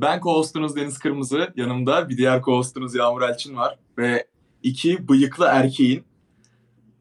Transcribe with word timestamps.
Ben 0.00 0.20
co-hostunuz 0.20 0.76
Deniz 0.76 0.98
Kırmızı. 0.98 1.52
Yanımda 1.56 2.08
bir 2.08 2.16
diğer 2.16 2.38
co-hostunuz 2.38 2.98
Yağmur 2.98 3.22
Elçin 3.22 3.56
var. 3.56 3.78
Ve 3.98 4.26
iki 4.62 5.08
bıyıklı 5.08 5.46
erkeğin 5.46 6.04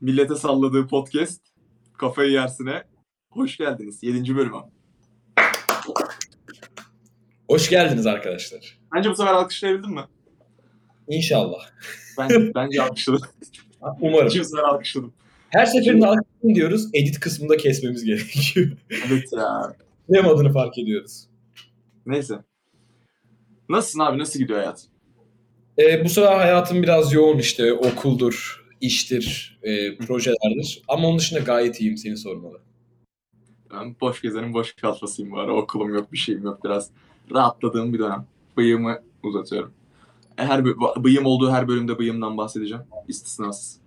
millete 0.01 0.35
salladığı 0.35 0.87
podcast 0.87 1.41
Kafayı 1.97 2.31
Yersine 2.31 2.83
hoş 3.29 3.57
geldiniz. 3.57 4.03
Yedinci 4.03 4.35
bölüme. 4.35 4.57
Hoş 7.49 7.69
geldiniz 7.69 8.05
arkadaşlar. 8.05 8.79
Bence 8.95 9.09
bu 9.09 9.15
sefer 9.15 9.33
alkışlayabildin 9.33 9.91
mi? 9.91 10.03
İnşallah. 11.07 11.69
Ben, 12.17 12.51
bence 12.55 12.81
alkışladım. 12.81 13.27
Umarım. 14.01 14.27
Bu 14.27 14.43
sefer 14.43 14.63
alkışladım. 14.63 15.13
Her 15.49 15.65
seferinde 15.65 16.07
alkışlayın 16.07 16.55
diyoruz. 16.55 16.89
Edit 16.93 17.19
kısmında 17.19 17.57
kesmemiz 17.57 18.03
gerekiyor. 18.05 18.71
Evet 19.07 19.33
ya. 19.33 19.73
ne 20.09 20.19
adını 20.19 20.53
fark 20.53 20.77
ediyoruz. 20.77 21.27
Neyse. 22.05 22.48
Nasılsın 23.69 23.99
abi? 23.99 24.17
Nasıl 24.19 24.39
gidiyor 24.39 24.59
hayat? 24.59 24.87
Ee, 25.79 26.05
bu 26.05 26.09
sıra 26.09 26.37
hayatım 26.39 26.83
biraz 26.83 27.13
yoğun 27.13 27.37
işte. 27.37 27.73
Okuldur, 27.73 28.65
iştir, 28.81 29.59
e, 29.63 29.97
projelerdir. 29.97 30.81
Ama 30.87 31.07
onun 31.07 31.19
dışında 31.19 31.39
gayet 31.39 31.81
iyiyim 31.81 31.97
seni 31.97 32.17
sormalı. 32.17 32.61
Ben 33.73 33.95
boş 34.01 34.21
gezenin 34.21 34.53
boş 34.53 34.73
kalfasıyım 34.73 35.31
bu 35.31 35.39
ara. 35.39 35.55
Okulum 35.55 35.93
yok, 35.93 36.11
bir 36.13 36.17
şeyim 36.17 36.43
yok. 36.43 36.63
Biraz 36.63 36.89
rahatladığım 37.31 37.93
bir 37.93 37.99
dönem. 37.99 38.25
Bıyığımı 38.57 38.99
uzatıyorum. 39.23 39.73
E, 40.37 40.45
Her 40.45 40.65
bıyığım 41.03 41.25
olduğu 41.25 41.51
her 41.51 41.67
bölümde 41.67 41.99
bıyığımdan 41.99 42.37
bahsedeceğim. 42.37 42.83
İstisnasız. 43.07 43.79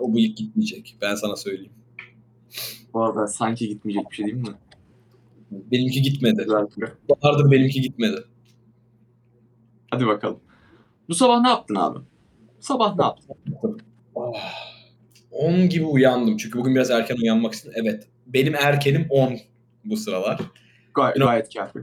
O 0.00 0.14
bıyık 0.14 0.36
gitmeyecek. 0.36 0.96
Ben 1.02 1.14
sana 1.14 1.36
söyleyeyim. 1.36 1.72
Bu 2.94 3.04
arada 3.04 3.26
sanki 3.26 3.68
gitmeyecek 3.68 4.10
bir 4.10 4.16
şey 4.16 4.26
değil 4.26 4.36
mi? 4.36 4.54
Benimki 5.50 6.02
gitmedi. 6.02 6.36
Güzel. 6.42 6.66
Bahardır 7.08 7.50
benimki 7.50 7.80
gitmedi. 7.80 8.24
Hadi 9.90 10.06
bakalım. 10.06 10.40
Bu 11.08 11.14
sabah 11.14 11.40
ne 11.40 11.48
yaptın 11.48 11.74
abi? 11.74 11.98
Sabah 12.60 12.96
ne 12.96 13.04
yaptın? 13.04 13.36
Ah, 14.16 14.54
10 15.30 15.68
gibi 15.68 15.84
uyandım. 15.84 16.36
Çünkü 16.36 16.58
bugün 16.58 16.74
biraz 16.74 16.90
erken 16.90 17.16
uyanmak 17.16 17.52
istedim. 17.52 17.76
Evet. 17.84 18.08
Benim 18.26 18.54
erkenim 18.54 19.06
10 19.10 19.38
bu 19.84 19.96
sıralar. 19.96 20.40
Gay- 20.94 21.12
Yine- 21.16 21.24
gayet 21.24 21.54
kafi. 21.54 21.78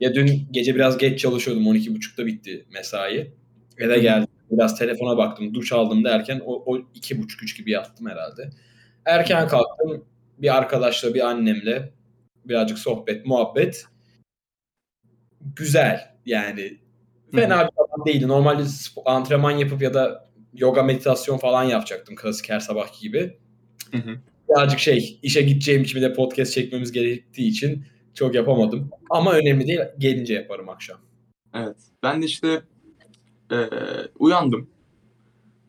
Ya 0.00 0.14
dün 0.14 0.48
gece 0.50 0.74
biraz 0.74 0.98
geç 0.98 1.20
çalışıyordum. 1.20 1.66
12.30'da 1.66 2.26
bitti 2.26 2.66
mesai. 2.72 3.32
Eve 3.78 3.98
geldim. 3.98 4.28
Biraz 4.50 4.78
telefona 4.78 5.16
baktım. 5.16 5.54
Duş 5.54 5.72
aldım 5.72 6.04
derken 6.04 6.40
o, 6.44 6.62
o 6.66 6.76
2.30-3 6.78 7.56
gibi 7.56 7.70
yattım 7.70 8.06
herhalde. 8.08 8.50
Erken 9.06 9.48
kalktım. 9.48 10.04
Bir 10.38 10.56
arkadaşla, 10.56 11.14
bir 11.14 11.20
annemle 11.28 11.92
birazcık 12.44 12.78
sohbet, 12.78 13.26
muhabbet. 13.26 13.84
Güzel 15.56 16.14
yani. 16.26 16.78
Fena 17.34 17.68
bir 17.68 17.72
zaman 17.76 18.06
değildi. 18.06 18.28
Normalde 18.28 18.62
antrenman 19.06 19.50
yapıp 19.50 19.82
ya 19.82 19.94
da 19.94 20.30
yoga 20.54 20.82
meditasyon 20.82 21.38
falan 21.38 21.64
yapacaktım 21.64 22.16
klasik 22.16 22.50
her 22.50 22.60
sabahki 22.60 23.00
gibi. 23.00 23.38
Birazcık 24.48 24.78
şey, 24.78 25.18
işe 25.22 25.42
gideceğim 25.42 25.82
için 25.82 25.96
bir 25.96 26.02
de 26.02 26.12
podcast 26.12 26.52
çekmemiz 26.52 26.92
gerektiği 26.92 27.48
için 27.48 27.84
çok 28.14 28.34
yapamadım. 28.34 28.90
Ama 29.10 29.32
önemli 29.32 29.66
değil. 29.66 29.80
Gelince 29.98 30.34
yaparım 30.34 30.68
akşam. 30.68 30.98
Evet. 31.54 31.76
Ben 32.02 32.22
de 32.22 32.26
işte 32.26 32.62
eee, 33.50 33.68
uyandım. 34.18 34.70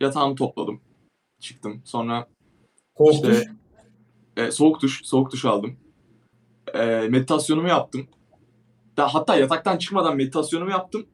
Yatağımı 0.02 0.36
topladım. 0.36 0.82
Çıktım. 1.39 1.82
Sonra 1.86 2.28
Korktum. 2.95 3.32
İşte 3.32 3.50
e, 4.38 4.52
soğuk 4.52 4.82
duş, 4.82 5.06
soğuk 5.06 5.32
duş 5.32 5.45
aldım. 5.45 5.80
E, 6.73 6.86
meditasyonumu 6.86 7.67
yaptım. 7.67 8.08
Da, 8.98 9.14
hatta 9.14 9.36
yataktan 9.36 9.78
çıkmadan 9.78 10.17
meditasyonumu 10.17 10.72
yaptım. 10.72 11.06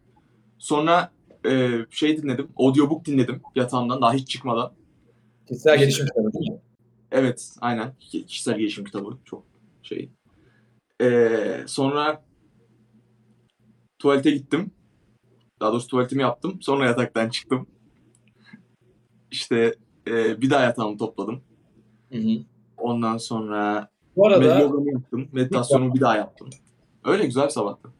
Sonra 0.58 1.12
e, 1.46 1.72
şey 1.90 2.18
dinledim, 2.18 2.50
audiobook 2.58 3.06
dinledim 3.06 3.42
yatağımdan 3.56 4.02
daha 4.02 4.14
hiç 4.14 4.30
çıkmadan. 4.30 4.74
Kişisel 5.48 5.80
gelişim 5.80 6.06
kitabı 6.06 6.34
değil 6.34 6.52
mi? 6.52 6.60
Evet, 7.12 7.50
aynen. 7.62 7.96
Kişisel 8.00 8.58
gelişim 8.58 8.86
kitabı 8.86 9.18
çok 9.26 9.44
şey. 9.84 10.12
E, 11.02 11.64
sonra 11.68 12.24
tuvalete 14.00 14.32
gittim. 14.32 14.72
Daha 15.62 15.72
doğrusu 15.72 15.88
tuvaletimi 15.88 16.22
yaptım. 16.22 16.62
Sonra 16.62 16.86
yataktan 16.86 17.30
çıktım. 17.30 17.68
İşte 19.32 19.76
e, 20.08 20.42
bir 20.42 20.50
daha 20.50 20.64
yatağımı 20.64 20.98
topladım. 20.98 21.42
Hı 22.12 22.18
hı. 22.18 22.40
Ondan 22.78 23.18
sonra 23.18 23.90
Bu 24.16 24.28
arada 24.28 24.40
Meditasyonu 24.40 24.92
yaptım. 24.92 25.28
Meditasyonu 25.32 25.94
bir 25.94 26.00
daha 26.00 26.18
yaptım. 26.18 26.50
Öyle 27.04 27.26
güzel 27.26 27.46
bir 27.46 27.50
sabahtı. 27.50 27.97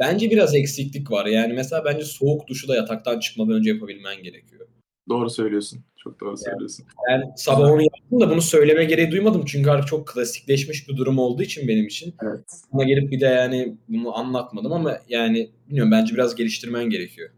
Bence 0.00 0.30
biraz 0.30 0.54
eksiklik 0.54 1.10
var. 1.10 1.26
Yani 1.26 1.52
mesela 1.52 1.84
bence 1.84 2.04
soğuk 2.04 2.46
duşu 2.48 2.68
da 2.68 2.76
yataktan 2.76 3.20
çıkmadan 3.20 3.54
önce 3.54 3.70
yapabilmen 3.70 4.22
gerekiyor. 4.22 4.66
Doğru 5.08 5.30
söylüyorsun. 5.30 5.80
Çok 5.96 6.20
doğru 6.20 6.36
söylüyorsun. 6.36 6.86
Ben 7.10 7.32
sabah 7.36 7.70
onu 7.70 7.82
yaptım 7.82 8.20
da 8.20 8.30
bunu 8.30 8.42
söyleme 8.42 8.84
gereği 8.84 9.10
duymadım. 9.10 9.44
Çünkü 9.44 9.70
artık 9.70 9.88
çok 9.88 10.08
klasikleşmiş 10.08 10.88
bir 10.88 10.96
durum 10.96 11.18
olduğu 11.18 11.42
için 11.42 11.68
benim 11.68 11.86
için. 11.86 12.14
Evet. 12.22 12.44
Buna 12.72 12.84
gelip 12.84 13.10
bir 13.10 13.20
de 13.20 13.26
yani 13.26 13.76
bunu 13.88 14.18
anlatmadım 14.18 14.72
ama 14.72 14.98
yani 15.08 15.50
bilmiyorum 15.68 15.92
bence 15.92 16.14
biraz 16.14 16.34
geliştirmen 16.34 16.90
gerekiyor. 16.90 17.30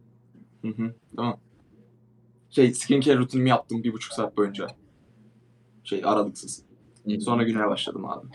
Hı 0.63 0.69
hı. 0.69 0.95
Tamam. 1.17 1.41
Şey 2.51 2.75
skincare 2.75 3.19
rutinimi 3.19 3.49
yaptım 3.49 3.85
bir 3.85 3.93
buçuk 3.93 4.13
saat 4.13 4.37
boyunca. 4.37 4.67
Şey 5.85 6.01
aralıksız. 6.05 6.63
Hı. 7.07 7.21
Sonra 7.21 7.43
güne 7.43 7.69
başladım 7.69 8.05
abi. 8.05 8.27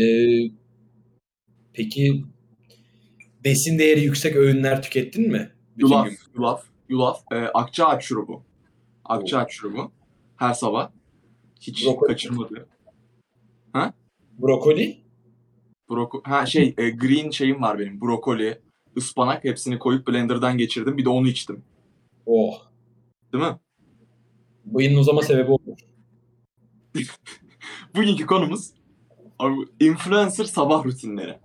Ee, 0.00 0.50
peki 1.72 2.24
besin 3.44 3.78
değeri 3.78 4.00
yüksek 4.00 4.36
öğünler 4.36 4.82
tükettin 4.82 5.32
mi? 5.32 5.52
Bütün 5.76 5.86
Yulaf, 5.86 6.08
gün. 6.08 6.18
yulaf, 6.34 6.64
yulaf. 6.88 7.22
E, 7.32 7.36
akçaağaç 7.36 8.04
şurubu. 8.04 8.42
Akçaağaç 9.04 9.52
şurubu. 9.52 9.92
Her 10.36 10.54
sabah. 10.54 10.90
Hiç 11.60 11.86
Brokoli. 11.86 12.08
kaçırmadı. 12.08 12.68
Brokoli? 14.38 15.04
Broko 15.90 16.22
ha 16.24 16.46
şey 16.46 16.74
e, 16.78 16.90
green 16.90 17.30
şeyim 17.30 17.62
var 17.62 17.78
benim. 17.78 18.00
Brokoli, 18.00 18.58
ıspanak 18.96 19.44
hepsini 19.44 19.78
koyup 19.78 20.08
blenderdan 20.08 20.58
geçirdim. 20.58 20.96
Bir 20.98 21.04
de 21.04 21.08
onu 21.08 21.28
içtim. 21.28 21.64
Oh. 22.26 22.62
Değil 23.32 23.44
mi? 23.44 23.56
Bıyığın 24.64 24.96
uzama 24.96 25.22
sebebi 25.22 25.50
olur. 25.50 25.78
Bugünkü 27.96 28.26
konumuz 28.26 28.70
influencer 29.80 30.44
sabah 30.44 30.84
rutinleri. 30.84 31.38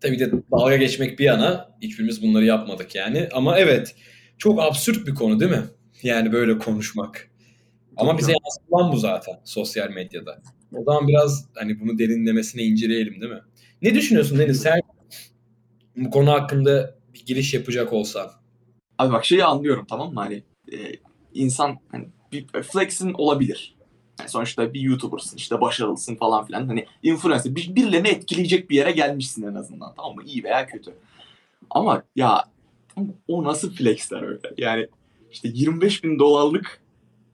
Tabii 0.00 0.18
de 0.18 0.32
dalga 0.52 0.76
geçmek 0.76 1.18
bir 1.18 1.24
yana 1.24 1.76
hiçbirimiz 1.82 2.22
bunları 2.22 2.44
yapmadık 2.44 2.94
yani. 2.94 3.28
Ama 3.32 3.58
evet 3.58 3.96
çok 4.38 4.60
absürt 4.60 5.06
bir 5.06 5.14
konu 5.14 5.40
değil 5.40 5.50
mi? 5.50 5.62
Yani 6.02 6.32
böyle 6.32 6.58
konuşmak. 6.58 7.30
Ama 7.96 8.18
bize 8.18 8.32
yansıtılan 8.32 8.92
bu 8.92 8.96
zaten 8.96 9.34
sosyal 9.44 9.90
medyada. 9.90 10.42
O 10.72 10.84
zaman 10.84 11.08
biraz 11.08 11.48
hani 11.54 11.80
bunu 11.80 11.98
derinlemesine 11.98 12.62
inceleyelim 12.62 13.20
değil 13.20 13.32
mi? 13.32 13.42
Ne 13.82 13.94
düşünüyorsun 13.94 14.38
Deniz? 14.38 14.60
Sen 14.60 14.80
bu 15.96 16.10
konu 16.10 16.30
hakkında 16.30 16.98
bir 17.14 17.26
giriş 17.26 17.54
yapacak 17.54 17.92
olsan. 17.92 18.30
Abi 18.98 19.12
bak 19.12 19.24
şeyi 19.24 19.44
anlıyorum 19.44 19.86
tamam 19.88 20.14
mı? 20.14 20.20
Hani 20.20 20.42
e, 20.72 20.76
insan 21.34 21.78
hani 21.88 22.08
bir 22.32 22.46
flex'in 22.62 23.12
olabilir. 23.12 23.75
Yani 24.20 24.30
sonuçta 24.30 24.74
bir 24.74 24.80
YouTuber'sın 24.80 25.36
işte 25.36 25.60
başarılısın 25.60 26.16
falan 26.16 26.46
filan. 26.46 26.66
Hani 26.66 26.86
influencer 27.02 27.54
bir, 27.54 27.74
birilerini 27.74 28.08
etkileyecek 28.08 28.70
bir 28.70 28.76
yere 28.76 28.92
gelmişsin 28.92 29.42
en 29.42 29.54
azından 29.54 29.94
tamam 29.96 30.14
mı? 30.14 30.22
İyi 30.24 30.44
veya 30.44 30.66
kötü. 30.66 30.94
Ama 31.70 32.02
ya 32.16 32.44
o 33.28 33.44
nasıl 33.44 33.74
flexler 33.74 34.22
öyle? 34.22 34.52
Yani 34.58 34.86
işte 35.32 35.48
25 35.52 36.04
bin 36.04 36.18
dolarlık 36.18 36.80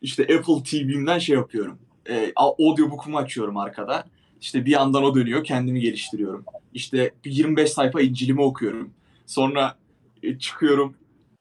işte 0.03 0.22
Apple 0.22 0.62
TV'mden 0.62 1.19
şey 1.19 1.37
yapıyorum. 1.37 1.78
E, 2.09 2.32
audiobook'umu 2.37 3.19
açıyorum 3.19 3.56
arkada. 3.56 4.04
İşte 4.41 4.66
bir 4.66 4.71
yandan 4.71 5.04
o 5.04 5.15
dönüyor 5.15 5.45
kendimi 5.45 5.80
geliştiriyorum. 5.80 6.45
İşte 6.74 7.10
bir 7.24 7.30
25 7.30 7.71
sayfa 7.71 8.01
İncil'imi 8.01 8.42
okuyorum. 8.42 8.91
Sonra 9.27 9.77
e, 10.22 10.39
çıkıyorum 10.39 10.95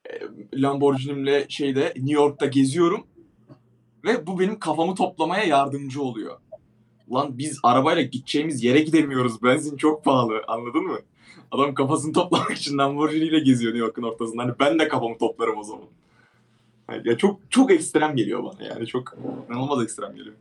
e, 0.10 0.20
Lamborghini'mle 0.62 1.46
şeyde 1.50 1.94
New 1.96 2.14
York'ta 2.14 2.46
geziyorum 2.46 3.08
ve 4.06 4.28
bu 4.28 4.40
benim 4.40 4.60
kafamı 4.60 4.96
toplamaya 4.96 5.44
yardımcı 5.44 6.02
oluyor. 6.02 6.38
Lan 7.14 7.38
biz 7.38 7.60
arabayla 7.64 8.02
gideceğimiz 8.02 8.64
yere 8.64 8.80
gidemiyoruz. 8.80 9.44
Benzin 9.44 9.78
çok 9.78 10.04
pahalı. 10.04 10.42
Anladın 10.48 10.84
mı? 10.84 11.00
Adam 11.52 11.74
kafasını 11.74 12.14
toplamak 12.14 12.52
için 12.52 12.78
Lamborghini 12.78 13.24
ile 13.24 13.40
geziyor 13.40 13.74
New 13.74 13.86
York'un 13.86 14.04
ortasında. 14.04 14.44
Hani 14.44 14.54
ben 14.60 14.80
de 14.80 14.88
kafamı 14.88 15.18
toplarım 15.18 15.58
o 15.58 15.64
zaman. 15.64 15.88
Ya 17.04 17.18
çok 17.18 17.40
çok 17.50 17.72
ekstrem 17.72 18.16
geliyor 18.16 18.44
bana 18.44 18.68
yani. 18.68 18.88
Çok 18.88 19.18
inanılmaz 19.50 19.84
ekstrem 19.84 20.16
geliyor. 20.16 20.36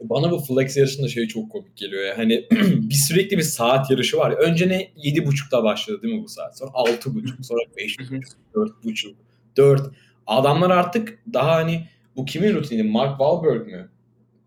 Bana 0.00 0.30
bu 0.30 0.38
flex 0.38 0.76
yarışında 0.76 1.08
şey 1.08 1.28
çok 1.28 1.50
komik 1.50 1.76
geliyor 1.76 2.04
ya. 2.04 2.18
Hani 2.18 2.46
bir 2.90 2.94
sürekli 2.94 3.38
bir 3.38 3.42
saat 3.42 3.90
yarışı 3.90 4.16
var 4.16 4.30
ya. 4.30 4.36
Önce 4.36 4.68
ne 4.68 4.82
7.30'da 4.82 5.64
başladı 5.64 6.02
değil 6.02 6.14
mi 6.14 6.24
bu 6.24 6.28
saat? 6.28 6.58
Sonra 6.58 6.70
6.30, 6.70 7.42
sonra 7.42 7.60
5.30, 7.76 8.34
4.30, 8.54 9.14
4. 9.56 9.90
Adamlar 10.26 10.70
artık 10.70 11.18
daha 11.32 11.54
hani 11.54 11.88
bu 12.16 12.24
kimin 12.24 12.54
rutini? 12.54 12.82
Mark 12.82 13.18
Wahlberg 13.18 13.66
mü? 13.66 13.88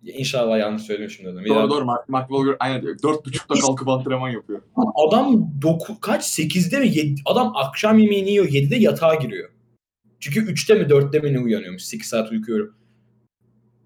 İnşallah 0.04 0.60
yanlış 0.60 0.82
söylemişim. 0.82 1.26
Doğru 1.26 1.70
doğru 1.70 1.86
Mark, 1.86 2.10
Mark 2.10 2.30
Wahlberg 2.30 2.58
aynen 2.60 2.82
diyor. 2.82 2.98
Dört 3.04 3.26
buçukta 3.26 3.56
kalkıp 3.56 3.88
antrenman 3.88 4.30
yapıyor. 4.30 4.62
Adam 5.08 5.52
doku, 5.62 6.00
kaç? 6.00 6.40
8'de 6.40 6.80
mi? 6.80 6.88
7, 6.88 7.22
adam 7.26 7.52
akşam 7.56 8.00
yemeğini 8.00 8.30
yiyor. 8.30 8.46
7'de 8.46 8.76
yatağa 8.76 9.16
giriyor. 9.16 9.50
Çünkü 10.20 10.40
3'te 10.54 10.74
mi 10.74 10.84
4'te 10.84 11.20
mi 11.20 11.34
ne 11.34 11.40
uyanıyormuş? 11.40 11.84
8 11.84 12.08
saat 12.08 12.32
uykuyorum. 12.32 12.74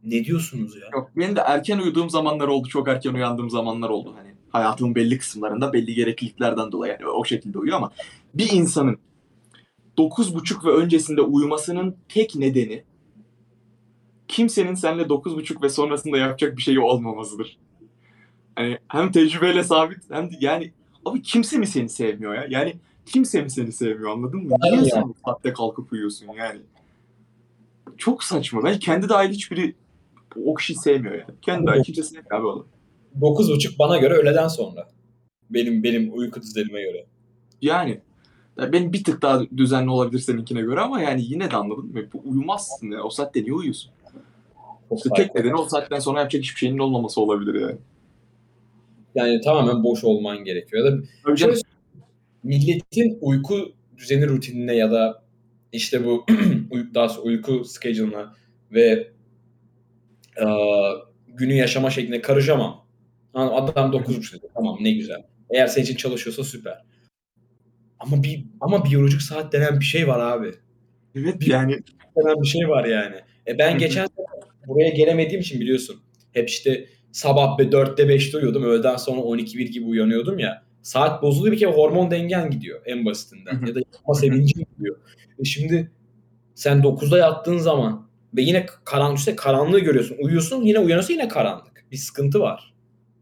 Ne 0.03 0.25
diyorsunuz 0.25 0.75
ya? 0.75 0.87
Yok 0.93 1.11
benim 1.17 1.35
de 1.35 1.39
erken 1.39 1.79
uyuduğum 1.79 2.09
zamanlar 2.09 2.47
oldu. 2.47 2.67
Çok 2.67 2.87
erken 2.87 3.13
uyandığım 3.13 3.49
zamanlar 3.49 3.89
oldu. 3.89 4.13
Hani 4.17 4.29
hayatımın 4.49 4.95
belli 4.95 5.17
kısımlarında 5.17 5.73
belli 5.73 5.93
gerekliliklerden 5.93 6.71
dolayı 6.71 6.97
yani 6.99 7.11
o 7.11 7.25
şekilde 7.25 7.59
uyuyor 7.59 7.77
ama 7.77 7.91
bir 8.33 8.51
insanın 8.51 8.97
9.30 9.97 10.67
ve 10.67 10.71
öncesinde 10.71 11.21
uyumasının 11.21 11.95
tek 12.09 12.35
nedeni 12.35 12.83
kimsenin 14.29 14.73
seninle 14.73 15.03
9.30 15.03 15.63
ve 15.63 15.69
sonrasında 15.69 16.17
yapacak 16.17 16.57
bir 16.57 16.61
şeyi 16.61 16.79
olmamasıdır. 16.79 17.57
Hani 18.55 18.77
hem 18.87 19.11
tecrübeyle 19.11 19.63
sabit 19.63 19.97
hem 20.11 20.31
de 20.31 20.35
yani 20.39 20.71
abi 21.05 21.21
kimse 21.21 21.57
mi 21.57 21.67
seni 21.67 21.89
sevmiyor 21.89 22.35
ya? 22.35 22.45
Yani 22.49 22.75
kimse 23.05 23.41
mi 23.41 23.51
seni 23.51 23.71
sevmiyor 23.71 24.11
anladın 24.11 24.43
mı? 24.43 24.55
Niye 24.63 24.85
sen 24.85 25.03
bu 25.03 25.15
saatte 25.25 25.53
kalkıp 25.53 25.93
uyuyorsun 25.93 26.27
yani? 26.37 26.59
Çok 27.97 28.23
saçma. 28.23 28.63
Ben 28.63 28.79
kendi 28.79 29.09
dahil 29.09 29.29
hiçbiri 29.29 29.75
o 30.45 30.55
kişiyi 30.55 30.75
sevmiyor 30.75 31.15
yani. 31.15 31.39
Kendi 31.41 31.67
dahil 31.67 31.83
kimse 31.83 32.03
sevmiyor 32.03 32.31
abi 32.31 32.47
onu. 32.47 32.65
9.30 33.21 33.79
bana 33.79 33.97
göre 33.97 34.13
öğleden 34.13 34.47
sonra. 34.47 34.89
Benim 35.49 35.83
benim 35.83 36.17
uyku 36.17 36.41
düzenime 36.41 36.81
göre. 36.81 37.05
Yani 37.61 38.01
ya 38.59 38.73
benim 38.73 38.93
bir 38.93 39.03
tık 39.03 39.21
daha 39.21 39.41
düzenli 39.57 39.89
olabilir 39.89 40.19
seninkine 40.19 40.61
göre 40.61 40.79
ama 40.79 41.01
yani 41.01 41.21
yine 41.23 41.51
de 41.51 41.55
anladın 41.55 41.85
mı? 41.85 42.01
Bu 42.13 42.21
Uyumazsın 42.25 42.91
ya. 42.91 43.03
O 43.03 43.09
saatte 43.09 43.43
niye 43.43 43.53
uyuyorsun? 43.53 43.91
İşte 44.95 45.09
tek 45.15 45.35
nedeni 45.35 45.55
o 45.55 45.69
saatten 45.69 45.99
sonra 45.99 46.19
yapacak 46.19 46.43
hiçbir 46.43 46.59
şeyin 46.59 46.77
olmaması 46.77 47.21
olabilir 47.21 47.61
yani. 47.61 47.77
Yani 49.15 49.41
tamamen 49.41 49.83
boş 49.83 50.03
olman 50.03 50.43
gerekiyor. 50.43 50.85
Ya 50.85 50.91
da 50.91 50.97
Tabii 51.25 51.37
Şöyle 51.37 51.53
canım. 51.53 51.67
milletin 52.43 53.17
uyku 53.21 53.73
düzeni 53.97 54.27
rutinine 54.27 54.75
ya 54.75 54.91
da 54.91 55.23
işte 55.71 56.05
bu 56.05 56.25
daha 56.93 57.09
sonra 57.09 57.25
uyku 57.25 57.65
schedule'ına 57.65 58.35
ve 58.71 59.11
e, 60.37 60.45
günü 61.27 61.53
yaşama 61.53 61.89
şekline 61.89 62.21
karışamam. 62.21 62.85
Ha, 63.33 63.51
Adam 63.55 63.91
9.30 63.91 64.33
dedi. 64.37 64.47
Tamam 64.53 64.77
ne 64.81 64.91
güzel. 64.91 65.23
Eğer 65.49 65.67
senin 65.67 65.85
için 65.85 65.95
çalışıyorsa 65.95 66.43
süper. 66.43 66.81
Ama 67.99 68.23
bir 68.23 68.45
ama 68.61 68.85
biyolojik 68.85 69.21
saat 69.21 69.53
denen 69.53 69.79
bir 69.79 69.85
şey 69.85 70.07
var 70.07 70.19
abi. 70.19 70.51
Evet 71.15 71.47
yani. 71.47 71.79
Denen 72.17 72.41
bir 72.41 72.47
şey 72.47 72.69
var 72.69 72.85
yani. 72.85 73.15
E 73.47 73.57
ben 73.57 73.77
geçen 73.77 74.05
sene 74.05 74.25
buraya 74.69 74.89
gelemediğim 74.89 75.41
için 75.41 75.59
biliyorsun. 75.59 75.95
Hep 76.31 76.49
işte 76.49 76.85
sabah 77.11 77.57
be 77.57 77.63
4'te 77.63 78.03
5'te 78.03 78.37
uyuyordum. 78.37 78.63
Öğleden 78.63 78.95
sonra 78.95 79.21
12-1 79.21 79.63
gibi 79.63 79.85
uyanıyordum 79.85 80.39
ya. 80.39 80.63
Saat 80.81 81.23
bozuluyor 81.23 81.53
bir 81.53 81.59
kere 81.59 81.71
hormon 81.71 82.11
dengen 82.11 82.51
gidiyor 82.51 82.81
en 82.85 83.05
basitinden. 83.05 83.65
Ya 83.67 83.75
da 83.75 83.79
yapma 83.93 84.13
sevincin 84.13 84.67
gidiyor. 84.77 84.97
E 85.39 85.43
şimdi 85.43 85.91
sen 86.55 86.77
9'da 86.83 87.17
yattığın 87.17 87.57
zaman 87.57 88.09
ve 88.37 88.41
yine 88.41 88.65
karanlık 88.85 89.17
işte 89.19 89.35
karanlığı 89.35 89.79
görüyorsun. 89.79 90.17
Uyuyorsun 90.21 90.61
yine 90.63 90.79
uyanıyorsun 90.79 91.13
yine 91.13 91.27
karanlık. 91.27 91.85
Bir 91.91 91.97
sıkıntı 91.97 92.39
var. 92.39 92.73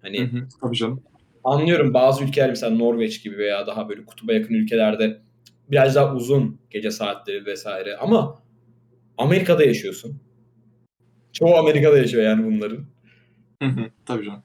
Hani 0.02 0.20
Hı 0.20 0.38
hı. 0.38 0.48
Tabii 0.62 0.76
canım. 0.78 1.04
anlıyorum 1.44 1.94
bazı 1.94 2.24
ülkeler 2.24 2.50
mesela 2.50 2.76
Norveç 2.76 3.24
gibi 3.24 3.38
veya 3.38 3.68
daha 3.68 3.90
böyle 3.90 4.06
kutuba 4.06 4.34
yakın 4.34 4.54
ülkelerde 4.54 5.22
biraz 5.72 5.96
daha 5.96 6.16
uzun 6.16 6.60
gece 6.70 6.92
saatleri 6.92 7.46
vesaire 7.46 7.98
ama 7.98 8.40
Amerika'da 9.18 9.64
yaşıyorsun. 9.64 10.22
Çoğu 11.34 11.56
Amerika'da 11.56 11.98
yaşıyor 11.98 12.24
yani 12.24 12.46
bunların. 12.46 12.86
Hı 13.62 13.70
hı. 13.70 13.90
Tabii 14.06 14.26
canım. 14.26 14.44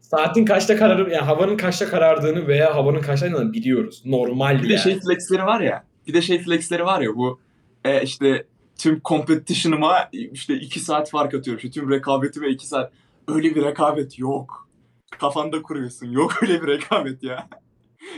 Saatin 0.00 0.44
kaçta 0.44 0.76
kararır 0.76 1.06
yani 1.10 1.24
havanın 1.24 1.56
kaçta 1.56 1.86
karardığını 1.88 2.46
veya 2.46 2.74
havanın 2.74 3.00
kaçta 3.00 3.26
yanadığını 3.26 3.52
biliyoruz. 3.52 4.02
Normal 4.04 4.62
Bir 4.62 4.68
de 4.68 4.72
yani. 4.72 4.82
şey 4.82 5.00
flexleri 5.00 5.42
var 5.42 5.60
ya. 5.60 5.84
Bir 6.06 6.14
de 6.14 6.22
şey 6.22 6.38
flexleri 6.42 6.84
var 6.84 7.00
ya 7.00 7.16
bu 7.16 7.40
e, 7.84 8.02
işte 8.02 8.46
tüm 8.78 9.00
competition'ıma 9.04 10.08
işte 10.12 10.54
2 10.54 10.80
saat 10.80 11.10
fark 11.10 11.34
atıyorum. 11.34 11.56
İşte 11.64 11.80
tüm 11.80 11.90
rekabetime 11.90 12.48
2 12.48 12.66
saat. 12.66 12.92
Öyle 13.28 13.54
bir 13.54 13.64
rekabet 13.64 14.18
yok. 14.18 14.68
Kafanda 15.10 15.62
kuruyorsun. 15.62 16.10
Yok 16.10 16.38
öyle 16.42 16.62
bir 16.62 16.66
rekabet 16.66 17.22
ya. 17.22 17.48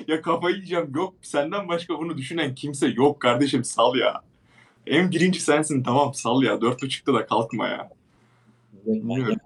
ya 0.08 0.22
kafayı 0.22 0.54
yiyeceğim. 0.54 0.92
Yok 0.94 1.14
senden 1.22 1.68
başka 1.68 1.98
bunu 1.98 2.16
düşünen 2.18 2.54
kimse 2.54 2.86
yok 2.88 3.20
kardeşim 3.20 3.64
sal 3.64 3.96
ya. 3.96 4.20
En 4.86 5.10
birinci 5.10 5.40
sensin 5.40 5.82
tamam 5.82 6.14
sal 6.14 6.42
ya. 6.42 6.60
Dört 6.60 6.82
buçukta 6.82 7.14
da 7.14 7.26
kalkma 7.26 7.68
ya. 7.68 7.88
Millet, 8.86 9.02
Bilmiyorum. 9.02 9.36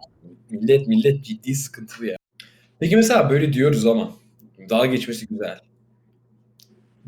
millet 0.50 0.86
millet 0.88 1.24
ciddi 1.24 1.54
sıkıntılı 1.54 2.06
ya. 2.06 2.16
Peki 2.78 2.96
mesela 2.96 3.30
böyle 3.30 3.52
diyoruz 3.52 3.86
ama 3.86 4.12
dalga 4.70 4.86
geçmesi 4.86 5.26
güzel. 5.28 5.60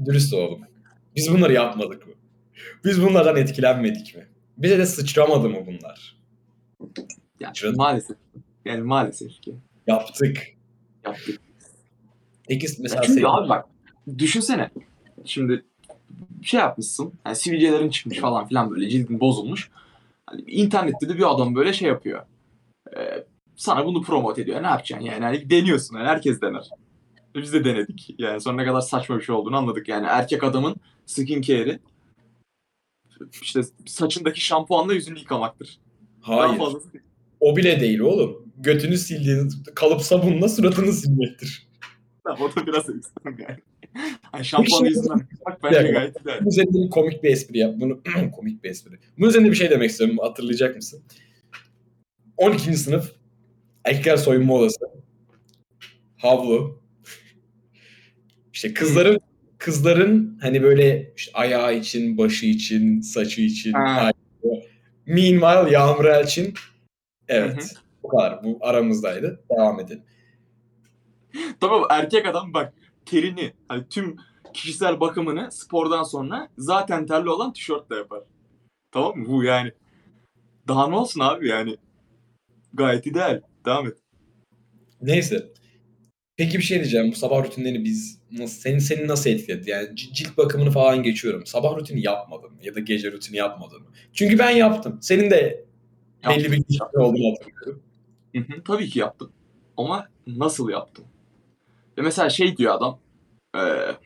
Dürüst 0.05 0.34
olalım. 0.34 0.61
Biz 1.17 1.32
bunları 1.34 1.52
yapmadık 1.52 2.06
mı? 2.06 2.12
Biz 2.84 3.02
bunlardan 3.02 3.37
etkilenmedik 3.37 4.17
mi? 4.17 4.26
Bize 4.58 4.79
de 4.79 4.87
sıçramadı 4.87 5.49
mı 5.49 5.56
bunlar? 5.67 6.17
Yani 7.40 7.56
Şurada- 7.56 7.76
maalesef. 7.76 8.17
Yani 8.64 8.81
maalesef 8.82 9.40
ki. 9.40 9.55
Yaptık. 9.87 10.38
Yaptık. 11.05 11.40
Peki 12.49 12.67
mesela 12.79 13.02
Çünkü 13.02 13.14
senin- 13.14 13.25
abi 13.25 13.49
bak 13.49 13.67
düşünsene. 14.19 14.70
Şimdi 15.25 15.64
şey 16.43 16.61
yapmışsın. 16.61 17.12
Yani 17.26 17.37
sivilcelerin 17.37 17.91
çıkmış 17.91 18.19
falan 18.19 18.49
filan 18.49 18.70
böyle 18.70 18.88
cildin 18.88 19.20
bozulmuş. 19.20 19.70
Hani 20.26 20.43
internette 20.43 21.09
de 21.09 21.14
bir 21.14 21.35
adam 21.35 21.55
böyle 21.55 21.73
şey 21.73 21.88
yapıyor. 21.88 22.23
Ee, 22.97 23.25
sana 23.56 23.87
bunu 23.87 24.03
promote 24.03 24.43
ediyor. 24.43 24.62
Ne 24.62 24.67
yapacaksın 24.67 25.06
yani? 25.06 25.25
Hani 25.25 25.50
deniyorsun. 25.50 25.97
Yani 25.97 26.09
herkes 26.09 26.41
dener. 26.41 26.69
Biz 27.35 27.53
de 27.53 27.64
denedik. 27.64 28.14
Yani 28.19 28.41
sonra 28.41 28.56
ne 28.56 28.64
kadar 28.64 28.81
saçma 28.81 29.19
bir 29.19 29.23
şey 29.23 29.35
olduğunu 29.35 29.56
anladık. 29.56 29.88
Yani 29.88 30.06
erkek 30.06 30.44
adamın 30.44 30.76
skincare'i 31.06 31.79
işte 33.43 33.61
saçındaki 33.87 34.44
şampuanla 34.44 34.94
yüzünü 34.94 35.19
yıkamaktır. 35.19 35.79
Hayır. 36.20 36.58
fazlası 36.58 36.88
O 37.41 37.56
bile 37.56 37.81
değil 37.81 38.00
oğlum. 38.00 38.53
Götünü 38.58 38.99
sildiğin 38.99 39.50
kalıp 39.75 40.00
sabunla 40.00 40.49
suratını 40.49 40.93
silmektir. 40.93 41.67
Tamam, 42.25 42.43
o 42.43 42.56
da 42.56 42.67
biraz 42.67 42.91
ekstrem 42.91 43.37
yani. 43.38 43.58
Hani 44.23 44.44
şampuanla 44.44 44.89
yüzünden 44.89 45.29
bence 45.62 45.83
gayet 45.83 46.21
ideal. 46.21 46.41
Bunun 46.41 46.49
üzerinde 46.50 46.85
bir 46.85 46.91
komik 46.91 47.23
bir 47.23 47.31
espri 47.31 47.59
yap. 47.59 47.75
Bunu 47.77 48.00
komik 48.37 48.65
bir 48.65 48.71
espri. 48.71 48.99
Bunun 49.19 49.29
üzerinde 49.29 49.50
bir 49.50 49.56
şey 49.56 49.71
demek 49.71 49.91
istiyorum. 49.91 50.19
Hatırlayacak 50.19 50.77
mısın? 50.77 51.03
12. 52.37 52.77
sınıf 52.77 53.12
erkekler 53.85 54.17
soyunma 54.17 54.55
odası. 54.55 54.81
Havlu. 56.17 56.82
İşte 58.53 58.75
kızların 58.75 59.20
kızların 59.58 60.39
hani 60.43 60.63
böyle 60.63 61.13
işte 61.17 61.32
ayağı 61.34 61.75
için, 61.75 62.19
başı 62.19 62.46
için, 62.46 63.01
saçı 63.01 63.43
için. 63.43 63.72
Meanwhile 65.06 65.72
Yağmur 65.72 66.05
Elçin. 66.05 66.55
Evet. 67.29 67.56
Hı 67.56 67.61
hı. 67.61 67.69
Bu 68.03 68.08
kadar. 68.08 68.44
Bu 68.44 68.58
aramızdaydı. 68.61 69.41
Devam 69.51 69.81
edelim. 69.81 70.03
Tamam 71.61 71.84
erkek 71.91 72.27
adam 72.27 72.55
bak 72.55 72.75
terini 73.06 73.53
hani 73.69 73.89
tüm 73.89 74.17
kişisel 74.55 75.01
bakımını 75.01 75.53
spordan 75.53 76.03
sonra 76.03 76.49
zaten 76.59 77.06
terli 77.06 77.29
olan 77.31 77.53
tişörtle 77.53 77.97
yapar. 77.97 78.21
Tamam 78.93 79.19
mı? 79.19 79.27
Bu 79.29 79.44
yani. 79.44 79.73
Daha 80.69 80.87
ne 80.89 80.97
olsun 80.97 81.21
abi 81.21 81.49
yani. 81.49 81.77
Gayet 82.75 83.06
ideal. 83.06 83.41
Devam 83.67 83.87
et. 83.87 83.99
Neyse. 85.03 85.53
Peki 86.37 86.59
bir 86.59 86.63
şey 86.63 86.79
diyeceğim. 86.79 87.11
Bu 87.11 87.17
sabah 87.17 87.44
rutinlerini 87.44 87.85
biz 87.85 88.21
nasıl, 88.32 88.61
seni, 88.61 88.81
seni 88.81 89.09
nasıl 89.09 89.31
etkiledi? 89.31 89.71
Yani 89.71 89.97
cilt 89.97 90.39
bakımını 90.39 90.71
falan 90.71 91.03
geçiyorum. 91.03 91.47
Sabah 91.47 91.77
rutini 91.77 92.03
yapmadım 92.03 92.59
ya 92.63 92.75
da 92.75 92.81
gece 92.81 93.13
rutini 93.13 93.37
yapmadım. 93.37 93.87
Çünkü 94.13 94.39
ben 94.39 94.51
yaptım. 94.51 94.99
Senin 95.01 95.31
de 95.31 95.65
belli 96.29 96.32
Yaptım, 96.32 96.53
bir 96.53 96.56
geçmişte 96.56 96.99
olduğunu 96.99 97.32
hatırlıyorum. 97.32 97.82
Hı 98.37 98.39
hı, 98.39 98.65
Tabii 98.65 98.89
ki 98.89 98.99
yaptım. 98.99 99.32
Ama 99.77 100.09
nasıl 100.27 100.71
yaptım? 100.71 101.05
Ve 101.99 102.03
mesela 102.03 102.31
şey 102.31 102.56
diyor 102.56 102.75
adam. 102.75 102.99
eee, 103.56 103.96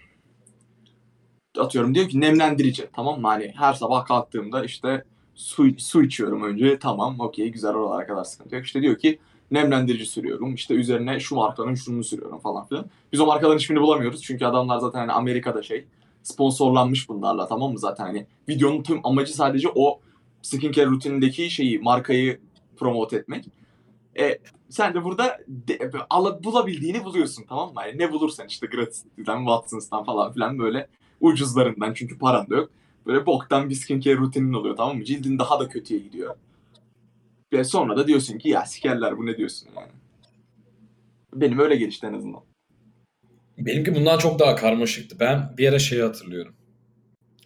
atıyorum 1.58 1.94
diyor 1.94 2.08
ki 2.08 2.20
nemlendirici. 2.20 2.88
Tamam 2.96 3.20
mı? 3.20 3.28
Hani 3.28 3.52
her 3.56 3.72
sabah 3.74 4.04
kalktığımda 4.06 4.64
işte 4.64 5.04
su, 5.34 5.66
su 5.78 6.02
içiyorum 6.02 6.42
önce. 6.42 6.78
Tamam 6.78 7.20
okey 7.20 7.48
güzel 7.48 7.70
oralara 7.74 8.06
kadar 8.06 8.24
sıkıntı 8.24 8.54
yok. 8.56 8.64
İşte 8.64 8.82
diyor 8.82 8.98
ki 8.98 9.18
nemlendirici 9.50 10.06
sürüyorum. 10.06 10.54
İşte 10.54 10.74
üzerine 10.74 11.20
şu 11.20 11.34
markanın 11.34 11.74
şunu 11.74 12.04
sürüyorum 12.04 12.38
falan 12.38 12.66
filan. 12.66 12.86
Biz 13.12 13.20
o 13.20 13.26
markaların 13.26 13.58
hiçbirini 13.58 13.82
bulamıyoruz. 13.82 14.22
Çünkü 14.22 14.44
adamlar 14.46 14.78
zaten 14.78 14.98
hani 14.98 15.12
Amerika'da 15.12 15.62
şey 15.62 15.84
sponsorlanmış 16.22 17.08
bunlarla 17.08 17.48
tamam 17.48 17.72
mı? 17.72 17.78
Zaten 17.78 18.04
hani 18.04 18.26
videonun 18.48 18.82
tüm 18.82 19.00
amacı 19.06 19.34
sadece 19.36 19.68
o 19.74 20.00
skincare 20.42 20.86
rutinindeki 20.86 21.50
şeyi 21.50 21.78
markayı 21.78 22.40
promote 22.76 23.16
etmek. 23.16 23.44
E, 24.18 24.38
sen 24.68 24.94
de 24.94 25.04
burada 25.04 25.38
de, 25.48 25.90
ala, 26.10 26.44
bulabildiğini 26.44 27.04
buluyorsun 27.04 27.44
tamam 27.48 27.74
mı? 27.74 27.80
Yani 27.86 27.98
ne 27.98 28.12
bulursan 28.12 28.46
işte 28.46 28.66
Gratis'ten, 28.66 29.38
Watsons'tan 29.38 30.04
falan 30.04 30.32
filan 30.32 30.58
böyle 30.58 30.88
ucuzlarından 31.20 31.94
çünkü 31.94 32.18
paran 32.18 32.50
da 32.50 32.56
yok. 32.56 32.70
Böyle 33.06 33.26
boktan 33.26 33.70
bir 33.70 33.74
skincare 33.74 34.16
rutinin 34.16 34.52
oluyor 34.52 34.76
tamam 34.76 34.96
mı? 34.96 35.04
Cildin 35.04 35.38
daha 35.38 35.60
da 35.60 35.68
kötüye 35.68 36.00
gidiyor. 36.00 36.36
Ve 37.52 37.64
sonra 37.64 37.96
da 37.96 38.06
diyorsun 38.06 38.38
ki 38.38 38.48
ya 38.48 38.66
sikerler 38.66 39.18
bu 39.18 39.26
ne 39.26 39.36
diyorsun 39.36 39.68
yani. 39.76 39.92
Benim 41.34 41.58
öyle 41.58 41.76
gelişti 41.76 42.06
en 42.06 42.12
azından. 42.12 42.40
Benimki 43.58 43.94
bundan 43.94 44.18
çok 44.18 44.38
daha 44.38 44.56
karmaşıktı. 44.56 45.16
Ben 45.20 45.54
bir 45.58 45.68
ara 45.68 45.78
şeyi 45.78 46.02
hatırlıyorum. 46.02 46.54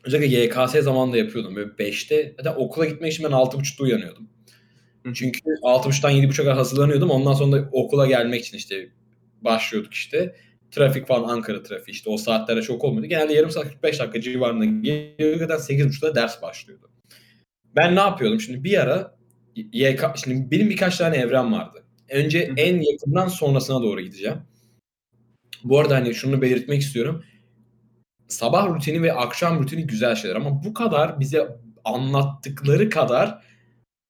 Özellikle 0.05 0.37
YKS 0.37 0.85
zamanında 0.85 1.17
yapıyordum. 1.17 1.57
Böyle 1.57 1.71
5'te 1.71 2.35
hatta 2.37 2.57
okula 2.57 2.85
gitmek 2.85 3.13
için 3.13 3.25
ben 3.25 3.31
6.30'da 3.31 3.85
uyanıyordum. 3.85 4.29
Hı. 5.07 5.15
Çünkü 5.15 5.41
6.30'dan 5.41 6.13
7.30'a 6.13 6.45
kadar 6.45 6.57
hazırlanıyordum. 6.57 7.11
Ondan 7.11 7.35
sonra 7.35 7.53
da 7.53 7.69
okula 7.73 8.07
gelmek 8.07 8.45
için 8.45 8.57
işte 8.57 8.89
başlıyorduk 9.41 9.95
işte. 9.95 10.37
Trafik 10.71 11.07
falan 11.07 11.29
Ankara 11.29 11.63
trafiği 11.63 11.95
işte 11.95 12.11
o 12.11 12.17
saatlere 12.17 12.63
çok 12.63 12.85
olmuyordu. 12.85 13.09
Genelde 13.09 13.33
yarım 13.33 13.51
saat 13.51 13.69
45 13.69 14.01
dakika 14.01 14.21
civarında 14.21 14.65
geliyor. 14.65 15.39
Zaten 15.39 15.77
8.30'da 15.77 16.15
ders 16.15 16.43
başlıyordu. 16.43 16.91
Ben 17.77 17.97
ne 17.97 18.01
yapıyordum? 18.01 18.41
Şimdi 18.41 18.65
bir 18.65 18.81
ara 18.81 19.17
YK, 19.57 20.05
şimdi 20.25 20.51
benim 20.51 20.71
birkaç 20.71 20.99
tane 20.99 21.17
evren 21.17 21.53
vardı. 21.53 21.85
Önce 22.11 22.49
Hı. 22.49 22.53
en 22.57 22.81
yakından 22.93 23.29
sonrasına 23.29 23.83
doğru 23.83 24.01
gideceğim. 24.01 24.39
Bu 25.65 25.79
arada 25.79 25.95
hani 25.95 26.15
şunu 26.15 26.43
belirtmek 26.43 26.83
istiyorum. 26.83 27.25
Sabah 28.29 28.69
rutini 28.69 29.03
ve 29.03 29.13
akşam 29.13 29.59
rutini 29.59 29.87
güzel 29.87 30.15
şeyler 30.15 30.37
ama 30.37 30.65
bu 30.65 30.75
kadar 30.75 31.21
bize 31.21 31.49
anlattıkları 31.85 32.91
kadar 32.91 33.43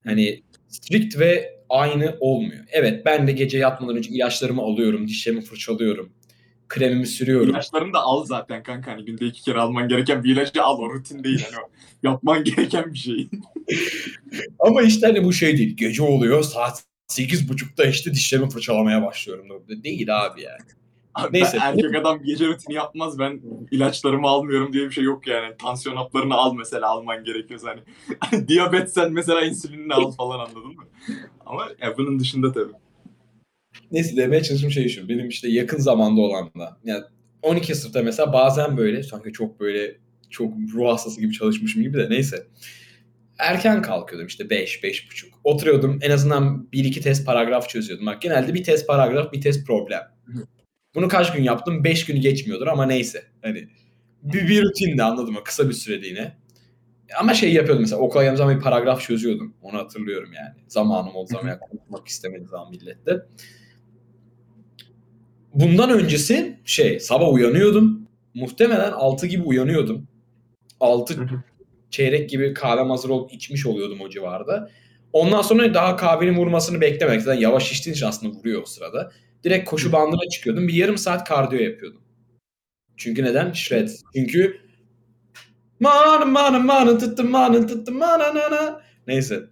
hani 0.05 0.43
strict 0.71 1.19
ve 1.19 1.61
aynı 1.69 2.17
olmuyor. 2.21 2.65
Evet 2.71 3.07
ben 3.07 3.27
de 3.27 3.33
gece 3.33 3.59
yatmadan 3.59 3.97
önce 3.97 4.11
ilaçlarımı 4.11 4.62
alıyorum, 4.62 5.09
dişlerimi 5.09 5.43
fırçalıyorum, 5.43 6.12
kremimi 6.69 7.07
sürüyorum. 7.07 7.50
İlaçlarını 7.50 7.93
da 7.93 7.99
al 7.99 8.25
zaten 8.25 8.62
kanka. 8.62 8.93
Hani 8.93 9.05
günde 9.05 9.27
iki 9.27 9.43
kere 9.43 9.59
alman 9.59 9.89
gereken 9.89 10.25
bir 10.25 10.33
ilacı 10.33 10.62
al. 10.62 10.79
O 10.79 10.95
rutin 10.95 11.25
değil. 11.25 11.45
Hani 11.50 11.65
o 11.65 11.69
yapman 12.03 12.45
gereken 12.45 12.93
bir 12.93 12.99
şey. 12.99 13.29
Ama 14.59 14.83
işte 14.83 15.07
hani 15.07 15.25
bu 15.25 15.33
şey 15.33 15.59
değil. 15.59 15.77
Gece 15.77 16.03
oluyor 16.03 16.43
saat 16.43 16.85
8.30'da 17.09 17.85
işte 17.85 18.15
dişlerimi 18.15 18.50
fırçalamaya 18.50 19.03
başlıyorum. 19.03 19.47
Değil 19.85 20.25
abi 20.25 20.43
yani. 20.43 20.80
Abi 21.14 21.37
Neyse. 21.37 21.59
Ben 21.61 21.61
erkek 21.61 21.97
adam 21.97 22.23
gece 22.23 22.47
rutini 22.47 22.75
yapmaz. 22.75 23.19
Ben 23.19 23.40
ilaçlarımı 23.71 24.29
almıyorum 24.29 24.73
diye 24.73 24.87
bir 24.87 24.90
şey 24.90 25.05
yok 25.05 25.26
yani. 25.26 25.57
Tansiyon 25.57 25.97
haplarını 25.97 26.35
al 26.35 26.55
mesela 26.55 26.88
alman 26.88 27.25
gerekiyorsa 27.25 27.69
hani. 27.69 27.81
hani 28.21 28.49
diyabetsen 28.49 29.12
mesela 29.12 29.40
insülinini 29.40 29.95
al 29.95 30.11
falan 30.11 30.38
anladın 30.38 30.76
mı? 30.76 30.85
Ama 31.47 31.69
ya 31.83 31.99
bunun 31.99 32.21
dışında 32.21 32.52
tabii. 32.52 32.73
Neyse 33.90 34.17
demeye 34.17 34.43
çalıştığım 34.43 34.71
şey 34.71 34.88
şu. 34.88 35.09
Benim 35.09 35.29
işte 35.29 35.49
yakın 35.49 35.79
zamanda 35.79 36.21
olan 36.21 36.50
da. 36.59 36.79
Yani 36.85 37.05
12 37.43 37.75
sınıfta 37.75 38.02
mesela 38.02 38.33
bazen 38.33 38.76
böyle 38.76 39.02
sanki 39.02 39.33
çok 39.33 39.61
böyle 39.61 39.97
çok 40.31 40.52
ruh 40.75 40.88
hastası 40.88 41.21
gibi 41.21 41.33
çalışmışım 41.33 41.83
gibi 41.83 41.99
de 41.99 42.11
neyse. 42.11 42.47
Erken 43.38 43.83
kalkıyordum 43.83 44.26
işte 44.26 44.50
5, 44.50 44.83
5.30. 44.83 45.26
Oturuyordum 45.45 45.99
en 46.02 46.11
azından 46.11 46.69
1-2 46.73 47.00
test 47.00 47.26
paragraf 47.26 47.69
çözüyordum. 47.69 48.07
Bak 48.07 48.23
genelde 48.23 48.55
bir 48.55 48.64
test 48.64 48.87
paragraf, 48.87 49.33
bir 49.33 49.40
test 49.40 49.67
problem. 49.67 50.02
Bunu 50.95 51.09
kaç 51.09 51.33
gün 51.33 51.43
yaptım? 51.43 51.85
5 51.85 52.07
günü 52.07 52.19
geçmiyordur 52.19 52.67
ama 52.67 52.87
neyse. 52.87 53.25
Hani 53.43 53.69
bir, 54.23 54.49
bir 54.49 54.63
rutinde 54.63 55.03
anladım 55.03 55.35
mı? 55.35 55.45
Kısa 55.45 55.69
bir 55.69 55.75
süreliğine. 55.75 56.37
Ama 57.21 57.35
şey 57.35 57.53
yapıyordum 57.53 57.83
mesela 57.83 58.03
okula 58.03 58.23
geldiğim 58.23 58.37
zaman 58.37 58.57
bir 58.57 58.63
paragraf 58.63 59.01
çözüyordum. 59.01 59.55
Onu 59.63 59.79
hatırlıyorum 59.79 60.33
yani. 60.33 60.55
Zamanım 60.69 61.15
olduğu 61.15 61.33
zaman 61.33 61.59
konuşmak 61.61 62.09
istemediği 62.09 62.49
zaman 62.49 62.71
millette. 62.71 63.23
Bundan 65.55 65.91
öncesi 65.91 66.59
şey 66.65 67.01
sabah 67.01 67.33
uyanıyordum. 67.33 68.09
Muhtemelen 68.35 68.93
6 68.93 69.27
gibi 69.27 69.43
uyanıyordum. 69.43 70.09
6 70.81 71.15
Hı 71.15 71.23
hı. 71.23 71.43
çeyrek 71.91 72.31
gibi 72.31 72.55
kahvem 72.55 72.91
hazır 72.91 73.09
olup 73.09 73.33
içmiş 73.33 73.67
oluyordum 73.67 74.01
o 74.01 74.09
civarda. 74.09 74.71
Ondan 75.13 75.43
sonra 75.43 75.75
daha 75.75 75.97
kahvenin 75.97 76.37
vurmasını 76.37 76.81
beklemek. 76.81 77.23
Zaten 77.23 77.41
yavaş 77.41 77.73
içtiğin 77.73 77.95
için 77.95 78.07
aslında 78.07 78.39
vuruyor 78.39 78.63
o 78.63 78.67
sırada. 78.67 79.13
Direkt 79.45 79.71
koşu 79.71 79.93
bandına 79.93 80.29
çıkıyordum. 80.29 80.69
Bir 80.69 80.75
yarım 80.75 80.99
saat 80.99 81.29
kardiyo 81.29 81.63
yapıyordum. 81.63 82.01
Çünkü 82.97 83.25
neden? 83.25 83.53
Shred. 83.53 83.89
Çünkü 84.15 84.61
manı 85.81 86.27
manı 86.27 86.61
manı 86.61 86.99
tıttı 86.99 87.25
manı 87.25 87.67
tıttı 87.67 87.93
manı 87.93 88.23
nana. 88.23 88.81
Neyse. 89.07 89.45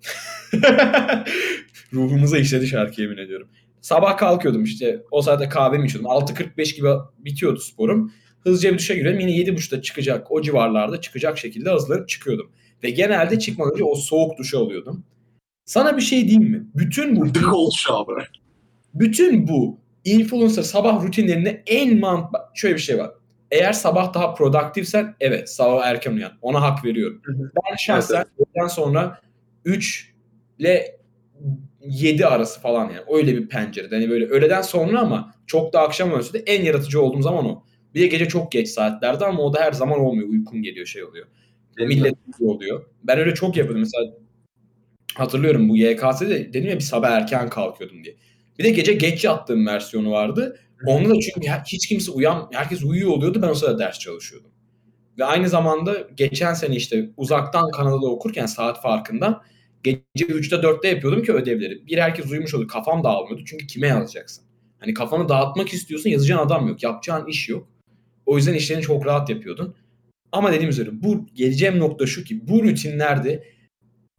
Ruhumuza 1.93 2.39
işledi 2.39 2.67
şarkı 2.67 3.01
yemin 3.01 3.17
ediyorum. 3.17 3.49
Sabah 3.81 4.17
kalkıyordum 4.17 4.65
işte. 4.65 5.03
O 5.11 5.23
saatte 5.23 5.49
kahvemi 5.49 5.87
içiyordum. 5.87 6.11
6.45 6.11 6.77
gibi 6.77 6.89
bitiyordu 7.19 7.61
sporum. 7.61 8.13
Hızlıca 8.41 8.73
bir 8.73 8.79
duşa 8.79 8.95
giriyorum. 8.95 9.21
Yine 9.21 9.31
7.30'da 9.31 9.83
çıkacak. 9.83 10.31
O 10.31 10.43
civarlarda 10.43 11.01
çıkacak 11.01 11.39
şekilde 11.39 11.71
hazırlanıp 11.71 12.09
çıkıyordum. 12.09 12.51
Ve 12.83 12.91
genelde 12.91 13.39
çıkmadan 13.39 13.73
önce 13.73 13.85
o 13.85 13.95
soğuk 13.95 14.39
duşu 14.39 14.59
alıyordum. 14.59 15.05
Sana 15.65 15.97
bir 15.97 16.03
şey 16.03 16.29
diyeyim 16.29 16.51
mi? 16.51 16.67
Bütün 16.75 17.17
bu 17.17 17.33
Cold 17.33 17.73
shower. 17.77 18.31
Bütün 18.95 19.49
bu 19.49 19.81
influencer 20.05 20.63
sabah 20.63 21.05
rutinlerinde 21.05 21.63
en 21.67 21.99
mant 21.99 22.33
bak, 22.33 22.51
şöyle 22.55 22.75
bir 22.75 22.81
şey 22.81 22.99
var. 22.99 23.11
Eğer 23.51 23.73
sabah 23.73 24.15
daha 24.15 24.35
produktifsen 24.35 25.15
evet 25.21 25.51
sabah 25.51 25.87
erken 25.87 26.13
uyan. 26.13 26.33
Ona 26.43 26.63
hak 26.63 26.85
veriyorum. 26.85 27.21
Hı 27.25 27.33
hı. 27.33 27.51
Ben 27.71 27.77
şahsen 27.77 28.17
Evet, 28.17 28.27
öğleden 28.39 28.69
sonra 28.69 29.21
3 29.65 30.15
ile 30.59 30.99
7 31.81 32.27
arası 32.27 32.61
falan 32.61 32.85
yani. 32.85 33.03
Öyle 33.13 33.37
bir 33.37 33.49
pencerede. 33.49 33.95
Hani 33.95 34.11
böyle 34.11 34.27
öğleden 34.27 34.63
sonra 34.63 35.01
ama 35.01 35.35
çok 35.47 35.73
da 35.73 35.81
akşam 35.81 36.13
ölçüsü 36.13 36.33
de 36.33 36.39
en 36.39 36.65
yaratıcı 36.65 37.03
olduğum 37.03 37.23
zaman 37.23 37.47
o. 37.47 37.63
Bir 37.95 38.01
de 38.01 38.07
gece 38.07 38.29
çok 38.29 38.53
geç 38.53 38.69
saatlerde 38.69 39.25
ama 39.25 39.43
o 39.43 39.55
da 39.55 39.61
her 39.61 39.73
zaman 39.73 40.01
olmuyor. 40.01 40.29
Uykun 40.29 40.63
geliyor 40.63 40.87
şey 40.87 41.05
oluyor. 41.05 41.27
Benim 41.79 41.91
de. 41.91 41.95
Millet 41.95 42.15
oluyor. 42.41 42.85
Ben 43.05 43.19
öyle 43.19 43.35
çok 43.35 43.57
yapıyordum. 43.57 43.81
Mesela 43.81 44.15
hatırlıyorum 45.15 45.69
bu 45.69 45.77
YKS'de 45.77 46.53
dedim 46.53 46.71
ya 46.71 46.75
bir 46.75 46.81
sabah 46.81 47.11
erken 47.11 47.49
kalkıyordum 47.49 48.05
diye. 48.05 48.17
Bir 48.59 48.65
de 48.65 48.71
gece 48.71 48.93
geç 48.93 49.25
yattığım 49.25 49.67
versiyonu 49.67 50.11
vardı. 50.11 50.59
Onda 50.87 51.11
da 51.11 51.15
çünkü 51.21 51.49
hiç 51.67 51.89
kimse 51.89 52.11
uyan, 52.11 52.49
herkes 52.53 52.83
uyuyor 52.83 53.11
oluyordu. 53.11 53.43
Ben 53.43 53.49
o 53.49 53.55
sırada 53.55 53.79
ders 53.79 53.99
çalışıyordum. 53.99 54.51
Ve 55.19 55.25
aynı 55.25 55.49
zamanda 55.49 56.09
geçen 56.17 56.55
sene 56.55 56.77
işte 56.77 57.11
uzaktan 57.17 57.71
Kanada'da 57.71 58.07
okurken 58.07 58.47
saat 58.47 58.83
farkından 58.83 59.43
gece 59.83 60.01
3'te 60.17 60.57
4'te 60.57 60.89
yapıyordum 60.89 61.23
ki 61.23 61.33
ödevleri. 61.33 61.87
Bir 61.87 61.99
herkes 61.99 62.31
uyumuş 62.31 62.55
oluyor. 62.55 62.69
Kafam 62.69 63.05
dağılmıyordu. 63.05 63.45
Çünkü 63.45 63.67
kime 63.67 63.87
yazacaksın? 63.87 64.45
Hani 64.79 64.95
kafanı 64.95 65.29
dağıtmak 65.29 65.73
istiyorsun 65.73 66.11
yazacağın 66.11 66.47
adam 66.47 66.69
yok. 66.69 66.83
Yapacağın 66.83 67.27
iş 67.27 67.49
yok. 67.49 67.69
O 68.27 68.37
yüzden 68.37 68.55
işlerini 68.55 68.83
çok 68.83 69.07
rahat 69.07 69.31
yapıyordun. 69.31 69.75
Ama 70.33 70.53
dediğim 70.53 70.71
üzere 70.71 70.89
bu 70.93 71.27
geleceğim 71.35 71.79
nokta 71.79 72.07
şu 72.07 72.25
ki 72.25 72.49
bu 72.49 72.65
rutinlerde 72.65 73.45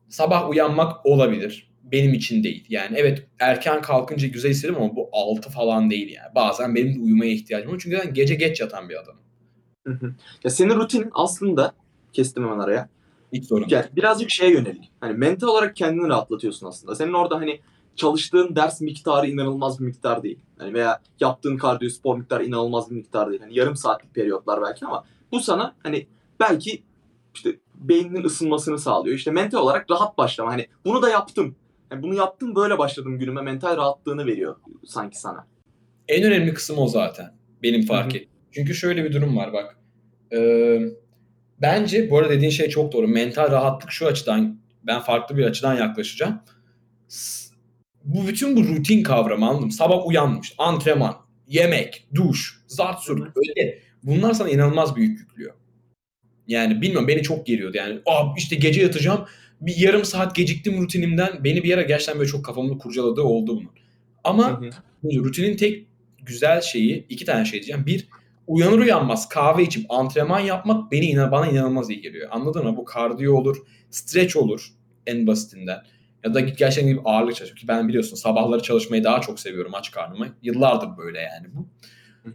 sabah 0.10 0.50
uyanmak 0.50 1.06
olabilir. 1.06 1.69
Benim 1.92 2.14
için 2.14 2.44
değil. 2.44 2.66
Yani 2.70 2.98
evet 2.98 3.28
erken 3.40 3.82
kalkınca 3.82 4.28
güzel 4.28 4.52
hissederim 4.52 4.82
ama 4.82 4.96
bu 4.96 5.10
6 5.12 5.50
falan 5.50 5.90
değil 5.90 6.16
yani. 6.16 6.36
Bazen 6.36 6.76
benim 6.76 6.96
de 6.96 7.00
uyumaya 7.00 7.32
ihtiyacım 7.32 7.72
var. 7.72 7.80
Çünkü 7.84 7.98
ben 8.06 8.14
gece 8.14 8.36
geç 8.36 8.62
yatan 8.62 8.90
bir 8.90 8.96
adamım. 9.00 9.22
Hı 9.88 9.94
hı. 9.94 10.14
Ya 10.44 10.52
senin 10.52 10.76
rutin 10.76 11.10
aslında 11.14 11.74
kestim 12.14 12.44
hemen 12.44 12.60
araya. 12.60 12.90
Hiç 13.34 13.46
sorun. 13.46 13.66
Yani 13.70 13.86
birazcık 13.96 14.30
şeye 14.30 14.52
yönelik. 14.52 14.92
Hani 15.00 15.14
mental 15.18 15.48
olarak 15.48 15.76
kendini 15.76 16.08
rahatlatıyorsun 16.08 16.68
aslında. 16.68 16.96
Senin 16.96 17.14
orada 17.14 17.36
hani 17.36 17.60
çalıştığın 17.96 18.56
ders 18.56 18.82
miktarı 18.82 19.28
inanılmaz 19.28 19.80
bir 19.80 19.86
miktar 19.86 20.24
değil. 20.24 20.40
Hani 20.58 20.74
veya 20.74 21.02
yaptığın 21.20 21.58
kardiyo 21.58 21.90
spor 21.90 22.18
miktarı 22.18 22.46
inanılmaz 22.46 22.90
bir 22.90 22.96
miktar 22.96 23.30
değil. 23.30 23.42
Hani 23.42 23.58
yarım 23.58 23.76
saatlik 23.76 24.16
periyotlar 24.16 24.62
belki 24.62 24.86
ama 24.86 25.04
bu 25.32 25.40
sana 25.40 25.76
hani 25.84 26.08
belki 26.40 26.84
işte 27.36 27.60
beyninin 27.76 28.24
ısınmasını 28.24 28.80
sağlıyor. 28.80 29.16
İşte 29.16 29.32
mental 29.32 29.60
olarak 29.60 29.92
rahat 29.92 30.18
başlama. 30.18 30.52
Hani 30.52 30.68
bunu 30.86 31.02
da 31.02 31.10
yaptım. 31.10 31.56
Yani 31.92 32.04
bunu 32.04 32.16
yaptım 32.16 32.56
böyle 32.56 32.78
başladım 32.78 33.20
günüme. 33.20 33.42
Mental 33.42 33.78
rahatlığını 33.78 34.26
veriyor 34.26 34.56
sanki 34.86 35.20
sana. 35.20 35.48
En 36.08 36.24
önemli 36.24 36.54
kısım 36.54 36.78
o 36.78 36.88
zaten. 36.88 37.34
Benim 37.64 37.86
fark 37.86 38.16
ettiğim. 38.16 38.30
Çünkü 38.52 38.76
şöyle 38.76 39.04
bir 39.04 39.14
durum 39.14 39.38
var 39.38 39.54
bak. 39.54 39.78
Ee, 40.34 40.80
bence 41.62 42.10
bu 42.10 42.18
arada 42.18 42.30
dediğin 42.30 42.52
şey 42.52 42.70
çok 42.70 42.94
doğru. 42.94 43.08
Mental 43.08 43.52
rahatlık 43.52 43.92
şu 43.92 44.08
açıdan 44.08 44.60
ben 44.84 45.00
farklı 45.00 45.38
bir 45.38 45.44
açıdan 45.44 45.76
yaklaşacağım. 45.76 46.42
Bu 48.04 48.28
bütün 48.28 48.56
bu 48.56 48.64
rutin 48.64 49.04
kavramı 49.04 49.48
anladım. 49.50 49.72
Sabah 49.72 50.08
uyanmış, 50.08 50.54
antrenman, 50.58 51.16
yemek, 51.48 52.08
duş, 52.16 52.62
zart 52.68 53.00
sürt, 53.00 53.22
öyle. 53.36 53.80
Bunlar 54.04 54.34
sana 54.34 54.50
inanılmaz 54.50 54.96
bir 54.96 55.02
yük 55.02 55.20
yüklüyor. 55.20 55.54
Yani 56.48 56.82
bilmiyorum 56.82 57.08
beni 57.08 57.24
çok 57.24 57.46
geriyordu 57.46 57.78
yani. 57.78 58.00
Aa 58.06 58.24
işte 58.38 58.56
gece 58.56 58.82
yatacağım. 58.82 59.26
Bir 59.62 59.78
yarım 59.78 60.06
saat 60.06 60.36
geciktim 60.36 60.82
rutinimden. 60.82 61.44
Beni 61.44 61.64
bir 61.64 61.74
ara 61.74 61.82
gerçekten 61.82 62.20
böyle 62.20 62.30
çok 62.30 62.46
kafamı 62.46 62.78
kurcaladığı 62.78 63.22
oldu 63.22 63.58
bunun. 63.58 63.72
Ama 64.24 64.62
Hı 64.62 64.66
hı. 64.66 65.24
rutinin 65.24 65.58
tek 65.58 65.88
güzel 66.22 66.62
şeyi 66.62 67.06
iki 67.10 67.26
tane 67.26 67.46
şey 67.46 67.54
diyeceğim. 67.54 67.86
Bir 67.86 68.08
uyanır 68.48 68.80
uyanmaz 68.80 69.30
kahve 69.30 69.64
içip 69.64 69.92
antrenman 69.92 70.40
yapmak 70.40 70.92
beni 70.92 71.06
inan 71.06 71.32
bana 71.32 71.48
inanılmaz 71.48 71.90
iyi 71.90 72.02
geliyor. 72.02 72.28
Anladın 72.32 72.64
mı? 72.66 72.78
Bu 72.78 72.86
kardiyo 72.86 73.36
olur, 73.36 73.58
stretch 73.92 74.38
olur 74.38 74.68
en 75.08 75.28
basitinden. 75.28 75.84
Ya 76.24 76.34
da 76.34 76.40
gerçekten 76.40 76.88
gibi 76.88 77.02
ağırlık 77.06 77.36
çalış. 77.36 77.56
Ki 77.56 77.68
ben 77.68 77.88
biliyorsun 77.88 78.16
sabahları 78.16 78.62
çalışmayı 78.62 79.04
daha 79.04 79.22
çok 79.22 79.40
seviyorum 79.40 79.76
aç 79.76 79.92
karnıma. 79.92 80.28
Yıllardır 80.42 80.98
böyle 80.98 81.20
yani 81.20 81.48
bu. 81.54 81.68
Hı 82.24 82.30
hı. 82.30 82.34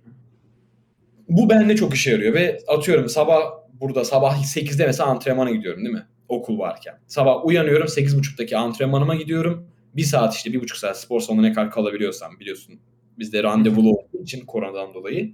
Bu 1.28 1.50
bende 1.50 1.76
çok 1.76 1.94
işe 1.94 2.10
yarıyor 2.10 2.34
ve 2.34 2.60
atıyorum 2.68 3.08
sabah 3.08 3.42
burada 3.80 4.04
sabah 4.04 4.42
8'de 4.42 4.86
mesela 4.86 5.08
antrenmana 5.08 5.50
gidiyorum 5.50 5.84
değil 5.84 5.94
mi? 5.94 6.06
Okul 6.28 6.58
varken. 6.58 6.98
Sabah 7.06 7.46
uyanıyorum 7.46 7.86
8.30'daki 7.86 8.56
antrenmanıma 8.56 9.14
gidiyorum. 9.14 9.66
bir 9.96 10.02
saat 10.02 10.34
işte 10.34 10.52
bir 10.52 10.60
buçuk 10.60 10.78
saat 10.78 11.00
spor 11.00 11.20
salonuna 11.20 11.46
ne 11.46 11.52
kadar 11.52 11.70
kalabiliyorsam 11.70 12.40
biliyorsun 12.40 12.80
bizde 13.18 13.42
randevulu 13.42 13.90
olduğu 13.90 14.22
için 14.22 14.46
koronadan 14.46 14.94
dolayı. 14.94 15.32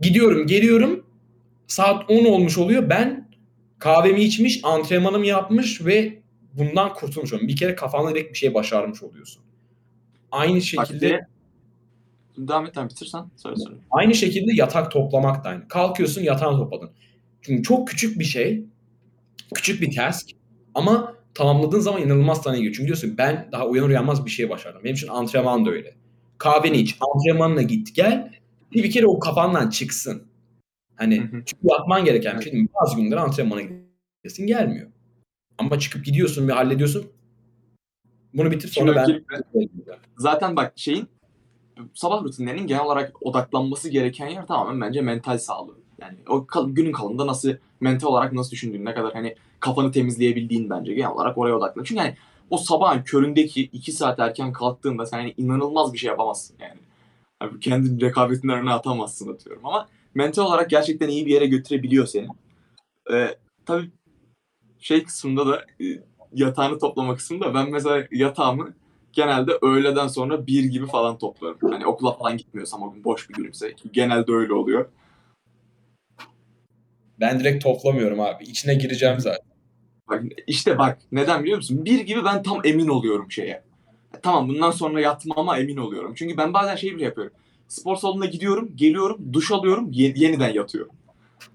Gidiyorum 0.00 0.46
geliyorum 0.46 1.06
saat 1.66 2.10
10 2.10 2.24
olmuş 2.24 2.58
oluyor 2.58 2.90
ben 2.90 3.28
kahvemi 3.78 4.20
içmiş 4.20 4.60
antrenmanımı 4.62 5.26
yapmış 5.26 5.86
ve 5.86 6.18
bundan 6.52 6.94
kurtulmuş 6.94 7.32
oluyorum. 7.32 7.48
Bir 7.48 7.56
kere 7.56 7.74
kafanda 7.74 8.10
direkt 8.10 8.32
bir 8.32 8.38
şey 8.38 8.54
başarmış 8.54 9.02
oluyorsun. 9.02 9.42
Aynı 10.32 10.62
şekilde 10.62 11.12
Bak, 11.12 12.48
devam 12.48 12.66
et 12.66 12.76
bitirsen 12.90 13.24
söyle 13.36 13.56
söyle. 13.56 13.76
Aynı 13.90 14.14
şekilde 14.14 14.52
yatak 14.54 14.90
toplamak 14.90 15.44
da 15.44 15.48
aynı. 15.48 15.68
Kalkıyorsun 15.68 16.22
yatağını 16.22 16.56
topladın. 16.56 16.90
Çünkü 17.42 17.62
çok 17.62 17.88
küçük 17.88 18.18
bir 18.18 18.24
şey. 18.24 18.64
Küçük 19.54 19.82
bir 19.82 19.96
task. 19.96 20.30
Ama 20.74 21.14
tamamladığın 21.34 21.80
zaman 21.80 22.02
inanılmaz 22.02 22.42
sana 22.42 22.56
geliyor. 22.56 22.74
Çünkü 22.74 22.86
diyorsun 22.86 23.14
ben 23.18 23.48
daha 23.52 23.66
uyanır 23.66 23.88
uyanmaz 23.88 24.26
bir 24.26 24.30
şey 24.30 24.50
başardım. 24.50 24.84
Benim 24.84 24.94
için 24.94 25.08
antrenman 25.08 25.66
da 25.66 25.70
öyle. 25.70 25.94
Kahveni 26.38 26.76
iç, 26.76 26.96
antrenmanına 27.00 27.62
git 27.62 27.94
gel. 27.94 28.34
Bir, 28.72 28.82
bir 28.82 28.90
kere 28.90 29.06
o 29.06 29.18
kafandan 29.18 29.70
çıksın. 29.70 30.22
Hani 30.96 31.20
Hı 31.20 31.22
hı. 31.22 31.42
çünkü 31.46 31.66
yapman 31.70 32.04
gereken 32.04 32.38
bir 32.38 32.44
şey. 32.44 32.66
Bazı 32.82 32.96
günler 32.96 33.16
antrenmana 33.16 33.60
gidesin 34.22 34.46
gelmiyor. 34.46 34.90
Ama 35.58 35.78
çıkıp 35.78 36.04
gidiyorsun 36.04 36.48
ve 36.48 36.52
hallediyorsun. 36.52 37.06
Bunu 38.34 38.50
bitir 38.50 38.68
sonra 38.68 38.96
ben... 38.96 39.24
Zaten 40.18 40.56
bak 40.56 40.72
şeyin 40.76 41.08
sabah 41.94 42.24
rutinlerinin 42.24 42.66
genel 42.66 42.82
olarak 42.82 43.26
odaklanması 43.26 43.88
gereken 43.88 44.28
yer 44.28 44.46
tamamen 44.46 44.80
bence 44.88 45.00
mental 45.00 45.38
sağlığı. 45.38 45.78
Yani 46.00 46.16
o 46.28 46.46
kal- 46.46 46.70
günün 46.70 46.92
kalanında 46.92 47.26
nasıl 47.26 47.52
mental 47.80 48.08
olarak 48.08 48.32
nasıl 48.32 48.50
düşündüğün, 48.50 48.84
ne 48.84 48.94
kadar 48.94 49.12
hani 49.12 49.34
kafanı 49.60 49.92
temizleyebildiğin 49.92 50.70
bence 50.70 50.94
genel 50.94 51.10
olarak 51.10 51.38
oraya 51.38 51.56
odaklan. 51.56 51.84
Çünkü 51.84 52.00
hani 52.00 52.16
o 52.50 52.56
sabahın 52.56 53.02
köründeki 53.02 53.62
iki 53.62 53.92
saat 53.92 54.18
erken 54.18 54.52
kalktığında 54.52 55.06
sen 55.06 55.18
hani 55.18 55.34
inanılmaz 55.36 55.92
bir 55.92 55.98
şey 55.98 56.08
yapamazsın 56.08 56.56
yani. 56.60 56.80
Hani 57.40 57.60
kendi 57.60 58.04
rekabetin 58.04 58.48
önüne 58.48 58.72
atamazsın 58.72 59.32
atıyorum 59.32 59.66
ama 59.66 59.88
mental 60.14 60.42
olarak 60.42 60.70
gerçekten 60.70 61.08
iyi 61.08 61.26
bir 61.26 61.32
yere 61.32 61.46
götürebiliyor 61.46 62.06
seni. 62.06 62.28
Ee, 63.12 63.36
tabii 63.66 63.90
şey 64.78 65.02
kısmında 65.02 65.46
da 65.46 65.64
e, 65.80 65.84
yatağını 66.34 66.78
toplama 66.78 67.16
kısmında 67.16 67.54
ben 67.54 67.70
mesela 67.70 68.06
yatağımı 68.12 68.74
genelde 69.12 69.58
öğleden 69.62 70.06
sonra 70.06 70.46
bir 70.46 70.64
gibi 70.64 70.86
falan 70.86 71.18
toplarım. 71.18 71.58
Hani 71.70 71.86
okula 71.86 72.12
falan 72.12 72.36
gitmiyorsam 72.36 72.82
o 72.82 72.92
gün 72.92 73.04
boş 73.04 73.30
bir 73.30 73.34
günümse. 73.34 73.74
Genelde 73.92 74.32
öyle 74.32 74.52
oluyor. 74.52 74.86
Ben 77.20 77.40
direkt 77.40 77.64
toplamıyorum 77.64 78.20
abi. 78.20 78.44
İçine 78.44 78.74
gireceğim 78.74 79.20
zaten. 79.20 79.50
Bak, 80.08 80.22
işte 80.46 80.78
bak 80.78 80.98
neden 81.12 81.42
biliyor 81.42 81.56
musun? 81.56 81.84
Bir 81.84 82.00
gibi 82.00 82.24
ben 82.24 82.42
tam 82.42 82.60
emin 82.64 82.88
oluyorum 82.88 83.30
şeye. 83.30 83.62
Tamam 84.22 84.48
bundan 84.48 84.70
sonra 84.70 85.00
yatmama 85.00 85.58
emin 85.58 85.76
oluyorum. 85.76 86.14
Çünkü 86.14 86.36
ben 86.36 86.52
bazen 86.54 86.76
şey 86.76 86.96
bile 86.96 87.04
yapıyorum. 87.04 87.32
Spor 87.68 87.96
salonuna 87.96 88.26
gidiyorum, 88.26 88.70
geliyorum, 88.76 89.32
duş 89.32 89.50
alıyorum, 89.52 89.88
ye- 89.92 90.12
yeniden 90.16 90.52
yatıyorum. 90.54 90.92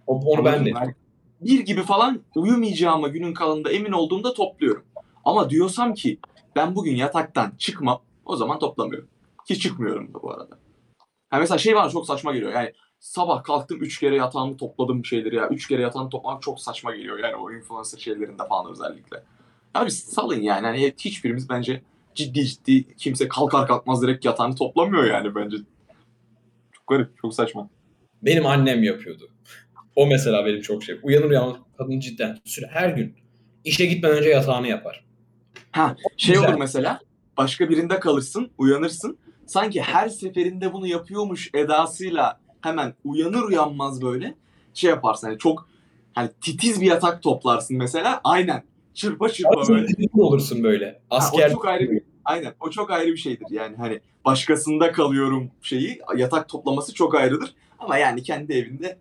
O- 0.07 0.19
Onu 0.19 0.45
ben 0.45 0.65
de. 0.65 0.69
Yani 0.69 0.93
bir 1.41 1.59
gibi 1.59 1.83
falan 1.83 2.21
uyumayacağıma 2.35 3.07
günün 3.07 3.33
kalanında 3.33 3.71
emin 3.71 3.91
olduğumda 3.91 4.33
topluyorum. 4.33 4.83
Ama 5.25 5.49
diyorsam 5.49 5.93
ki 5.93 6.17
ben 6.55 6.75
bugün 6.75 6.95
yataktan 6.95 7.51
çıkmam 7.57 8.01
o 8.25 8.35
zaman 8.35 8.59
toplamıyorum. 8.59 9.07
Ki 9.47 9.59
çıkmıyorum 9.59 10.13
da 10.13 10.21
bu 10.23 10.31
arada. 10.31 10.57
Ha 11.29 11.39
mesela 11.39 11.57
şey 11.57 11.75
bana 11.75 11.89
çok 11.89 12.05
saçma 12.05 12.33
geliyor. 12.33 12.53
Yani 12.53 12.71
sabah 12.99 13.43
kalktım 13.43 13.77
3 13.81 13.99
kere 13.99 14.15
yatağımı 14.15 14.57
topladım 14.57 15.05
şeyleri 15.05 15.35
ya. 15.35 15.47
3 15.49 15.67
kere 15.67 15.81
yatağımı 15.81 16.09
toplamak 16.09 16.41
çok 16.41 16.59
saçma 16.59 16.95
geliyor 16.95 17.19
yani 17.19 17.35
o 17.35 17.51
influencer 17.51 17.97
şeylerinde 17.97 18.47
falan 18.49 18.71
özellikle. 18.71 19.23
Abi 19.73 19.91
salın 19.91 20.41
yani. 20.41 20.67
Hani 20.67 20.93
hiçbirimiz 20.99 21.49
bence 21.49 21.81
ciddi 22.15 22.45
ciddi 22.45 22.95
kimse 22.97 23.27
kalkar 23.27 23.67
kalkmaz 23.67 24.01
direkt 24.01 24.25
yatağını 24.25 24.55
toplamıyor 24.55 25.03
yani 25.03 25.35
bence. 25.35 25.57
Çok 26.71 26.87
garip, 26.87 27.17
çok 27.17 27.33
saçma. 27.33 27.69
Benim 28.21 28.45
annem 28.45 28.83
yapıyordu. 28.83 29.29
O 29.95 30.07
mesela 30.07 30.45
benim 30.45 30.61
çok 30.61 30.83
şey. 30.83 30.99
Uyanır 31.03 31.29
uyanmaz 31.29 31.55
kadın 31.77 31.99
cidden 31.99 32.37
süre 32.45 32.67
her 32.71 32.89
gün 32.89 33.15
işe 33.63 33.85
gitmeden 33.85 34.17
önce 34.17 34.29
yatağını 34.29 34.67
yapar. 34.67 35.05
Ha 35.71 35.95
şey 36.17 36.35
Güzel. 36.35 36.49
olur 36.49 36.59
mesela 36.59 36.99
başka 37.37 37.69
birinde 37.69 37.99
kalırsın 37.99 38.51
uyanırsın 38.57 39.17
sanki 39.45 39.81
her 39.81 40.09
seferinde 40.09 40.73
bunu 40.73 40.87
yapıyormuş 40.87 41.49
edasıyla 41.53 42.39
hemen 42.65 42.93
uyanır 43.03 43.43
uyanmaz 43.43 44.01
böyle 44.01 44.35
şey 44.73 44.89
yaparsın 44.89 45.27
hani 45.27 45.37
çok 45.37 45.69
hani 46.13 46.29
titiz 46.41 46.81
bir 46.81 46.85
yatak 46.85 47.23
toplarsın 47.23 47.77
mesela 47.77 48.21
aynen 48.23 48.63
çırpa 48.93 49.29
çırpa 49.29 49.67
böyle. 49.69 49.87
Böyle. 49.87 50.07
olursun 50.13 50.63
böyle. 50.63 51.01
Ha, 51.09 51.17
Asker 51.17 51.49
o 51.49 51.53
çok 51.53 51.67
ayrı 51.67 51.91
bir 51.91 52.01
aynen 52.25 52.53
o 52.59 52.69
çok 52.69 52.91
ayrı 52.91 53.11
bir 53.11 53.17
şeydir 53.17 53.45
yani 53.51 53.75
hani 53.75 53.99
başkasında 54.25 54.91
kalıyorum 54.91 55.51
şeyi 55.61 55.99
yatak 56.15 56.49
toplaması 56.49 56.93
çok 56.93 57.15
ayrıdır 57.15 57.55
ama 57.79 57.97
yani 57.97 58.23
kendi 58.23 58.53
evinde 58.53 58.97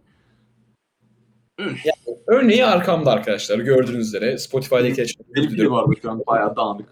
Örneği 2.27 2.67
arkamda 2.67 3.11
arkadaşlar. 3.11 3.59
Gördüğünüz 3.59 4.07
üzere 4.09 4.39
Spotify'daki 4.39 4.97
de 4.97 5.43
diliyorum. 5.43 5.73
vardı 5.73 5.93
şu 6.03 6.11
an 6.11 6.23
bayağı 6.27 6.57
dağınık. 6.57 6.89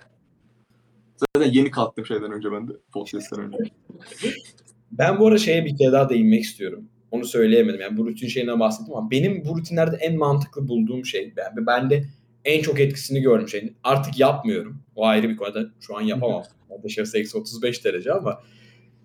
Zaten 1.17 1.51
yeni 1.53 1.71
kalktım 1.71 2.07
şeyden 2.07 2.33
önce 2.33 2.53
ben 2.53 2.69
de 2.69 2.73
podcast'ten 2.93 3.41
önce. 3.41 3.59
Ben 4.93 5.19
bu 5.19 5.27
arada 5.27 5.39
şeye 5.39 5.65
bir 5.65 5.77
kere 5.77 5.93
daha 5.93 6.09
değinmek 6.09 6.43
istiyorum. 6.43 6.89
Onu 7.11 7.25
söyleyemedim. 7.25 7.81
Yani 7.81 7.97
bu 7.97 8.07
rutin 8.07 8.29
şeyinden 8.29 8.61
bahsettim 8.61 8.95
ama 8.97 9.11
benim 9.11 9.45
bu 9.45 9.59
rutinlerde 9.59 9.97
en 9.97 10.17
mantıklı 10.17 10.69
bulduğum 10.69 11.07
şey, 11.07 11.33
ben, 11.37 11.67
ben 11.67 11.91
de 11.91 12.05
en 12.45 12.63
çok 12.63 12.81
etkisini 12.81 13.21
gördüm 13.21 13.49
şey. 13.49 13.73
Artık 13.85 14.19
yapmıyorum. 14.19 14.83
O 14.97 15.07
ayrı 15.07 15.29
bir 15.29 15.37
konuda 15.37 15.65
şu 15.81 15.97
an 15.97 16.01
yapamam. 16.01 16.43
Dışarısı 16.85 17.19
eksi 17.19 17.39
35 17.39 17.85
derece 17.85 18.13
ama 18.13 18.41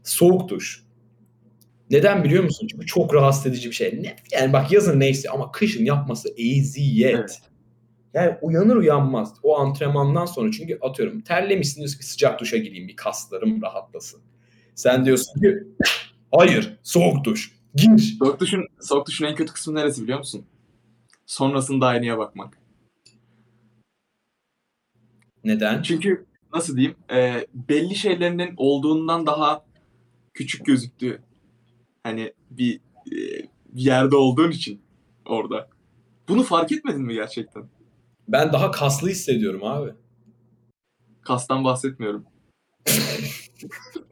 soğuk 0.03 0.49
duş. 0.49 0.83
Neden 1.89 2.23
biliyor 2.23 2.43
musun? 2.43 2.67
Çünkü 2.71 2.85
çok 2.85 3.13
rahatsız 3.13 3.45
edici 3.45 3.69
bir 3.69 3.75
şey. 3.75 4.03
Ne? 4.03 4.15
Yani 4.31 4.53
bak 4.53 4.71
yazın 4.71 4.99
neyse 4.99 5.29
ama 5.29 5.51
kışın 5.51 5.85
yapması 5.85 6.29
eziyet. 6.37 7.15
Evet. 7.15 7.41
Yani 8.13 8.35
uyanır 8.41 8.75
uyanmaz 8.75 9.33
o 9.43 9.57
antrenmandan 9.57 10.25
sonra 10.25 10.51
çünkü 10.51 10.77
atıyorum 10.81 11.21
terlemişsin 11.21 11.77
diyorsun 11.77 11.99
ki 11.99 12.05
sıcak 12.05 12.39
duşa 12.39 12.57
gireyim 12.57 12.87
bir 12.87 12.95
kaslarım 12.95 13.61
rahatlasın. 13.61 14.21
Sen 14.77 15.05
diyorsun 15.05 15.41
ki 15.41 15.63
hayır 16.35 16.77
soğuk 16.83 17.23
duş 17.23 17.51
gir. 17.75 18.17
Soğuk 18.19 18.39
duşun, 18.39 18.65
soğuk 18.81 19.07
duşun 19.07 19.25
en 19.25 19.35
kötü 19.35 19.53
kısmı 19.53 19.75
neresi 19.75 20.03
biliyor 20.03 20.17
musun? 20.17 20.45
Sonrasında 21.25 21.87
aynaya 21.87 22.17
bakmak. 22.17 22.57
Neden? 25.43 25.81
Çünkü 25.81 26.25
nasıl 26.53 26.77
diyeyim 26.77 26.95
e, 27.11 27.47
belli 27.53 27.95
şeylerinin 27.95 28.53
olduğundan 28.57 29.25
daha 29.25 29.65
küçük 30.33 30.65
gözüktüğü 30.65 31.21
hani 32.03 32.33
bir 32.51 32.75
e, 33.07 33.17
bir 33.69 33.81
yerde 33.81 34.15
olduğun 34.15 34.51
için 34.51 34.81
orada. 35.25 35.69
Bunu 36.27 36.43
fark 36.43 36.71
etmedin 36.71 37.01
mi 37.01 37.13
gerçekten? 37.13 37.63
Ben 38.27 38.53
daha 38.53 38.71
kaslı 38.71 39.09
hissediyorum 39.09 39.63
abi. 39.63 39.91
Kastan 41.21 41.63
bahsetmiyorum. 41.63 42.25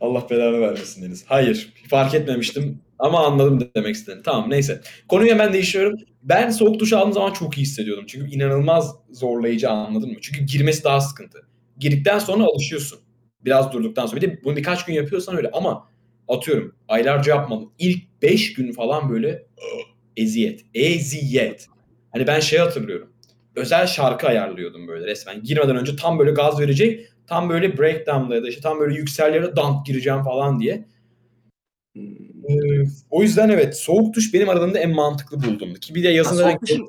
Allah 0.00 0.26
belanı 0.30 0.60
vermesin 0.60 1.02
Deniz. 1.02 1.24
Hayır 1.26 1.72
fark 1.88 2.14
etmemiştim 2.14 2.78
ama 2.98 3.26
anladım 3.26 3.70
demek 3.76 3.94
istediğini. 3.94 4.22
Tamam 4.22 4.50
neyse. 4.50 4.80
Konuyu 5.08 5.30
hemen 5.30 5.52
değiştiriyorum. 5.52 5.98
Ben 6.22 6.50
soğuk 6.50 6.78
duş 6.80 6.92
aldığım 6.92 7.12
zaman 7.12 7.32
çok 7.32 7.58
iyi 7.58 7.62
hissediyordum. 7.62 8.04
Çünkü 8.06 8.30
inanılmaz 8.30 8.94
zorlayıcı 9.10 9.70
anladın 9.70 10.08
mı? 10.08 10.18
Çünkü 10.20 10.44
girmesi 10.44 10.84
daha 10.84 11.00
sıkıntı. 11.00 11.38
Girdikten 11.78 12.18
sonra 12.18 12.44
alışıyorsun. 12.44 12.98
Biraz 13.44 13.72
durduktan 13.72 14.06
sonra. 14.06 14.20
Bir 14.20 14.28
de 14.28 14.44
bunu 14.44 14.56
birkaç 14.56 14.84
gün 14.84 14.94
yapıyorsan 14.94 15.36
öyle 15.36 15.50
ama 15.52 15.88
atıyorum 16.28 16.74
aylarca 16.88 17.34
yapmadım. 17.34 17.72
İlk 17.78 18.22
5 18.22 18.54
gün 18.54 18.72
falan 18.72 19.10
böyle 19.10 19.46
eziyet. 20.16 20.60
Eziyet. 20.74 21.66
Hani 22.12 22.26
ben 22.26 22.40
şey 22.40 22.58
hatırlıyorum. 22.58 23.08
Özel 23.56 23.86
şarkı 23.86 24.26
ayarlıyordum 24.26 24.88
böyle 24.88 25.06
resmen. 25.06 25.42
Girmeden 25.42 25.76
önce 25.76 25.96
tam 25.96 26.18
böyle 26.18 26.30
gaz 26.30 26.60
verecek. 26.60 27.11
Tam 27.26 27.48
böyle 27.48 27.78
breakdown'da 27.78 28.34
ya 28.34 28.42
da 28.42 28.48
işte 28.48 28.60
tam 28.60 28.80
böyle 28.80 28.94
yüksel 28.94 29.34
yere 29.34 29.56
dank 29.56 29.86
gireceğim 29.86 30.22
falan 30.22 30.60
diye. 30.60 30.84
Hmm. 31.96 32.02
Ee, 32.48 32.86
o 33.10 33.22
yüzden 33.22 33.48
evet 33.48 33.76
soğuk 33.76 34.14
duş 34.14 34.34
benim 34.34 34.48
aradığımda 34.48 34.78
en 34.78 34.94
mantıklı 34.94 35.42
bulduğumdu. 35.42 35.74
Ki 35.74 35.94
bir 35.94 36.02
de 36.02 36.08
yazın 36.08 36.42
Ha, 36.42 36.50
soğuk 36.50 36.62
duşun 36.62 36.88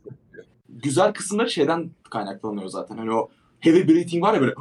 güzel 0.84 1.14
kısımları 1.14 1.50
şeyden 1.50 1.92
kaynaklanıyor 2.10 2.68
zaten. 2.68 2.98
Hani 2.98 3.12
o 3.12 3.30
heavy 3.60 3.88
breathing 3.88 4.24
var 4.24 4.34
ya 4.34 4.42
böyle 4.42 4.54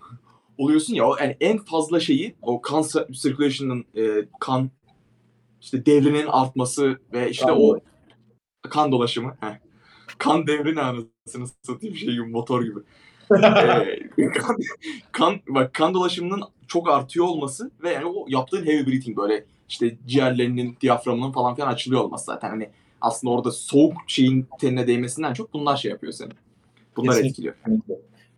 oluyorsun 0.58 0.94
ya 0.94 1.04
o 1.04 1.16
yani 1.20 1.36
en 1.40 1.58
fazla 1.58 2.00
şeyi 2.00 2.34
o 2.42 2.60
kan 2.60 2.84
circulation'ın 3.12 3.84
e, 3.96 4.28
kan 4.40 4.70
işte 5.60 5.86
devrinin 5.86 6.26
artması 6.26 6.98
ve 7.12 7.30
işte 7.30 7.46
Kan 7.46 7.60
o 7.60 7.80
kan 8.70 8.92
dolaşımı. 8.92 9.36
Heh. 9.40 9.58
Kan 10.18 10.46
devri 10.46 10.76
ne 10.76 10.80
anasını 10.80 11.48
satayım 11.62 11.96
şey 11.96 12.12
gibi 12.12 12.26
motor 12.26 12.62
gibi. 12.62 12.78
Ee, 14.18 14.30
kan, 14.30 14.56
kan 15.12 15.40
bak 15.48 15.74
kan 15.74 15.94
dolaşımının 15.94 16.40
çok 16.68 16.90
artıyor 16.90 17.26
olması 17.26 17.70
ve 17.82 17.92
yani 17.92 18.06
o 18.06 18.26
yaptığın 18.28 18.66
heavy 18.66 18.86
breathing 18.86 19.16
böyle 19.16 19.44
işte 19.68 19.96
ciğerlerinin, 20.06 20.76
diyaframının 20.80 21.32
falan 21.32 21.54
filan 21.54 21.68
açılıyor 21.68 22.00
olması 22.00 22.24
zaten 22.24 22.48
hani 22.48 22.70
aslında 23.00 23.32
orada 23.32 23.50
soğuk 23.50 23.94
şeyin 24.06 24.46
tenine 24.60 24.86
değmesinden 24.86 25.32
çok 25.32 25.52
bunlar 25.52 25.76
şey 25.76 25.90
yapıyor 25.90 26.12
seni. 26.12 26.30
Bunlar 26.96 27.12
Kesinlikle. 27.12 27.28
etkiliyor. 27.28 27.54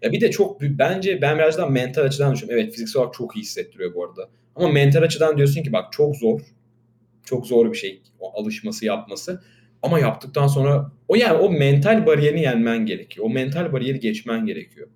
Ya 0.03 0.13
bir 0.13 0.21
de 0.21 0.31
çok 0.31 0.61
bence 0.63 1.23
ben 1.23 1.39
biraz 1.39 1.59
daha 1.59 1.67
mental 1.67 2.03
açıdan 2.03 2.35
düşünüyorum. 2.35 2.63
Evet 2.63 2.73
fiziksel 2.73 3.01
olarak 3.01 3.15
çok 3.15 3.37
iyi 3.37 3.41
hissettiriyor 3.41 3.95
bu 3.95 4.05
arada. 4.05 4.29
Ama 4.57 4.69
mental 4.69 5.03
açıdan 5.03 5.37
diyorsun 5.37 5.63
ki 5.63 5.73
bak 5.73 5.93
çok 5.93 6.17
zor. 6.17 6.41
Çok 7.25 7.47
zor 7.47 7.73
bir 7.73 7.77
şey 7.77 8.03
o 8.21 8.41
alışması 8.41 8.87
yapması. 8.87 9.43
Ama 9.83 9.99
yaptıktan 9.99 10.47
sonra 10.47 10.93
o 11.09 11.15
yani 11.15 11.39
o 11.39 11.51
mental 11.51 12.07
bariyerini 12.07 12.41
yenmen 12.41 12.87
gerekiyor. 12.87 13.27
O 13.27 13.31
mental 13.31 13.73
bariyeri 13.73 14.01
geçmen 14.01 14.47
gerekiyor. 14.47 14.89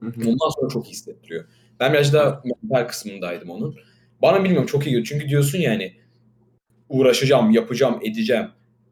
Hı 0.00 0.06
hı. 0.06 0.20
Ondan 0.20 0.48
sonra 0.48 0.68
çok 0.68 0.88
iyi 0.88 0.90
hissettiriyor. 0.90 1.44
Ben 1.80 1.92
biraz 1.92 2.12
daha 2.12 2.42
mental 2.44 2.88
kısmındaydım 2.88 3.50
onun. 3.50 3.76
Bana 4.22 4.44
bilmiyorum 4.44 4.66
çok 4.66 4.86
iyi. 4.86 5.04
Çünkü 5.04 5.28
diyorsun 5.28 5.58
yani 5.58 5.94
uğraşacağım, 6.88 7.50
yapacağım, 7.50 8.00
edeceğim. 8.02 8.46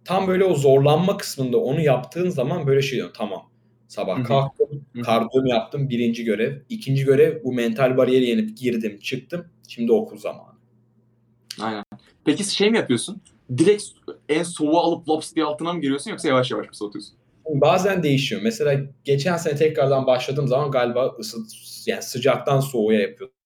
Tam 0.05 0.27
böyle 0.27 0.45
o 0.45 0.55
zorlanma 0.55 1.17
kısmında 1.17 1.59
onu 1.59 1.81
yaptığın 1.81 2.31
zaman 2.31 2.67
böyle 2.67 2.83
şey 2.83 2.97
diyorsun. 2.97 3.15
Tamam. 3.19 3.43
Sabah 3.89 4.25
kalktım, 4.25 4.87
kardiyomu 5.05 5.49
yaptım. 5.49 5.89
Birinci 5.89 6.25
görev. 6.25 6.57
ikinci 6.69 7.05
görev 7.05 7.45
bu 7.45 7.53
mental 7.53 7.97
bariyeri 7.97 8.25
yenip 8.25 8.57
girdim, 8.57 8.99
çıktım. 8.99 9.47
Şimdi 9.69 9.93
okul 9.93 10.19
zamanı. 10.19 10.59
Aynen. 11.61 11.85
Peki 12.25 12.45
şey 12.45 12.71
mi 12.71 12.77
yapıyorsun? 12.77 13.23
Direkt 13.59 13.85
en 14.29 14.43
soğuğu 14.43 14.79
alıp 14.79 15.09
lops 15.09 15.35
diye 15.35 15.45
altına 15.45 15.73
mı 15.73 15.81
giriyorsun 15.81 16.11
yoksa 16.11 16.29
yavaş 16.29 16.51
yavaş 16.51 16.67
mı 16.67 16.75
soğutuyorsun? 16.75 17.15
Bazen 17.55 18.03
değişiyor. 18.03 18.41
Mesela 18.45 18.81
geçen 19.05 19.37
sene 19.37 19.57
tekrardan 19.57 20.07
başladığım 20.07 20.49
zaman 20.49 20.71
galiba 20.71 21.15
ısı, 21.19 21.37
yani 21.87 22.03
sıcaktan 22.03 22.61
soğuğa 22.61 22.95
yapıyordum. 22.95 23.37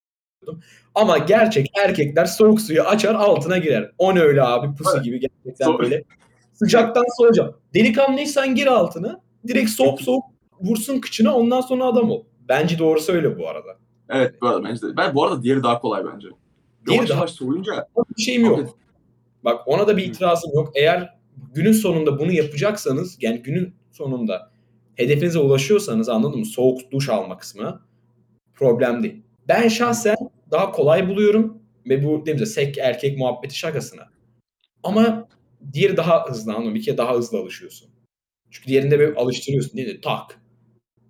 Ama 0.95 1.19
gerçek 1.19 1.67
erkekler 1.85 2.25
soğuk 2.25 2.61
suyu 2.61 2.83
açar 2.83 3.15
altına 3.15 3.59
girer. 3.59 3.91
O 3.99 4.15
ne 4.15 4.21
öyle 4.21 4.43
abi 4.43 4.75
pusu 4.77 4.91
Evet. 4.95 5.05
gibi 5.05 5.21
gerçekten 5.21 5.67
So- 5.69 5.79
böyle. 5.79 6.05
Sıcaktan 6.53 7.05
soğuyacağım. 7.19 7.57
Delikanlıysan 7.75 8.55
gir 8.55 8.67
altına. 8.67 9.21
Direkt 9.49 9.71
soğuk 9.71 10.01
soğuk 10.03 10.25
vursun 10.61 11.01
kıçına 11.01 11.35
ondan 11.35 11.61
sonra 11.61 11.85
adam 11.85 12.11
ol. 12.11 12.25
Bence 12.49 12.79
doğrusu 12.79 13.13
öyle 13.13 13.39
bu 13.39 13.49
arada. 13.49 13.79
Evet 14.11 14.35
bu 14.43 14.47
arada 14.49 14.65
bence 14.65 14.83
de. 14.83 14.97
Ben 14.97 15.15
bu 15.15 15.25
arada 15.25 15.43
diğeri 15.43 15.63
daha 15.63 15.81
kolay 15.81 16.03
bence. 16.15 16.29
Diğeri 16.87 16.97
Yavaş 16.97 17.11
daha- 17.11 17.19
yavaş 17.19 17.31
soğuyunca 17.31 17.89
Bir 18.19 18.23
şeyim 18.23 18.45
yok. 18.45 18.79
Bak 19.45 19.69
ona 19.69 19.87
da 19.89 19.97
bir 19.97 20.05
itirazım 20.05 20.51
yok. 20.55 20.73
Eğer 20.75 21.19
günün 21.55 21.73
sonunda 21.73 22.19
bunu 22.19 22.33
yapacaksanız 22.33 23.19
yani 23.21 23.43
günün 23.43 23.75
sonunda 23.91 24.53
hedefinize 24.95 25.39
ulaşıyorsanız 25.39 26.09
anladın 26.09 26.39
mı? 26.39 26.47
Soğuk 26.47 26.91
duş 26.93 27.09
alma 27.09 27.39
kısmına 27.39 27.81
problem 28.55 29.03
değil. 29.03 29.23
Ben 29.49 29.69
şahsen 29.69 30.17
daha 30.51 30.73
kolay 30.73 31.09
buluyorum 31.09 31.63
ve 31.89 32.05
bu 32.05 32.27
demeyeyim 32.27 32.47
sek 32.47 32.79
erkek 32.79 33.19
muhabbeti 33.19 33.59
şakasına. 33.59 34.09
Ama 34.83 35.29
diğeri 35.73 35.97
daha 35.97 36.29
hızlı 36.29 36.53
anladın 36.53 36.69
mı? 36.69 36.75
Bir 36.75 36.83
kere 36.83 36.99
daha 36.99 37.15
hızlı 37.15 37.39
alışıyorsun. 37.39 37.91
Çünkü 38.51 38.69
diğerinde 38.69 38.99
böyle 38.99 39.15
alıştırıyorsun 39.19 39.77
değil 39.77 39.95
mi? 39.95 40.01
Tak. 40.01 40.41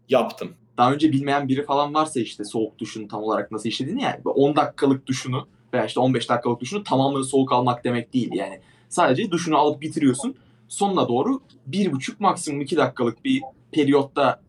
Yaptım. 0.09 0.55
daha 0.79 0.92
önce 0.92 1.12
bilmeyen 1.12 1.49
biri 1.49 1.64
falan 1.64 1.95
varsa 1.95 2.21
işte 2.21 2.45
soğuk 2.45 2.79
duşun 2.79 3.09
tam 3.09 3.23
olarak 3.23 3.53
nasıl 3.53 3.68
işlediğini 3.68 4.03
yani 4.03 4.21
10 4.25 4.57
dakikalık 4.57 5.07
duşunu 5.07 5.49
veya 5.72 5.87
işte 5.87 6.00
15 6.00 6.28
dakikalık 6.28 6.61
duşunu 6.61 6.85
tamamını 6.85 7.24
soğuk 7.24 7.52
almak 7.52 7.85
demek 7.85 8.14
değil 8.14 8.30
yani. 8.32 8.61
Sadece 8.88 9.30
duşunu 9.30 9.56
alıp 9.58 9.80
bitiriyorsun. 9.82 10.37
Sonuna 10.68 11.08
doğru 11.08 11.40
bir 11.66 11.92
buçuk 11.92 12.20
maksimum 12.20 12.61
iki 12.61 12.76
dakikalık 12.76 13.24
bir 13.24 13.42
periyotta 13.72 14.42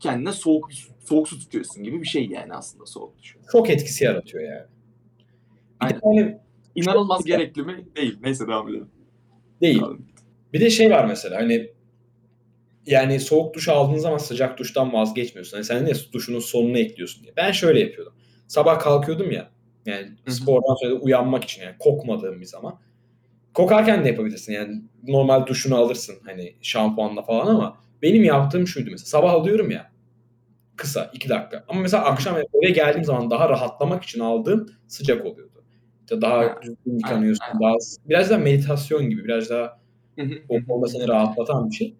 kendine 0.00 0.32
soğuk 0.32 0.68
soğuk 1.04 1.28
su 1.28 1.38
tutuyorsun 1.38 1.84
gibi 1.84 2.02
bir 2.02 2.06
şey 2.06 2.26
yani 2.26 2.54
aslında 2.54 2.86
soğuk 2.86 3.18
duş. 3.18 3.36
Çok 3.52 3.70
etkisi 3.70 4.04
yaratıyor 4.04 4.44
yani. 4.44 4.64
De 5.92 5.98
hani 6.02 6.38
İnanılmaz 6.74 7.18
Çok- 7.18 7.26
gerekli 7.26 7.62
mi? 7.62 7.84
Değil. 7.96 8.18
Neyse 8.22 8.46
devam 8.46 8.68
edelim. 8.68 8.88
değil. 9.60 9.78
Devam 9.78 9.90
edelim. 9.94 10.06
Bir 10.52 10.60
de 10.60 10.70
şey 10.70 10.90
var 10.90 11.04
mesela 11.04 11.36
hani 11.36 11.70
yani 12.86 13.20
soğuk 13.20 13.54
duş 13.54 13.68
aldığın 13.68 13.98
zaman 13.98 14.18
sıcak 14.18 14.58
duştan 14.58 14.92
vazgeçmiyorsun. 14.92 15.56
Hani 15.56 15.64
sen 15.64 15.84
ne 15.84 15.92
duşunun 16.12 16.38
sonuna 16.38 16.78
ekliyorsun 16.78 17.22
diye. 17.24 17.32
Ben 17.36 17.52
şöyle 17.52 17.80
yapıyordum. 17.80 18.12
Sabah 18.48 18.78
kalkıyordum 18.78 19.30
ya. 19.30 19.50
Yani 19.86 20.12
spordan 20.28 20.74
sonra 20.74 20.94
uyanmak 20.94 21.44
için 21.44 21.62
yani 21.62 21.74
kokmadığım 21.78 22.40
bir 22.40 22.46
zaman. 22.46 22.80
Kokarken 23.54 24.04
de 24.04 24.08
yapabilirsin. 24.08 24.52
Yani 24.52 24.82
normal 25.02 25.46
duşunu 25.46 25.76
alırsın 25.76 26.16
hani 26.26 26.54
şampuanla 26.62 27.22
falan 27.22 27.46
ama 27.46 27.76
benim 28.02 28.24
yaptığım 28.24 28.66
şuydu 28.66 28.90
mesela. 28.90 29.06
Sabah 29.06 29.32
alıyorum 29.32 29.70
ya 29.70 29.94
kısa 30.76 31.10
iki 31.14 31.28
dakika. 31.28 31.64
Ama 31.68 31.80
mesela 31.80 32.04
akşam 32.04 32.36
eve 32.36 32.70
geldiğim 32.70 33.04
zaman 33.04 33.30
daha 33.30 33.48
rahatlamak 33.48 34.02
için 34.02 34.20
aldığım 34.20 34.66
sıcak 34.86 35.26
oluyordu. 35.26 35.64
İşte 36.00 36.20
daha 36.20 36.38
Ha, 36.38 36.58
düzgün 36.62 36.98
yıkanıyorsun. 36.98 37.46
Daha, 37.62 37.74
biraz 38.08 38.30
daha 38.30 38.38
meditasyon 38.38 39.10
gibi. 39.10 39.24
Biraz 39.24 39.50
daha 39.50 39.80
o 40.48 40.64
konuda 40.68 40.88
seni 40.88 41.08
rahatlatan 41.08 41.70
bir 41.70 41.74
şey. 41.74 41.94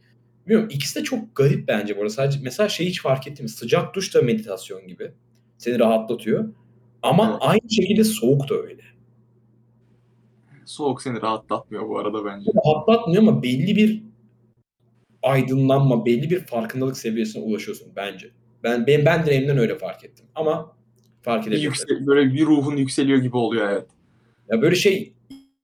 Bilmiyorum 0.46 0.68
ikisi 0.72 1.00
de 1.00 1.04
çok 1.04 1.36
garip 1.36 1.68
bence 1.68 1.96
bu 1.96 2.00
arada. 2.00 2.10
Sadece 2.10 2.38
mesela 2.42 2.68
şeyi 2.68 2.88
hiç 2.88 3.02
fark 3.02 3.28
ettim. 3.28 3.48
Sıcak 3.48 3.94
duş 3.94 4.14
da 4.14 4.22
meditasyon 4.22 4.86
gibi. 4.88 5.12
Seni 5.58 5.78
rahatlatıyor. 5.78 6.54
Ama 7.04 7.28
Evet. 7.30 7.38
aynı 7.40 7.70
şekilde 7.70 8.04
soğuk 8.04 8.48
da 8.48 8.54
öyle. 8.54 8.82
Soğuk 10.64 11.02
seni 11.02 11.22
rahatlatmıyor 11.22 11.88
bu 11.88 11.98
arada 11.98 12.24
bence. 12.24 12.50
Rahatlatmıyor 12.66 13.22
ama 13.22 13.42
belli 13.42 13.76
bir 13.76 14.02
aydınlanma, 15.22 16.06
belli 16.06 16.30
bir 16.30 16.40
farkındalık 16.40 16.96
seviyesine 16.96 17.42
ulaşıyorsun 17.42 17.88
bence. 17.96 18.30
Ben 18.62 18.86
ben, 18.86 19.04
ben 19.04 19.26
deneyimden 19.26 19.58
öyle 19.58 19.78
fark 19.78 20.04
ettim. 20.04 20.26
Ama 20.34 20.76
fark 21.22 21.42
Bir 21.42 21.50
edebilirim. 21.50 21.70
yüksel, 21.70 22.06
böyle 22.06 22.34
bir 22.34 22.46
ruhun 22.46 22.76
yükseliyor 22.76 23.18
gibi 23.18 23.36
oluyor 23.36 23.68
evet. 23.68 23.86
Ya 24.48 24.62
böyle 24.62 24.74
şey 24.76 25.12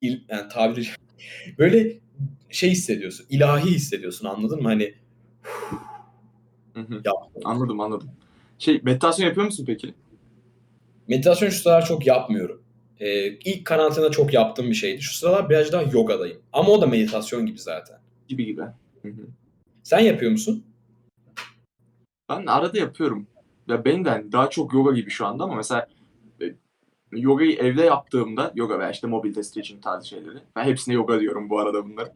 yani 0.02 0.48
tabiri 0.52 0.86
böyle 1.58 1.98
şey 2.50 2.70
hissediyorsun. 2.70 3.26
ilahi 3.30 3.70
hissediyorsun 3.70 4.26
anladın 4.26 4.62
mı? 4.62 4.68
Hani 4.68 4.94
Hı 6.74 6.80
hı. 6.80 7.02
Anladım 7.44 7.80
anladım. 7.80 8.10
Şey 8.58 8.80
meditasyon 8.84 9.26
yapıyor 9.26 9.46
musun 9.46 9.64
peki? 9.66 9.94
Meditasyon 11.10 11.50
şu 11.50 11.56
sıralar 11.56 11.84
çok 11.84 12.06
yapmıyorum. 12.06 12.62
Ee, 13.00 13.26
ilk 13.28 13.64
karantina 13.64 14.10
çok 14.10 14.34
yaptığım 14.34 14.70
bir 14.70 14.74
şeydi. 14.74 15.02
Şu 15.02 15.14
sıralar 15.14 15.50
biraz 15.50 15.72
daha 15.72 15.82
yogadayım. 15.82 16.38
Ama 16.52 16.68
o 16.68 16.80
da 16.80 16.86
meditasyon 16.86 17.46
gibi 17.46 17.58
zaten. 17.58 17.98
Gibi 18.28 18.44
gibi. 18.44 18.60
Hı 19.02 19.08
hı. 19.08 19.26
Sen 19.82 19.98
yapıyor 19.98 20.32
musun? 20.32 20.64
Ben 22.28 22.46
arada 22.46 22.78
yapıyorum. 22.78 23.26
Ya 23.68 23.84
benim 23.84 24.04
de 24.04 24.10
hani 24.10 24.32
daha 24.32 24.50
çok 24.50 24.74
yoga 24.74 24.92
gibi 24.92 25.10
şu 25.10 25.26
anda 25.26 25.44
ama 25.44 25.54
mesela 25.54 25.86
e, 26.42 26.44
yogayı 27.12 27.56
evde 27.56 27.82
yaptığımda 27.82 28.52
yoga 28.54 28.78
veya 28.78 28.90
işte 28.90 29.06
mobilite 29.06 29.42
stretching 29.42 29.82
tarzı 29.82 30.08
şeyleri. 30.08 30.38
Ben 30.56 30.64
hepsine 30.64 30.94
yoga 30.94 31.20
diyorum 31.20 31.50
bu 31.50 31.58
arada 31.58 31.84
bunlar. 31.84 32.08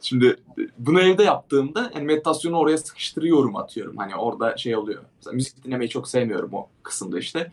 Şimdi 0.00 0.26
e, 0.58 0.62
bunu 0.78 1.00
evde 1.00 1.22
yaptığımda 1.22 1.90
yani 1.94 2.04
meditasyonu 2.04 2.58
oraya 2.58 2.78
sıkıştırıyorum 2.78 3.56
atıyorum. 3.56 3.96
Hani 3.96 4.16
orada 4.16 4.56
şey 4.56 4.76
oluyor. 4.76 5.02
Mesela 5.16 5.34
müzik 5.34 5.64
dinlemeyi 5.64 5.88
çok 5.88 6.08
sevmiyorum 6.08 6.54
o 6.54 6.68
kısımda 6.82 7.18
işte. 7.18 7.52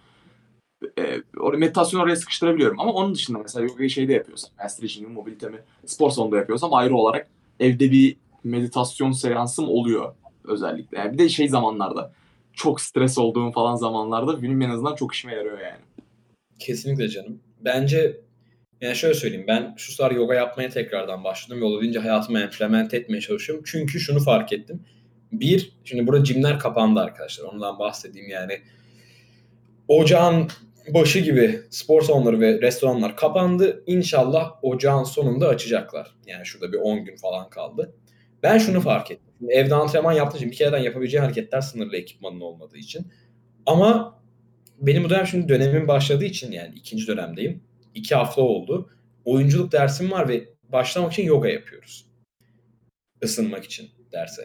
E, 1.00 1.22
meditasyonu 1.58 2.04
oraya 2.04 2.16
sıkıştırabiliyorum. 2.16 2.80
Ama 2.80 2.92
onun 2.94 3.16
dışında 3.16 3.38
mesela 3.38 3.66
yogayı 3.66 3.90
şeyde 3.90 4.14
yapıyorsam, 4.14 4.52
yani 4.60 4.70
stretching'i, 4.70 5.14
mobilitemi 5.14 5.58
spor 5.86 6.10
salonunda 6.12 6.38
yapıyorsam 6.38 6.74
ayrı 6.74 6.96
olarak 6.96 7.30
evde 7.60 7.92
bir 7.92 8.18
meditasyon 8.44 9.12
seansım 9.12 9.70
oluyor 9.70 10.16
özellikle. 10.44 10.98
Yani 10.98 11.14
bir 11.14 11.18
de 11.18 11.30
şey 11.30 11.50
zamanlarda 11.50 12.14
çok 12.54 12.82
stres 12.82 13.18
olduğum 13.18 13.52
falan 13.52 13.76
zamanlarda 13.76 14.42
benim 14.42 14.62
en 14.62 14.70
azından 14.70 14.96
çok 14.96 15.14
işime 15.16 15.34
yarıyor 15.34 15.60
yani. 15.60 15.82
Kesinlikle 16.60 17.10
canım. 17.10 17.40
Bence 17.60 18.22
yani 18.82 18.96
şöyle 18.96 19.14
söyleyeyim 19.14 19.46
ben 19.48 19.74
şu 19.78 19.92
sıralar 19.92 20.12
yoga 20.12 20.34
yapmaya 20.34 20.70
tekrardan 20.70 21.24
başladım. 21.24 21.60
Yol 21.60 21.80
edince 21.84 22.00
hayatıma 22.00 22.42
implement 22.42 22.94
etmeye 22.94 23.22
çalışıyorum. 23.22 23.64
Çünkü 23.68 24.00
şunu 24.00 24.20
fark 24.20 24.54
ettim. 24.54 24.84
Bir, 25.32 25.72
şimdi 25.84 26.08
burada 26.08 26.24
cimler 26.24 26.60
kapandı 26.60 27.00
arkadaşlar. 27.00 27.46
Ondan 27.46 27.80
bahsedeyim 27.80 28.30
yani. 28.30 28.62
Ocağın 29.88 30.48
başı 30.94 31.20
gibi 31.20 31.62
spor 31.70 32.02
salonları 32.02 32.40
ve 32.40 32.62
restoranlar 32.62 33.16
kapandı. 33.16 33.84
İnşallah 33.88 34.52
ocağın 34.62 35.04
sonunda 35.04 35.48
açacaklar. 35.48 36.16
Yani 36.26 36.46
şurada 36.46 36.74
bir 36.74 36.78
10 36.78 37.06
gün 37.06 37.16
falan 37.16 37.50
kaldı. 37.50 37.96
Ben 38.44 38.58
şunu 38.58 38.82
fark 38.82 39.12
ettim. 39.12 39.50
Evde 39.50 39.76
antrenman 39.76 40.14
yaptığım 40.14 40.38
için 40.38 40.52
bir 40.52 40.56
kereden 40.56 40.78
yapabileceğim 40.78 41.24
hareketler 41.24 41.62
sınırlı 41.62 41.98
ekipmanın 41.98 42.42
olmadığı 42.42 42.78
için. 42.78 43.08
Ama 43.66 44.20
benim 44.82 45.04
bu 45.04 45.10
dönem 45.10 45.28
şimdi 45.28 45.50
dönemin 45.50 45.88
başladığı 45.88 46.26
için 46.26 46.52
yani 46.52 46.76
ikinci 46.76 47.08
dönemdeyim. 47.08 47.64
İki 47.96 48.16
hafta 48.16 48.42
oldu. 48.42 48.90
Oyunculuk 49.26 49.72
dersim 49.72 50.12
var 50.12 50.30
ve 50.30 50.50
başlamak 50.64 51.14
için 51.14 51.24
yoga 51.24 51.50
yapıyoruz. 51.50 52.06
Isınmak 53.22 53.64
için 53.64 53.90
derse. 54.12 54.44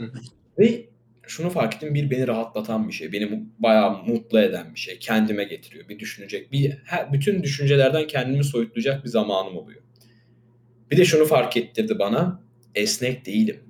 Ve 0.59 0.94
şunu 1.27 1.51
fark 1.51 1.75
ettim. 1.75 1.95
Bir 1.95 2.11
beni 2.11 2.27
rahatlatan 2.27 2.89
bir 2.89 2.93
şey. 2.93 3.13
Beni 3.13 3.45
bayağı 3.59 4.03
mutlu 4.03 4.41
eden 4.41 4.75
bir 4.75 4.81
şey. 4.81 4.99
Kendime 4.99 5.45
getiriyor. 5.45 5.89
Bir 5.89 5.99
düşünecek. 5.99 6.53
Bir, 6.53 6.79
her, 6.85 7.13
bütün 7.13 7.43
düşüncelerden 7.43 8.07
kendimi 8.07 8.45
soyutlayacak 8.45 9.05
bir 9.05 9.09
zamanım 9.09 9.57
oluyor. 9.57 9.83
Bir 10.91 10.97
de 10.97 11.05
şunu 11.05 11.25
fark 11.25 11.57
ettirdi 11.57 11.99
bana. 11.99 12.43
Esnek 12.75 13.27
değilim. 13.27 13.61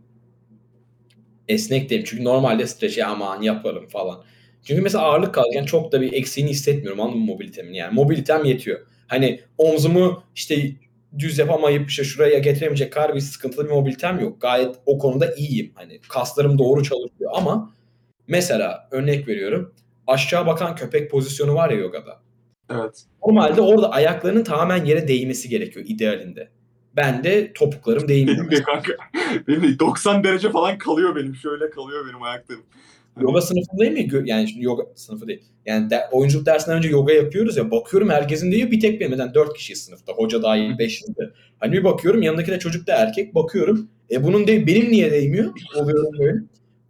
Esnek 1.49 1.91
değilim. 1.91 2.05
Çünkü 2.07 2.25
normalde 2.25 2.67
streçe 2.67 3.05
aman 3.05 3.43
yaparım 3.43 3.89
falan. 3.89 4.25
Çünkü 4.63 4.83
mesela 4.83 5.05
ağırlık 5.05 5.35
kalırken 5.35 5.65
çok 5.65 5.93
da 5.93 6.01
bir 6.01 6.13
eksiğini 6.13 6.51
hissetmiyorum 6.51 7.01
anladın 7.01 7.19
mı 7.19 7.27
mobilitemin 7.27 7.73
yani. 7.73 7.95
Mobilitem 7.95 8.45
yetiyor. 8.45 8.87
Hani 9.07 9.41
omzumu 9.59 10.25
işte 10.35 10.73
düz 11.19 11.39
yapamayıp 11.39 11.91
işte 11.91 12.05
şuraya 12.05 12.39
getiremeyecek 12.39 12.93
kadar 12.93 13.15
bir 13.15 13.21
sıkıntılı 13.21 13.65
bir 13.65 13.71
mobilitem 13.71 14.21
yok. 14.21 14.41
Gayet 14.41 14.75
o 14.87 14.99
konuda 14.99 15.35
iyiyim. 15.35 15.73
Hani 15.75 16.01
kaslarım 16.09 16.59
doğru 16.59 16.83
çalışıyor 16.83 17.31
ama 17.35 17.73
mesela 18.29 18.89
örnek 18.91 19.29
veriyorum. 19.29 19.75
Aşağı 20.07 20.47
bakan 20.47 20.77
köpek 20.77 21.11
pozisyonu 21.11 21.55
var 21.55 21.71
ya 21.71 21.77
yogada. 21.77 22.21
Evet. 22.71 23.05
Normalde 23.27 23.61
orada 23.61 23.91
ayaklarının 23.91 24.45
tamamen 24.45 24.85
yere 24.85 25.09
değmesi 25.09 25.49
gerekiyor 25.49 25.87
idealinde. 25.89 26.49
Ben 26.97 27.25
de 27.25 27.53
topuklarım 27.53 28.09
değmiyor. 28.09 28.39
Benim 28.39 28.51
de 28.51 28.63
kanka. 28.63 28.93
Benim 29.49 29.63
de 29.63 29.79
90 29.79 30.25
derece 30.25 30.51
falan 30.51 30.79
kalıyor 30.79 31.17
benim. 31.17 31.35
Şöyle 31.35 31.71
kalıyor 31.71 32.07
benim 32.09 32.23
ayaklarım. 32.23 32.63
Yoga 33.21 33.41
sınıfındayım 33.41 33.97
ya 33.97 34.23
yani 34.25 34.49
şimdi 34.49 34.65
yoga 34.65 34.83
sınıfı 34.95 35.29
değil. 35.29 35.43
Yani 35.67 35.91
de, 35.91 36.01
oyunculuk 36.13 36.47
dersinden 36.47 36.79
önce 36.79 36.89
yoga 36.89 37.13
yapıyoruz 37.13 37.57
ya 37.57 37.71
bakıyorum 37.71 38.11
herkesin 38.11 38.53
diyor 38.53 38.71
bir 38.71 38.81
tek 38.81 39.01
benim 39.01 39.13
neden 39.13 39.35
4 39.35 39.55
kişiyiz 39.55 39.85
sınıfta. 39.85 40.13
Hoca 40.13 40.43
dahil 40.43 40.79
5 40.79 41.03
de. 41.03 41.31
Hani 41.61 41.73
bir 41.73 41.85
bakıyorum 41.85 42.23
yanındaki 42.23 42.51
de 42.51 42.59
çocuk 42.59 42.87
da 42.87 42.95
erkek 42.95 43.35
bakıyorum. 43.35 43.89
E 44.11 44.25
bunun 44.25 44.47
de 44.47 44.67
benim 44.67 44.93
niye 44.93 45.11
değmiyor? 45.11 45.53
Oluyorum 45.77 46.19
böyle. 46.19 46.39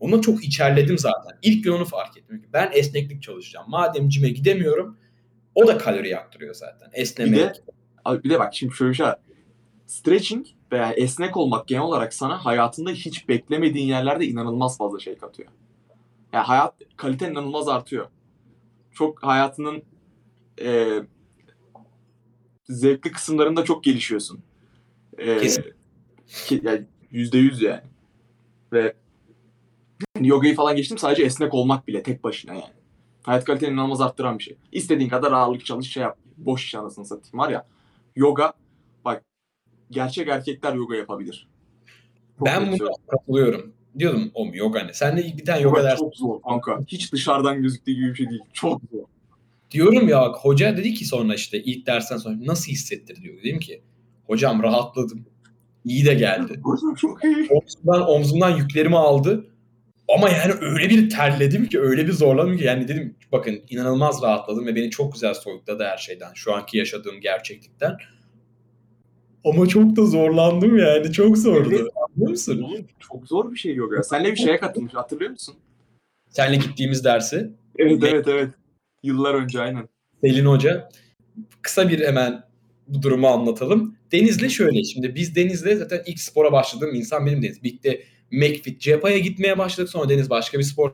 Ona 0.00 0.20
çok 0.20 0.44
içerledim 0.44 0.98
zaten. 0.98 1.38
İlk 1.42 1.64
gün 1.64 1.72
onu 1.72 1.84
fark 1.84 2.16
ettim. 2.16 2.42
Ben 2.52 2.70
esneklik 2.74 3.22
çalışacağım. 3.22 3.66
Madem 3.70 4.08
cime 4.08 4.28
gidemiyorum 4.28 4.96
o 5.54 5.66
da 5.66 5.78
kalori 5.78 6.08
yaktırıyor 6.08 6.54
zaten. 6.54 6.88
Esnemek. 6.92 7.34
Bir 7.34 8.16
de, 8.16 8.24
bir 8.24 8.30
de 8.30 8.38
bak 8.38 8.54
şimdi 8.54 8.74
şöyle 8.74 8.90
bir 8.90 8.96
şey. 8.96 9.06
Stretching 9.86 10.46
veya 10.72 10.92
esnek 10.92 11.36
olmak 11.36 11.68
genel 11.68 11.82
olarak 11.82 12.14
sana 12.14 12.44
hayatında 12.44 12.90
hiç 12.90 13.28
beklemediğin 13.28 13.88
yerlerde 13.88 14.26
inanılmaz 14.26 14.78
fazla 14.78 14.98
şey 14.98 15.18
katıyor. 15.18 15.48
Yani 16.34 16.44
hayat 16.44 16.74
kaliten 16.96 17.30
inanılmaz 17.30 17.68
artıyor. 17.68 18.08
Çok 18.92 19.22
hayatının 19.22 19.82
e, 20.62 21.00
zevkli 22.68 23.12
kısımlarında 23.12 23.64
çok 23.64 23.84
gelişiyorsun. 23.84 24.40
E, 25.18 25.38
Kesin. 25.38 25.64
ki- 26.26 26.60
yani 26.64 26.86
yüzde 27.10 27.38
yüz 27.38 27.62
yani. 27.62 27.82
Ve 28.72 28.94
yani 30.16 30.28
yogayı 30.28 30.54
falan 30.54 30.76
geçtim 30.76 30.98
sadece 30.98 31.22
esnek 31.22 31.54
olmak 31.54 31.88
bile 31.88 32.02
tek 32.02 32.24
başına 32.24 32.54
yani. 32.54 32.74
Hayat 33.22 33.44
kaliteni 33.44 33.72
inanılmaz 33.72 34.00
arttıran 34.00 34.38
bir 34.38 34.44
şey. 34.44 34.56
İstediğin 34.72 35.10
kadar 35.10 35.32
ağırlık 35.32 35.64
çalış 35.66 35.92
şey 35.92 36.02
yap. 36.02 36.18
Boş 36.36 36.64
iş 36.64 36.74
anasını 36.74 37.04
satayım 37.04 37.38
var 37.38 37.50
ya. 37.50 37.66
Yoga 38.16 38.52
bak 39.04 39.24
gerçek 39.90 40.28
erkekler 40.28 40.74
yoga 40.74 40.96
yapabilir. 40.96 41.48
Çok 42.38 42.46
ben 42.46 42.72
buna 42.72 42.90
katılıyorum. 43.08 43.74
Diyordum 43.98 44.30
oğlum 44.34 44.54
yoga 44.54 44.82
ne? 44.82 44.92
Sen 44.92 45.16
de 45.16 45.22
bir 45.36 45.44
tane 45.44 45.60
yoga 45.60 45.78
Yoga 45.78 45.90
dersi 45.90 46.00
çok 46.00 46.16
zor 46.16 46.42
kanka. 46.42 46.78
Hiç 46.86 47.12
dışarıdan 47.12 47.62
gözüktüğü 47.62 47.92
gibi 47.92 48.10
bir 48.10 48.14
şey 48.14 48.30
değil. 48.30 48.42
Çok 48.52 48.82
zor. 48.92 49.04
Diyorum 49.70 50.08
ya 50.08 50.20
bak 50.20 50.36
hoca 50.36 50.76
dedi 50.76 50.94
ki 50.94 51.04
sonra 51.04 51.34
işte 51.34 51.62
ilk 51.62 51.86
dersten 51.86 52.16
sonra 52.16 52.36
nasıl 52.40 52.72
hissettir 52.72 53.22
diyor. 53.22 53.38
Dedim 53.44 53.58
ki 53.58 53.82
hocam 54.26 54.62
rahatladım. 54.62 55.26
İyi 55.84 56.06
de 56.06 56.14
geldi. 56.14 56.60
Hocam 56.64 56.94
çok 56.94 57.24
iyi. 57.24 57.48
Omzumdan, 57.50 58.08
omzumdan 58.08 58.56
yüklerimi 58.56 58.96
aldı. 58.96 59.46
Ama 60.08 60.30
yani 60.30 60.52
öyle 60.60 60.90
bir 60.90 61.10
terledim 61.10 61.66
ki 61.66 61.80
öyle 61.80 62.06
bir 62.06 62.12
zorladım 62.12 62.56
ki 62.56 62.64
yani 62.64 62.88
dedim 62.88 63.16
bakın 63.32 63.60
inanılmaz 63.70 64.22
rahatladım 64.22 64.66
ve 64.66 64.74
beni 64.74 64.90
çok 64.90 65.12
güzel 65.12 65.34
soyutladı 65.34 65.84
her 65.84 65.96
şeyden. 65.96 66.30
Şu 66.34 66.54
anki 66.54 66.78
yaşadığım 66.78 67.20
gerçeklikten. 67.20 67.96
Ama 69.44 69.66
çok 69.66 69.96
da 69.96 70.06
zorlandım 70.06 70.78
yani 70.78 71.12
çok 71.12 71.38
zordu. 71.38 71.68
Evet. 71.70 71.86
Anlıyor 71.96 72.30
musun? 72.30 72.62
Oğlum 72.62 72.86
çok 73.10 73.26
zor 73.26 73.52
bir 73.52 73.56
şey 73.56 73.74
yoga. 73.74 74.02
Senle 74.02 74.32
bir 74.32 74.36
şeye 74.36 74.56
katılmış 74.60 74.94
hatırlıyor 74.94 75.30
musun? 75.30 75.54
Seninle 76.30 76.56
gittiğimiz 76.56 77.04
dersi 77.04 77.50
Evet 77.78 78.02
Ne? 78.02 78.08
evet 78.08 78.28
evet. 78.28 78.48
Yıllar 79.02 79.34
önce 79.34 79.60
aynen. 79.60 79.88
Selin 80.20 80.44
Hoca. 80.46 80.88
Kısa 81.62 81.88
bir 81.88 82.06
hemen 82.06 82.44
bu 82.88 83.02
durumu 83.02 83.26
anlatalım. 83.28 83.96
Deniz'le 84.12 84.48
şöyle 84.48 84.84
şimdi 84.84 85.14
biz 85.14 85.36
Deniz'le 85.36 85.78
zaten 85.78 86.02
ilk 86.06 86.20
spora 86.20 86.52
başladığım 86.52 86.94
insan 86.94 87.26
benim 87.26 87.42
Deniz. 87.42 87.62
Birlikte 87.62 88.02
McFit, 88.30 88.80
Cepa'ya 88.80 89.18
gitmeye 89.18 89.58
başladık. 89.58 89.90
Sonra 89.90 90.08
Deniz 90.08 90.30
başka 90.30 90.58
bir 90.58 90.62
spor 90.64 90.92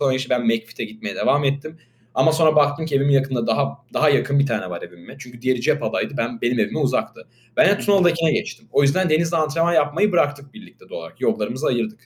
sonra 0.00 0.14
işte 0.14 0.30
ben 0.30 0.46
McFit'e 0.46 0.84
gitmeye 0.84 1.14
devam 1.16 1.44
ettim. 1.44 1.78
Ama 2.14 2.32
sonra 2.32 2.56
baktım 2.56 2.86
ki 2.86 2.96
evimin 2.96 3.12
yakında 3.12 3.46
daha 3.46 3.78
daha 3.94 4.10
yakın 4.10 4.38
bir 4.38 4.46
tane 4.46 4.70
var 4.70 4.82
evime. 4.82 5.16
Çünkü 5.18 5.42
diğeri 5.42 5.60
Cepa'daydı. 5.60 6.16
Ben 6.16 6.40
benim 6.40 6.58
evime 6.58 6.78
uzaktı. 6.78 7.26
Ben 7.56 7.68
de 7.68 7.78
Tunalı'dakine 7.78 8.32
geçtim. 8.32 8.68
O 8.72 8.82
yüzden 8.82 9.10
Deniz'le 9.10 9.32
antrenman 9.32 9.72
yapmayı 9.72 10.12
bıraktık 10.12 10.54
birlikte 10.54 10.88
doğal 10.88 10.98
olarak. 10.98 11.20
Yollarımızı 11.20 11.66
ayırdık. 11.66 12.00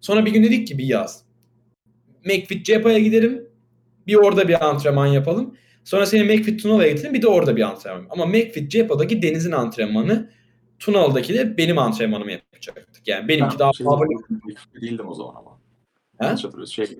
Sonra 0.00 0.26
bir 0.26 0.30
gün 0.30 0.44
dedik 0.44 0.66
ki 0.66 0.78
bir 0.78 0.84
yaz. 0.84 1.24
McFit 2.24 2.66
Cepa'ya 2.66 2.98
giderim. 2.98 3.46
Bir 4.06 4.14
orada 4.14 4.48
bir 4.48 4.68
antrenman 4.68 5.06
yapalım. 5.06 5.56
Sonra 5.84 6.06
seni 6.06 6.24
McFit 6.24 6.62
Tunalı'ya 6.62 6.88
getirdim. 6.88 7.14
Bir 7.14 7.22
de 7.22 7.28
orada 7.28 7.56
bir 7.56 7.62
antrenman. 7.62 8.06
Ama 8.10 8.26
McFit 8.26 8.70
Cepa'daki 8.70 9.22
Deniz'in 9.22 9.52
antrenmanı 9.52 10.30
Tunalı'daki 10.78 11.34
de 11.34 11.56
benim 11.56 11.78
antrenmanımı 11.78 12.32
yapacaktık. 12.32 13.08
Yani 13.08 13.28
benimki 13.28 13.52
Ben 13.52 13.58
daha 13.58 13.72
şey 13.72 13.86
power 13.86 14.38
değildim 14.82 15.08
o 15.08 15.14
zaman 15.14 15.34
ama. 15.34 15.60
Hatırlıyorsun 16.18 16.74
şey. 16.74 16.98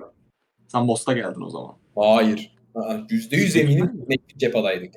Sen 0.72 0.84
Most'a 0.84 1.12
geldin 1.12 1.40
o 1.40 1.50
zaman. 1.50 1.74
Hayır. 1.96 2.52
Aa, 2.74 2.94
%100 3.08 3.60
eminim 3.60 4.04
McFit 4.08 4.38
Cepa'daydık. 4.38 4.94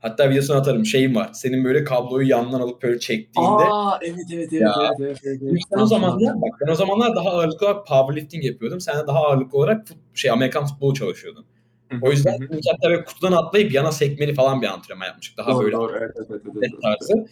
Hatta 0.00 0.30
videosunu 0.30 0.56
atarım. 0.56 0.86
Şeyim 0.86 1.14
var. 1.14 1.30
Senin 1.32 1.64
böyle 1.64 1.84
kabloyu 1.84 2.28
yandan 2.28 2.60
alıp 2.60 2.82
böyle 2.82 2.98
çektiğinde. 2.98 3.64
Aa 3.70 3.98
evet 4.02 4.26
evet 4.32 4.52
evet 4.52 4.62
Ya. 4.62 4.74
evet 4.78 5.00
evet. 5.00 5.20
evet, 5.24 5.42
evet. 5.42 5.62
Ben 5.72 5.80
o 5.80 5.86
zamanlar 5.86 6.42
bak 6.42 6.60
ben 6.60 6.72
o 6.72 6.74
zamanlar 6.74 7.16
daha 7.16 7.30
ağırlıklı 7.30 7.66
olarak 7.66 7.86
powerlifting 7.86 8.44
yapıyordum. 8.44 8.80
Sen 8.80 9.02
de 9.02 9.06
daha 9.06 9.18
ağırlıklı 9.18 9.58
olarak 9.58 9.86
fut- 9.88 9.98
şey 10.14 10.30
Amerikan 10.30 10.66
futbolu 10.66 10.94
çalışıyordun. 10.94 11.44
O 12.02 12.10
yüzden 12.10 12.36
ilk 12.36 12.64
hatta 12.72 12.90
böyle 12.90 13.04
kutudan 13.04 13.32
atlayıp 13.32 13.72
yana 13.72 13.92
sekmeli 13.92 14.34
falan 14.34 14.62
bir 14.62 14.66
antrenman 14.66 15.06
yapmıştık. 15.06 15.38
Daha 15.38 15.52
doğru, 15.52 15.64
böyle 15.64 15.76
doğru. 15.76 15.96
Evet, 15.98 16.10
evet, 16.16 16.26
evet, 16.30 16.42
evet, 16.44 16.56
atlet 16.56 16.70
evet. 16.72 16.82
tarzı. 16.82 17.26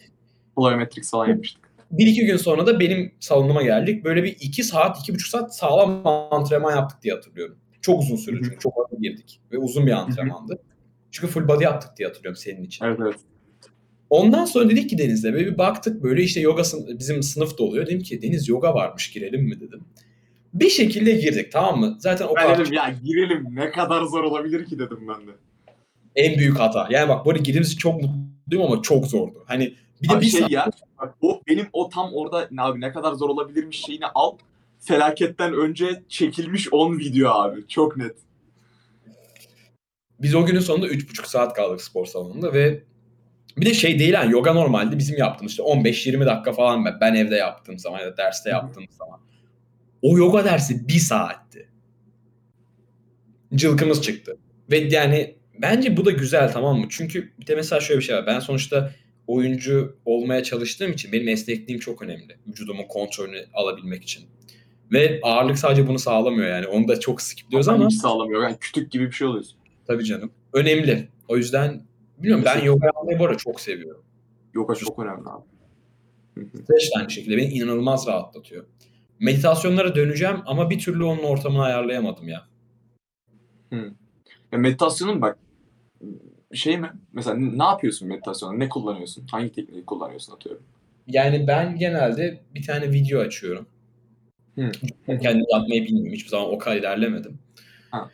Plyometrics 0.57 1.11
falan 1.11 1.27
yapmıştık. 1.27 1.72
Bir 1.93 2.07
iki 2.07 2.25
gün 2.25 2.37
sonra 2.37 2.67
da 2.67 2.79
benim 2.79 3.11
salonuma 3.19 3.63
geldik. 3.63 4.03
Böyle 4.03 4.23
bir 4.23 4.35
iki 4.41 4.63
saat, 4.63 4.99
iki 4.99 5.13
buçuk 5.13 5.27
saat 5.27 5.55
sağlam 5.55 6.01
antrenman 6.31 6.75
yaptık 6.75 7.03
diye 7.03 7.13
hatırlıyorum. 7.13 7.57
Çok 7.81 8.01
uzun 8.01 8.15
sürdü 8.15 8.41
çünkü 8.43 8.59
çok 8.59 8.73
ağır 8.77 9.01
girdik. 9.01 9.41
Ve 9.51 9.57
uzun 9.57 9.87
bir 9.87 9.91
antrenmandı. 9.91 10.59
Çünkü 11.11 11.33
full 11.33 11.47
body 11.47 11.63
yaptık 11.63 11.91
diye 11.97 12.07
hatırlıyorum 12.07 12.37
senin 12.41 12.63
için. 12.63 12.85
Evet 12.85 12.99
evet. 13.01 13.15
Ondan 14.09 14.45
sonra 14.45 14.69
dedik 14.69 14.89
ki 14.89 14.97
Deniz'le 14.97 15.23
böyle 15.23 15.45
bir 15.45 15.57
baktık 15.57 16.03
böyle 16.03 16.23
işte 16.23 16.39
yoga 16.39 16.63
bizim 16.99 17.23
sınıfta 17.23 17.63
oluyor. 17.63 17.85
Dedim 17.87 17.99
ki 17.99 18.21
Deniz 18.21 18.49
yoga 18.49 18.73
varmış 18.73 19.11
girelim 19.11 19.43
mi 19.43 19.59
dedim. 19.59 19.81
Bir 20.53 20.69
şekilde 20.69 21.11
girdik 21.11 21.51
tamam 21.51 21.79
mı? 21.79 21.95
Zaten 21.99 22.25
o 22.25 22.35
Ben 22.35 22.43
kadar 22.43 22.59
dedim 22.59 22.73
ya 22.73 22.95
girelim 23.03 23.45
ne 23.51 23.71
kadar 23.71 24.03
zor 24.03 24.23
olabilir 24.23 24.65
ki 24.65 24.79
dedim 24.79 24.99
ben 25.07 25.27
de. 25.27 25.31
en 26.15 26.37
büyük 26.39 26.59
hata. 26.59 26.87
Yani 26.91 27.09
bak 27.09 27.25
böyle 27.25 27.39
girdiğimiz 27.39 27.77
çok 27.77 28.01
mutluyum 28.01 28.71
ama 28.71 28.81
çok 28.81 29.05
zordu. 29.07 29.43
Hani 29.45 29.73
bir 30.03 30.09
de 30.09 30.13
Abi 30.13 30.21
bir 30.21 30.29
şey 30.29 30.47
ya 30.49 30.69
bak, 31.01 31.15
o 31.21 31.41
benim 31.47 31.67
o 31.73 31.89
tam 31.89 32.13
orada 32.13 32.47
ne 32.51 32.61
abi 32.61 32.81
ne 32.81 32.91
kadar 32.91 33.13
zor 33.13 33.29
olabilirmiş 33.29 33.81
şeyini 33.85 34.05
al. 34.05 34.37
Felaketten 34.79 35.53
önce 35.53 36.03
çekilmiş 36.09 36.73
10 36.73 36.97
video 36.97 37.29
abi. 37.29 37.67
Çok 37.67 37.97
net. 37.97 38.15
Biz 40.19 40.35
o 40.35 40.45
günün 40.45 40.59
sonunda 40.59 40.87
3,5 40.87 41.27
saat 41.27 41.53
kaldık 41.53 41.81
spor 41.81 42.05
salonunda 42.05 42.53
ve 42.53 42.83
bir 43.57 43.65
de 43.65 43.73
şey 43.73 43.99
değil 43.99 44.13
yani 44.13 44.31
yoga 44.31 44.53
normalde 44.53 44.97
bizim 44.97 45.17
yaptığımız 45.17 45.51
işte 45.51 45.63
15-20 45.63 46.25
dakika 46.25 46.53
falan 46.53 46.85
ben, 46.85 46.97
ben 47.01 47.13
evde 47.13 47.35
yaptığım 47.35 47.79
zaman 47.79 47.99
ya 47.99 48.05
da 48.05 48.17
derste 48.17 48.49
yaptığım 48.49 48.85
zaman. 48.89 49.19
O 50.01 50.17
yoga 50.17 50.45
dersi 50.45 50.87
bir 50.87 50.99
saatti. 50.99 51.69
Cılkımız 53.55 54.01
çıktı. 54.01 54.37
Ve 54.71 54.77
yani 54.77 55.35
bence 55.61 55.97
bu 55.97 56.05
da 56.05 56.11
güzel 56.11 56.51
tamam 56.51 56.79
mı? 56.79 56.85
Çünkü 56.89 57.33
bir 57.39 57.47
de 57.47 57.55
mesela 57.55 57.81
şöyle 57.81 57.99
bir 57.99 58.05
şey 58.05 58.15
var. 58.15 58.27
Ben 58.27 58.39
sonuçta 58.39 58.91
oyuncu 59.27 59.95
olmaya 60.05 60.43
çalıştığım 60.43 60.91
için 60.91 61.11
benim 61.11 61.27
esnekliğim 61.27 61.79
çok 61.79 62.01
önemli. 62.01 62.37
Vücudumun 62.47 62.83
kontrolünü 62.83 63.45
alabilmek 63.53 64.03
için. 64.03 64.25
Ve 64.91 65.19
ağırlık 65.23 65.59
sadece 65.59 65.87
bunu 65.87 65.99
sağlamıyor 65.99 66.47
yani. 66.47 66.67
Onu 66.67 66.87
da 66.87 66.99
çok 66.99 67.21
skipliyoruz 67.21 67.67
ama 67.67 67.87
Hiç 67.87 67.95
sağlamıyor. 67.97 68.43
Yani 68.43 68.57
kütük 68.59 68.91
gibi 68.91 69.05
bir 69.05 69.11
şey 69.11 69.27
oluyorsun. 69.27 69.57
Tabii 69.87 70.05
canım. 70.05 70.31
Önemli. 70.53 71.07
O 71.27 71.37
yüzden 71.37 71.81
bilmiyorum 72.17 72.43
ben 72.45 72.65
yoga 72.65 72.85
yapmayı 72.85 73.19
bu 73.19 73.25
arada 73.25 73.37
çok 73.37 73.61
seviyorum. 73.61 74.03
Yoga 74.53 74.75
çok 74.75 74.99
önemli 74.99 75.29
abi. 75.29 75.45
De 76.37 76.73
aynı 76.99 77.09
şekilde 77.09 77.37
beni 77.37 77.45
inanılmaz 77.45 78.07
rahatlatıyor. 78.07 78.65
Meditasyonlara 79.19 79.95
döneceğim 79.95 80.37
ama 80.45 80.69
bir 80.69 80.79
türlü 80.79 81.03
onun 81.03 81.23
ortamını 81.23 81.63
ayarlayamadım 81.63 82.27
ya. 82.27 82.47
Ya 84.51 84.59
meditasyonun 84.59 85.21
bak 85.21 85.37
şey 86.53 86.77
mi? 86.77 86.91
Mesela 87.13 87.37
ne 87.37 87.63
yapıyorsun 87.63 88.07
meditasyonda? 88.07 88.57
Ne 88.57 88.69
kullanıyorsun? 88.69 89.27
Hangi 89.31 89.51
tekniği 89.51 89.85
kullanıyorsun 89.85 90.33
atıyorum? 90.33 90.63
Yani 91.07 91.47
ben 91.47 91.75
genelde 91.77 92.41
bir 92.55 92.63
tane 92.63 92.91
video 92.91 93.19
açıyorum. 93.19 93.67
Hı. 94.55 94.71
Kendim 95.05 95.45
yapmayı 95.51 95.83
bilmiyorum. 95.83 96.13
Hiçbir 96.13 96.29
zaman 96.29 96.49
o 96.53 96.57
kadar 96.57 96.77
ilerlemedim. 96.77 97.39
Ha. 97.91 98.09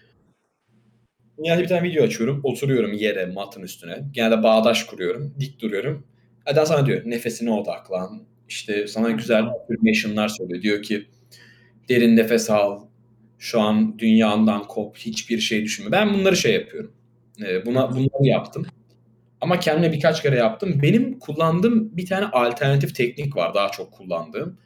Yani 1.37 1.61
bir 1.61 1.67
tane 1.67 1.83
video 1.83 2.03
açıyorum. 2.03 2.39
Oturuyorum 2.43 2.93
yere, 2.93 3.25
matın 3.25 3.61
üstüne. 3.61 4.03
Genelde 4.11 4.43
bağdaş 4.43 4.83
kuruyorum. 4.83 5.33
Dik 5.39 5.61
duruyorum. 5.61 6.07
Adam 6.45 6.65
sana 6.65 6.85
diyor 6.85 7.01
nefesine 7.05 7.51
odaklan. 7.51 8.23
İşte 8.49 8.87
sana 8.87 9.11
güzel 9.11 9.43
affirmation'lar 9.43 10.27
söylüyor. 10.27 10.61
Diyor 10.61 10.81
ki 10.81 11.07
derin 11.89 12.17
nefes 12.17 12.49
al. 12.49 12.79
Şu 13.39 13.61
an 13.61 13.99
dünyandan 13.99 14.63
kop. 14.63 14.97
Hiçbir 14.97 15.39
şey 15.39 15.63
düşünme. 15.63 15.91
Ben 15.91 16.13
bunları 16.13 16.35
şey 16.37 16.53
yapıyorum. 16.53 16.93
Ee, 17.45 17.65
buna 17.65 17.91
bunları 17.91 18.25
yaptım. 18.25 18.65
Ama 19.41 19.59
kendime 19.59 19.93
birkaç 19.93 20.21
kere 20.21 20.35
yaptım. 20.35 20.79
Benim 20.81 21.19
kullandığım 21.19 21.97
bir 21.97 22.05
tane 22.05 22.25
alternatif 22.25 22.95
teknik 22.95 23.35
var 23.35 23.53
daha 23.53 23.69
çok 23.69 23.91
kullandığım. 23.91 24.57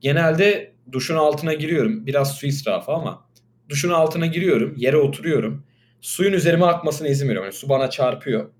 Genelde 0.00 0.74
duşun 0.92 1.16
altına 1.16 1.54
giriyorum. 1.54 2.06
Biraz 2.06 2.34
su 2.34 2.46
israfı 2.46 2.92
ama 2.92 3.26
duşun 3.68 3.90
altına 3.90 4.26
giriyorum. 4.26 4.74
Yere 4.76 4.96
oturuyorum. 4.96 5.64
Suyun 6.00 6.32
üzerime 6.32 6.64
akmasına 6.66 7.08
izin 7.08 7.28
veriyorum. 7.28 7.46
Yani 7.46 7.56
su 7.58 7.68
bana 7.68 7.90
çarpıyor. 7.90 8.50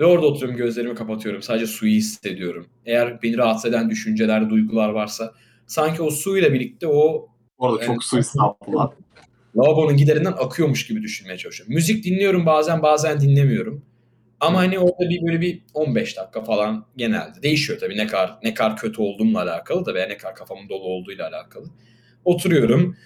Ve 0.00 0.04
orada 0.04 0.26
oturuyorum 0.26 0.56
gözlerimi 0.56 0.94
kapatıyorum. 0.94 1.42
Sadece 1.42 1.66
suyu 1.66 1.92
hissediyorum. 1.92 2.66
Eğer 2.84 3.22
beni 3.22 3.36
rahatsız 3.36 3.70
eden 3.70 3.90
düşünceler, 3.90 4.50
duygular 4.50 4.88
varsa 4.88 5.34
sanki 5.66 6.02
o 6.02 6.10
suyla 6.10 6.52
birlikte 6.52 6.86
o 6.86 7.28
Orada 7.58 7.82
Yani- 7.82 7.94
çok 7.94 8.04
su 8.04 8.18
israfı 8.18 8.78
lavabonun 9.56 9.96
giderinden 9.96 10.32
akıyormuş 10.32 10.86
gibi 10.86 11.02
düşünmeye 11.02 11.38
çalışıyorum. 11.38 11.74
Müzik 11.74 12.04
dinliyorum 12.04 12.46
bazen 12.46 12.82
bazen 12.82 13.20
dinlemiyorum. 13.20 13.82
Ama 14.40 14.58
hani 14.58 14.78
orada 14.78 15.10
bir 15.10 15.26
böyle 15.26 15.40
bir 15.40 15.62
15 15.74 16.16
dakika 16.16 16.44
falan 16.44 16.86
genelde 16.96 17.42
değişiyor 17.42 17.78
tabii 17.78 17.96
ne 17.96 18.06
kadar 18.06 18.38
ne 18.42 18.54
kadar 18.54 18.76
kötü 18.76 19.02
olduğumla 19.02 19.42
alakalı 19.42 19.86
da 19.86 19.94
veya 19.94 20.06
ne 20.06 20.16
kadar 20.16 20.34
kafamın 20.34 20.68
dolu 20.68 20.84
olduğuyla 20.84 21.28
alakalı. 21.28 21.66
Oturuyorum. 22.24 22.96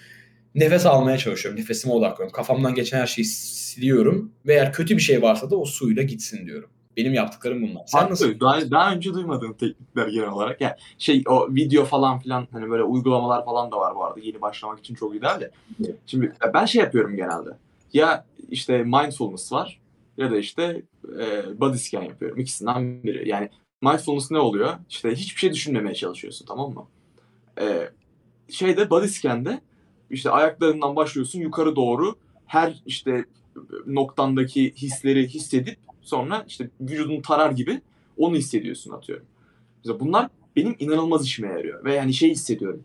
Nefes 0.54 0.86
almaya 0.86 1.18
çalışıyorum. 1.18 1.60
Nefesime 1.60 1.94
odaklanıyorum. 1.94 2.32
Kafamdan 2.32 2.74
geçen 2.74 2.98
her 3.00 3.06
şeyi 3.06 3.24
siliyorum. 3.24 4.32
Ve 4.46 4.54
eğer 4.54 4.72
kötü 4.72 4.96
bir 4.96 5.02
şey 5.02 5.22
varsa 5.22 5.50
da 5.50 5.56
o 5.56 5.64
suyla 5.64 6.02
gitsin 6.02 6.46
diyorum. 6.46 6.70
Benim 6.96 7.14
yaptıklarım 7.14 7.62
bunlar. 7.62 7.82
Sen 7.86 7.98
Haklı. 7.98 8.12
nasıl? 8.12 8.40
Daha, 8.40 8.70
daha 8.70 8.92
önce 8.94 9.14
duymadığım 9.14 9.54
teknikler 9.54 10.08
genel 10.08 10.28
olarak. 10.28 10.60
Yani 10.60 10.74
şey 10.98 11.22
o 11.26 11.54
video 11.54 11.84
falan 11.84 12.18
filan 12.18 12.48
hani 12.52 12.70
böyle 12.70 12.82
uygulamalar 12.82 13.44
falan 13.44 13.70
da 13.70 13.76
var 13.76 13.94
bu 13.94 14.04
arada. 14.04 14.20
Yeni 14.20 14.40
başlamak 14.40 14.78
için 14.78 14.94
çok 14.94 15.16
ideal 15.16 15.40
de. 15.40 15.50
Evet. 15.84 15.96
Şimdi 16.06 16.32
ben 16.54 16.64
şey 16.64 16.82
yapıyorum 16.82 17.16
genelde. 17.16 17.50
Ya 17.92 18.24
işte 18.50 18.82
mindfulness 18.82 19.52
var 19.52 19.80
ya 20.16 20.30
da 20.30 20.38
işte 20.38 20.82
e, 21.20 21.60
body 21.60 21.78
scan 21.78 22.02
yapıyorum. 22.02 22.38
İkisinden 22.38 23.02
biri. 23.04 23.28
Yani 23.28 23.48
mindfulness 23.82 24.30
ne 24.30 24.38
oluyor? 24.38 24.72
İşte 24.88 25.10
hiçbir 25.14 25.40
şey 25.40 25.52
düşünmemeye 25.52 25.94
çalışıyorsun 25.94 26.46
tamam 26.46 26.74
mı? 26.74 26.86
E, 27.60 27.90
şeyde 28.48 28.90
body 28.90 29.06
scan'de 29.08 29.60
işte 30.10 30.30
ayaklarından 30.30 30.96
başlıyorsun 30.96 31.40
yukarı 31.40 31.76
doğru 31.76 32.14
her 32.46 32.82
işte 32.86 33.24
noktandaki 33.86 34.72
hisleri 34.72 35.28
hissedip 35.28 35.78
sonra 36.02 36.44
işte 36.48 36.70
vücudunu 36.80 37.22
tarar 37.22 37.50
gibi 37.50 37.80
onu 38.18 38.36
hissediyorsun 38.36 38.90
atıyorum. 38.90 39.26
Mesela 39.78 40.00
bunlar 40.00 40.28
benim 40.56 40.76
inanılmaz 40.78 41.24
işime 41.24 41.48
yarıyor. 41.48 41.84
Ve 41.84 41.94
yani 41.94 42.14
şey 42.14 42.30
hissediyorum. 42.30 42.82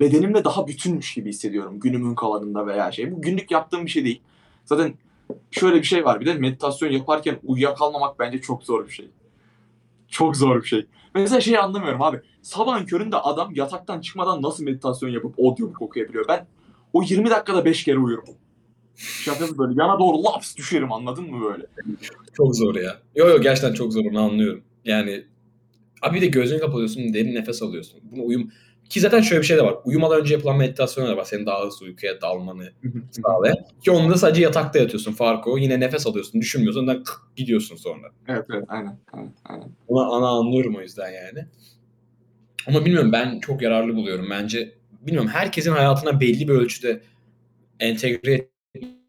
Bedenimle 0.00 0.44
daha 0.44 0.66
bütünmüş 0.68 1.14
gibi 1.14 1.28
hissediyorum 1.28 1.80
günümün 1.80 2.14
kalanında 2.14 2.66
veya 2.66 2.92
şey. 2.92 3.12
Bu 3.12 3.22
günlük 3.22 3.50
yaptığım 3.50 3.84
bir 3.84 3.90
şey 3.90 4.04
değil. 4.04 4.20
Zaten 4.64 4.94
şöyle 5.50 5.76
bir 5.76 5.84
şey 5.84 6.04
var 6.04 6.20
bir 6.20 6.26
de 6.26 6.34
meditasyon 6.34 6.90
yaparken 6.90 7.38
uyuyakalmamak 7.44 8.18
bence 8.18 8.40
çok 8.40 8.62
zor 8.62 8.86
bir 8.86 8.92
şey. 8.92 9.10
Çok 10.08 10.36
zor 10.36 10.62
bir 10.62 10.66
şey. 10.66 10.86
Mesela 11.14 11.40
şeyi 11.40 11.58
anlamıyorum 11.58 12.02
abi. 12.02 12.20
Sabahın 12.42 12.86
köründe 12.86 13.16
adam 13.16 13.54
yataktan 13.54 14.00
çıkmadan 14.00 14.42
nasıl 14.42 14.64
meditasyon 14.64 15.10
yapıp 15.10 15.40
audiobook 15.40 15.82
okuyabiliyor? 15.82 16.24
Ben 16.28 16.46
o 16.92 17.02
20 17.02 17.30
dakikada 17.30 17.64
5 17.64 17.84
kere 17.84 17.98
uyurum. 17.98 18.24
Şakası 18.96 19.58
böyle 19.58 19.82
yana 19.82 19.98
doğru 19.98 20.24
laps 20.24 20.56
düşerim 20.56 20.92
anladın 20.92 21.30
mı 21.30 21.44
böyle? 21.44 21.66
Çok 22.32 22.56
zor 22.56 22.74
ya. 22.74 22.96
Yo 23.14 23.28
yo 23.28 23.40
gerçekten 23.40 23.74
çok 23.74 23.92
zor 23.92 24.04
onu 24.04 24.20
anlıyorum. 24.20 24.64
Yani 24.84 25.24
abi 26.02 26.16
bir 26.16 26.20
de 26.20 26.26
gözünü 26.26 26.60
kapatıyorsun 26.60 27.14
derin 27.14 27.34
nefes 27.34 27.62
alıyorsun. 27.62 28.00
Bunu 28.02 28.26
uyum 28.26 28.50
ki 28.88 29.00
zaten 29.00 29.20
şöyle 29.20 29.42
bir 29.42 29.46
şey 29.46 29.56
de 29.56 29.62
var. 29.62 29.74
Uyumadan 29.84 30.20
önce 30.20 30.34
yapılan 30.34 30.56
meditasyonlar 30.56 31.16
var. 31.16 31.24
Senin 31.24 31.46
daha 31.46 31.66
hızlı 31.66 31.86
uykuya 31.86 32.20
dalmanı 32.20 32.72
sağlayan. 33.10 33.56
Ki 33.84 33.90
onu 33.90 34.10
da 34.10 34.14
sadece 34.14 34.42
yatakta 34.42 34.78
yatıyorsun. 34.78 35.12
Farkı 35.12 35.50
o. 35.50 35.58
Yine 35.58 35.80
nefes 35.80 36.06
alıyorsun. 36.06 36.40
Düşünmüyorsun. 36.40 36.80
Ondan 36.80 37.04
gidiyorsun 37.36 37.76
sonra. 37.76 38.06
evet 38.28 38.44
evet 38.54 38.64
aynen 38.68 38.98
aynen 39.12 39.32
aynen. 39.44 39.70
Ona 39.88 40.06
ana 40.06 40.28
anlıyorum 40.28 40.76
o 40.76 40.80
yüzden 40.80 41.10
yani. 41.10 41.46
Ama 42.66 42.84
bilmiyorum 42.84 43.12
ben 43.12 43.40
çok 43.40 43.62
yararlı 43.62 43.96
buluyorum. 43.96 44.26
Bence 44.30 44.74
bilmiyorum 45.00 45.30
herkesin 45.30 45.72
hayatına 45.72 46.20
belli 46.20 46.48
bir 46.48 46.52
ölçüde 46.54 47.02
entegre 47.80 48.48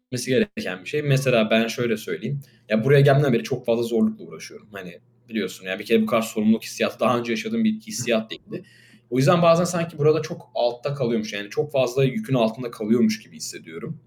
etmesi 0.08 0.30
gereken 0.30 0.84
bir 0.84 0.88
şey. 0.88 1.02
Mesela 1.02 1.50
ben 1.50 1.66
şöyle 1.66 1.96
söyleyeyim. 1.96 2.40
Ya 2.68 2.84
buraya 2.84 3.00
gelmeden 3.00 3.32
beri 3.32 3.42
çok 3.42 3.66
fazla 3.66 3.82
zorlukla 3.82 4.24
uğraşıyorum. 4.24 4.68
Hani 4.72 4.98
biliyorsun 5.28 5.66
yani 5.66 5.78
bir 5.78 5.84
kere 5.84 6.02
bu 6.02 6.06
kadar 6.06 6.22
sorumluluk 6.22 6.62
hissiyatı 6.62 7.00
daha 7.00 7.18
önce 7.18 7.32
yaşadığım 7.32 7.64
bir 7.64 7.80
hissiyat 7.80 8.30
değildi. 8.30 8.64
O 9.10 9.16
yüzden 9.18 9.42
bazen 9.42 9.64
sanki 9.64 9.98
burada 9.98 10.22
çok 10.22 10.50
altta 10.54 10.94
kalıyormuş. 10.94 11.32
Yani 11.32 11.50
çok 11.50 11.72
fazla 11.72 12.04
yükün 12.04 12.34
altında 12.34 12.70
kalıyormuş 12.70 13.22
gibi 13.22 13.36
hissediyorum. 13.36 14.00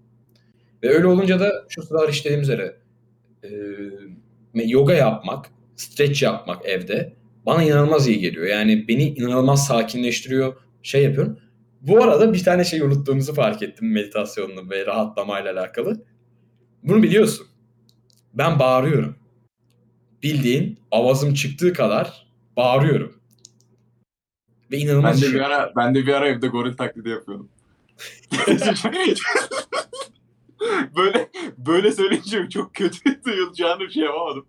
Ve 0.82 0.88
öyle 0.88 1.06
olunca 1.06 1.40
da 1.40 1.64
şu 1.68 1.82
sıralar 1.82 2.08
işlediğim 2.08 2.42
üzere 2.42 2.76
e, 3.44 3.48
yoga 4.54 4.94
yapmak, 4.94 5.50
stretch 5.76 6.22
yapmak 6.22 6.66
evde 6.66 7.16
bana 7.46 7.62
inanılmaz 7.62 8.08
iyi 8.08 8.18
geliyor. 8.20 8.46
Yani 8.46 8.88
beni 8.88 9.04
inanılmaz 9.08 9.66
sakinleştiriyor. 9.66 10.54
Şey 10.82 11.04
yapıyorum. 11.04 11.38
Bu 11.82 12.02
arada 12.02 12.32
bir 12.32 12.44
tane 12.44 12.64
şey 12.64 12.80
unuttuğumuzu 12.80 13.34
fark 13.34 13.62
ettim 13.62 13.92
meditasyonla 13.92 14.70
ve 14.70 14.86
rahatlamayla 14.86 15.52
alakalı. 15.52 16.04
Bunu 16.82 17.02
biliyorsun. 17.02 17.46
Ben 18.34 18.58
bağırıyorum. 18.58 19.16
Bildiğin 20.22 20.78
avazım 20.90 21.34
çıktığı 21.34 21.72
kadar 21.72 22.26
bağırıyorum. 22.56 23.12
Ve 24.70 24.76
Ben 24.76 24.78
inanılmaz 24.80 25.22
de 25.22 25.26
şey. 25.26 25.34
bir 25.34 25.40
ara 25.40 25.72
ben 25.76 25.94
de 25.94 26.06
bir 26.06 26.14
ara 26.14 26.28
evde 26.28 26.46
goril 26.46 26.76
taklidi 26.76 27.08
yapıyordum. 27.08 27.48
böyle 30.96 31.28
böyle 31.58 31.92
söyleyince 31.92 32.48
çok 32.48 32.74
kötü 32.74 33.24
duyulacağını 33.24 33.80
bir 33.80 33.90
şey 33.90 34.02
yapamadım. 34.02 34.46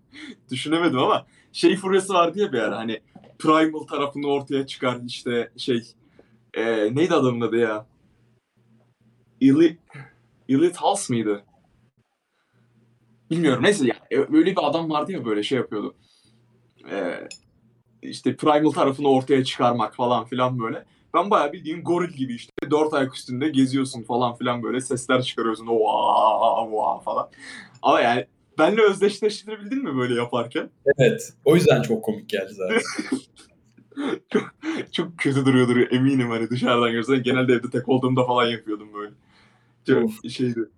Düşünemedim 0.51 0.99
ama 0.99 1.25
şey 1.51 1.75
furyası 1.77 2.13
vardı 2.13 2.39
ya 2.39 2.53
bir 2.53 2.59
ara 2.59 2.77
hani 2.77 3.01
primal 3.39 3.83
tarafını 3.83 4.27
ortaya 4.27 4.67
çıkar 4.67 4.97
işte 5.07 5.51
şey 5.57 5.83
e, 6.53 6.95
neydi 6.95 7.13
adamın 7.13 7.41
adı 7.41 7.57
ya? 7.57 7.85
Ili 9.39 9.77
Elite 10.49 10.77
House 10.77 11.13
mıydı? 11.13 11.43
Bilmiyorum 13.29 13.63
neyse 13.63 13.87
ya 13.87 13.95
e, 14.11 14.17
öyle 14.17 14.51
bir 14.51 14.69
adam 14.69 14.89
vardı 14.89 15.11
ya 15.11 15.25
böyle 15.25 15.43
şey 15.43 15.57
yapıyordu. 15.57 15.95
E, 16.91 17.27
işte 18.01 18.35
primal 18.35 18.71
tarafını 18.71 19.09
ortaya 19.09 19.43
çıkarmak 19.43 19.95
falan 19.95 20.25
filan 20.25 20.59
böyle. 20.59 20.85
Ben 21.13 21.29
bayağı 21.29 21.53
bildiğin 21.53 21.83
goril 21.83 22.13
gibi 22.13 22.35
işte 22.35 22.71
dört 22.71 22.93
ayak 22.93 23.15
üstünde 23.15 23.49
geziyorsun 23.49 24.03
falan 24.03 24.35
filan 24.35 24.63
böyle 24.63 24.81
sesler 24.81 25.21
çıkarıyorsun. 25.21 25.67
Oha 25.67 26.65
oha 26.65 26.99
falan. 26.99 27.29
Ama 27.81 28.01
yani 28.01 28.25
benle 28.59 28.81
özdeşleştirebildin 28.81 29.83
mi 29.83 29.97
böyle 29.97 30.15
yaparken? 30.15 30.69
Evet. 30.97 31.33
O 31.45 31.55
yüzden 31.55 31.81
çok 31.81 32.03
komik 32.03 32.29
geldi 32.29 32.53
zaten. 32.53 32.81
çok, 34.29 34.53
çok 34.91 35.17
kötü 35.17 35.45
duruyordur 35.45 35.77
eminim 35.91 36.29
hani 36.29 36.49
dışarıdan 36.49 36.91
görsen. 36.91 37.23
Genelde 37.23 37.53
evde 37.53 37.69
tek 37.69 37.89
olduğumda 37.89 38.23
falan 38.23 38.47
yapıyordum 38.47 38.87
böyle. 38.93 39.11
Çok 39.87 40.31
şeydi. 40.31 40.69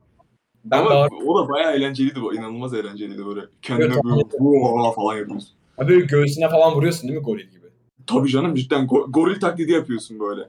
Ben 0.66 0.80
Ama 0.80 0.90
bağır... 0.90 1.10
o 1.26 1.44
da 1.44 1.50
bayağı 1.50 1.74
eğlenceliydi 1.76 2.22
bu. 2.22 2.36
İnanılmaz 2.36 2.74
eğlenceliydi 2.74 3.26
böyle. 3.26 3.42
Kendine 3.62 3.94
Evet, 3.94 4.04
böyle 4.04 4.24
"Oha" 4.40 4.92
falan 4.92 5.16
yapıyorsun. 5.18 5.50
Ha 5.78 5.88
böyle 5.88 6.06
göğsüne 6.06 6.50
falan 6.50 6.74
vuruyorsun 6.76 7.10
değil 7.10 7.20
mi 7.20 7.26
goril 7.26 7.50
gibi? 7.50 7.66
Tabii 8.08 8.30
canım 8.30 8.56
cidden 8.56 8.86
go- 8.86 9.12
goril 9.12 9.40
taklidi 9.40 9.72
yapıyorsun 9.72 10.20
böyle. 10.20 10.42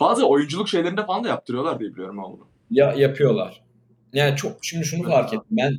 Bazı 0.00 0.26
oyunculuk 0.26 0.68
şeylerinde 0.68 1.06
falan 1.06 1.24
da 1.24 1.28
yaptırıyorlar 1.28 1.80
diye 1.80 1.90
biliyorum 1.90 2.18
ama 2.18 2.32
bunu. 2.32 2.46
Ya 2.70 2.92
yapıyorlar. 2.92 3.62
Yani 4.12 4.36
çok 4.36 4.52
şimdi 4.62 4.84
şunu 4.84 5.08
fark 5.08 5.34
ettim. 5.34 5.46
Ben 5.50 5.78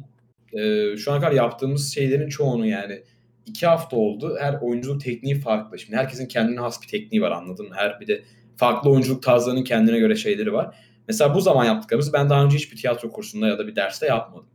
e, 0.60 0.98
şu 0.98 1.12
ana 1.12 1.20
kadar 1.20 1.32
yaptığımız 1.32 1.94
şeylerin 1.94 2.30
çoğunu 2.30 2.66
yani 2.66 3.02
iki 3.45 3.67
hafta 3.67 3.95
oldu. 3.97 4.38
Her 4.39 4.58
oyunculuk 4.62 5.01
tekniği 5.01 5.39
farklı. 5.39 5.80
Şimdi 5.80 5.95
herkesin 5.95 6.27
kendine 6.27 6.60
has 6.60 6.82
bir 6.82 6.88
tekniği 6.88 7.21
var 7.21 7.32
anladın 7.32 7.67
mı? 7.67 7.75
Her 7.77 7.99
bir 7.99 8.08
de 8.08 8.23
farklı 8.58 8.89
oyunculuk 8.89 9.23
tarzlarının 9.23 9.63
kendine 9.63 9.99
göre 9.99 10.15
şeyleri 10.15 10.54
var. 10.54 10.75
Mesela 11.08 11.36
bu 11.36 11.41
zaman 11.41 11.65
yaptıklarımızı 11.65 12.13
ben 12.13 12.30
daha 12.30 12.43
önce 12.43 12.58
hiçbir 12.58 12.77
tiyatro 12.77 13.12
kursunda 13.12 13.47
ya 13.47 13.58
da 13.58 13.67
bir 13.67 13.75
derste 13.75 14.06
yapmadım. 14.06 14.47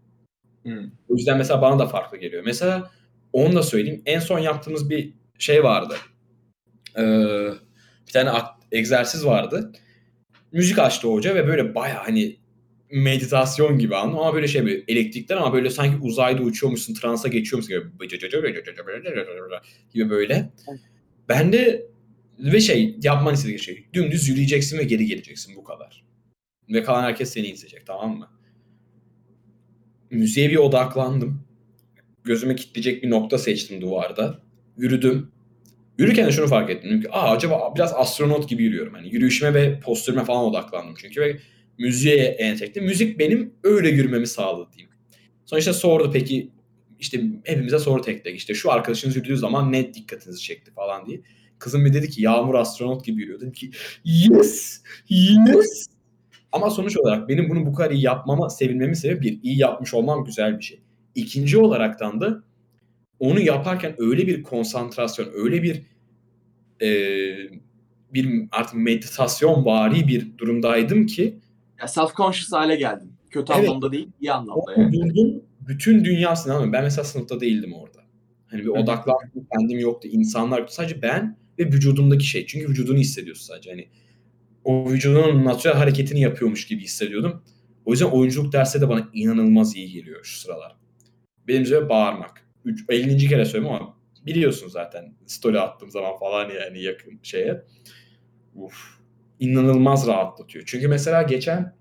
Hmm. 0.62 0.90
O 1.08 1.14
yüzden 1.14 1.38
mesela 1.38 1.62
bana 1.62 1.78
da 1.78 1.86
farklı 1.86 2.18
geliyor. 2.18 2.42
Mesela 2.46 2.90
onu 3.32 3.54
da 3.54 3.62
söyleyeyim. 3.62 4.02
En 4.06 4.18
son 4.18 4.38
yaptığımız 4.38 4.90
bir 4.90 5.12
şey 5.38 5.64
vardı. 5.64 5.94
Ee, 6.98 7.02
bir 8.06 8.12
tane 8.12 8.30
egzersiz 8.72 9.26
vardı. 9.26 9.72
Müzik 10.52 10.78
açtı 10.78 11.08
hoca 11.08 11.34
ve 11.34 11.46
böyle 11.46 11.74
baya 11.74 12.06
hani 12.06 12.36
meditasyon 12.90 13.78
gibi 13.78 13.96
anladın 13.96 14.18
ama 14.18 14.34
böyle 14.34 14.48
şey 14.48 14.64
böyle 14.64 14.84
elektrikler 14.88 15.36
ama 15.36 15.52
böyle 15.52 15.70
sanki 15.70 15.96
uzayda 16.02 16.42
uçuyormuşsun, 16.42 16.94
transa 16.94 17.28
geçiyormuşsun 17.28 17.76
gibi, 17.76 18.08
gibi 19.94 20.10
böyle. 20.10 20.50
Ben 21.28 21.52
de 21.52 21.86
ve 22.38 22.60
şey 22.60 22.96
yapman 23.02 23.34
istediği 23.34 23.58
şey 23.58 23.86
dümdüz 23.94 24.28
yürüyeceksin 24.28 24.78
ve 24.78 24.84
geri 24.84 25.06
geleceksin 25.06 25.56
bu 25.56 25.64
kadar. 25.64 26.04
Ve 26.68 26.82
kalan 26.82 27.02
herkes 27.02 27.32
seni 27.32 27.46
izleyecek 27.46 27.86
tamam 27.86 28.18
mı? 28.18 28.30
Müziğe 30.10 30.50
bir 30.50 30.56
odaklandım. 30.56 31.46
Gözüme 32.24 32.56
kitleyecek 32.56 33.02
bir 33.02 33.10
nokta 33.10 33.38
seçtim 33.38 33.80
duvarda. 33.80 34.42
Yürüdüm. 34.76 35.32
Yürürken 35.98 36.26
de 36.26 36.32
şunu 36.32 36.46
fark 36.46 36.70
ettim. 36.70 36.90
Dedim 36.90 37.02
ki 37.02 37.10
Aa, 37.10 37.30
acaba 37.30 37.74
biraz 37.76 37.92
astronot 37.94 38.48
gibi 38.48 38.62
yürüyorum. 38.62 38.94
Hani 38.94 39.14
yürüyüşüme 39.14 39.54
ve 39.54 39.80
postürüme 39.80 40.24
falan 40.24 40.44
odaklandım 40.44 40.94
çünkü 40.98 41.20
ve 41.20 41.38
müziğe 41.78 42.24
entegre. 42.24 42.80
Müzik 42.80 43.18
benim 43.18 43.54
öyle 43.62 43.88
yürümemi 43.88 44.26
sağladı 44.26 44.72
diyeyim. 44.72 44.90
Sonra 45.44 45.58
işte 45.58 45.72
sordu 45.72 46.10
peki 46.12 46.50
işte 47.00 47.22
hepimize 47.44 47.78
soru 47.78 48.02
tek 48.02 48.24
tek 48.24 48.36
işte 48.36 48.54
şu 48.54 48.72
arkadaşınız 48.72 49.16
yürüdüğü 49.16 49.36
zaman 49.36 49.72
ne 49.72 49.94
dikkatinizi 49.94 50.42
çekti 50.42 50.70
falan 50.70 51.06
diye. 51.06 51.20
Kızım 51.58 51.84
bir 51.84 51.94
dedi 51.94 52.10
ki 52.10 52.22
Yağmur 52.22 52.54
astronot 52.54 53.04
gibi 53.04 53.20
yürüyor. 53.20 53.40
Dedim 53.40 53.52
ki 53.52 53.70
yes, 54.04 54.82
yes. 55.08 55.86
Ama 56.52 56.70
sonuç 56.70 56.96
olarak 56.96 57.28
benim 57.28 57.50
bunu 57.50 57.66
bu 57.66 57.74
kadar 57.74 57.90
iyi 57.90 58.02
yapmama 58.02 58.50
sevinmemin 58.50 58.94
sebebi 58.94 59.22
bir, 59.22 59.38
iyi 59.42 59.58
yapmış 59.58 59.94
olmam 59.94 60.24
güzel 60.24 60.58
bir 60.58 60.64
şey. 60.64 60.80
İkinci 61.14 61.58
olaraktan 61.58 62.20
da 62.20 62.42
onu 63.18 63.40
yaparken 63.40 63.94
öyle 63.98 64.26
bir 64.26 64.42
konsantrasyon, 64.42 65.28
öyle 65.34 65.62
bir 65.62 65.82
e, 66.82 66.88
bir 68.14 68.48
artık 68.52 68.74
meditasyon 68.74 69.64
vari 69.64 70.08
bir 70.08 70.38
durumdaydım 70.38 71.06
ki 71.06 71.38
Ya 71.80 71.86
self-conscious 71.86 72.52
hale 72.56 72.76
geldin. 72.76 73.12
Kötü 73.30 73.52
Evet. 73.56 73.68
anlamda 73.68 73.92
değil, 73.92 74.08
iyi 74.20 74.32
anlamda 74.32 74.72
yani. 74.76 74.92
durdum 74.92 75.42
bütün 75.68 76.04
dünyasını 76.04 76.54
ama 76.54 76.72
ben 76.72 76.82
mesela 76.84 77.04
sınıfta 77.04 77.40
değildim 77.40 77.72
orada. 77.74 77.98
Hani 78.46 78.62
bir 78.62 78.68
odaklandım 78.68 79.46
kendim 79.52 79.78
yoktu. 79.78 80.08
insanlar. 80.08 80.66
Sadece 80.66 81.02
ben 81.02 81.38
ve 81.58 81.64
vücudumdaki 81.66 82.26
şey. 82.26 82.46
Çünkü 82.46 82.68
vücudunu 82.68 82.98
hissediyorsun 82.98 83.46
sadece. 83.46 83.70
Hani 83.70 83.88
o 84.64 84.90
vücudunun 84.90 85.44
natürel 85.44 85.76
hareketini 85.76 86.20
yapıyormuş 86.20 86.66
gibi 86.66 86.82
hissediyordum. 86.82 87.42
O 87.84 87.90
yüzden 87.90 88.06
oyunculuk 88.06 88.52
dersi 88.52 88.80
de 88.80 88.88
bana 88.88 89.08
inanılmaz 89.12 89.76
iyi 89.76 89.92
geliyor 89.92 90.24
şu 90.24 90.38
sıralar. 90.40 90.76
Benim 91.48 91.62
üzerine 91.62 91.88
bağırmak. 91.88 92.48
Üç, 92.64 92.84
50. 92.88 93.28
kere 93.28 93.44
söylüyorum 93.44 93.78
ama 93.80 93.96
biliyorsun 94.26 94.68
zaten 94.68 95.14
story 95.26 95.60
attığım 95.60 95.90
zaman 95.90 96.18
falan 96.18 96.50
yani 96.50 96.82
yakın 96.82 97.20
şeye. 97.22 97.64
Uf. 98.54 98.95
İnanılmaz 99.40 100.06
rahatlatıyor. 100.06 100.64
Çünkü 100.66 100.88
mesela 100.88 101.22
geçen 101.22 101.74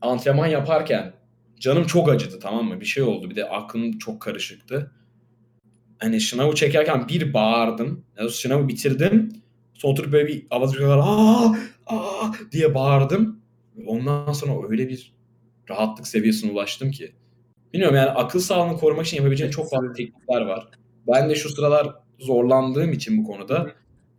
antrenman 0.00 0.46
yaparken 0.46 1.12
canım 1.60 1.86
çok 1.86 2.08
acıdı 2.08 2.38
tamam 2.40 2.64
mı? 2.64 2.80
Bir 2.80 2.86
şey 2.86 3.02
oldu. 3.02 3.30
Bir 3.30 3.36
de 3.36 3.48
aklım 3.48 3.98
çok 3.98 4.22
karışıktı. 4.22 4.92
Hani 5.98 6.20
şınavı 6.20 6.54
çekerken 6.54 7.08
bir 7.08 7.34
bağırdım. 7.34 8.04
Yani 8.18 8.30
şınavı 8.30 8.68
bitirdim. 8.68 9.32
Sonra 9.74 9.92
oturup 9.92 10.12
böyle 10.12 10.28
bir 10.28 10.46
avaz 10.50 10.72
kadar 10.72 10.98
aa 10.98 11.54
aa 11.86 12.32
diye 12.52 12.74
bağırdım. 12.74 13.40
Ondan 13.86 14.32
sonra 14.32 14.68
öyle 14.68 14.88
bir 14.88 15.12
rahatlık 15.70 16.06
seviyesine 16.06 16.52
ulaştım 16.52 16.90
ki. 16.90 17.12
Bilmiyorum 17.72 17.96
yani 17.96 18.10
akıl 18.10 18.40
sağlığını 18.40 18.78
korumak 18.78 19.06
için 19.06 19.16
yapabileceğin 19.16 19.50
çok 19.50 19.70
fazla 19.70 19.92
teknikler 19.92 20.40
var. 20.40 20.68
Ben 21.06 21.30
de 21.30 21.34
şu 21.34 21.48
sıralar 21.48 21.94
zorlandığım 22.18 22.92
için 22.92 23.18
bu 23.18 23.26
konuda 23.26 23.72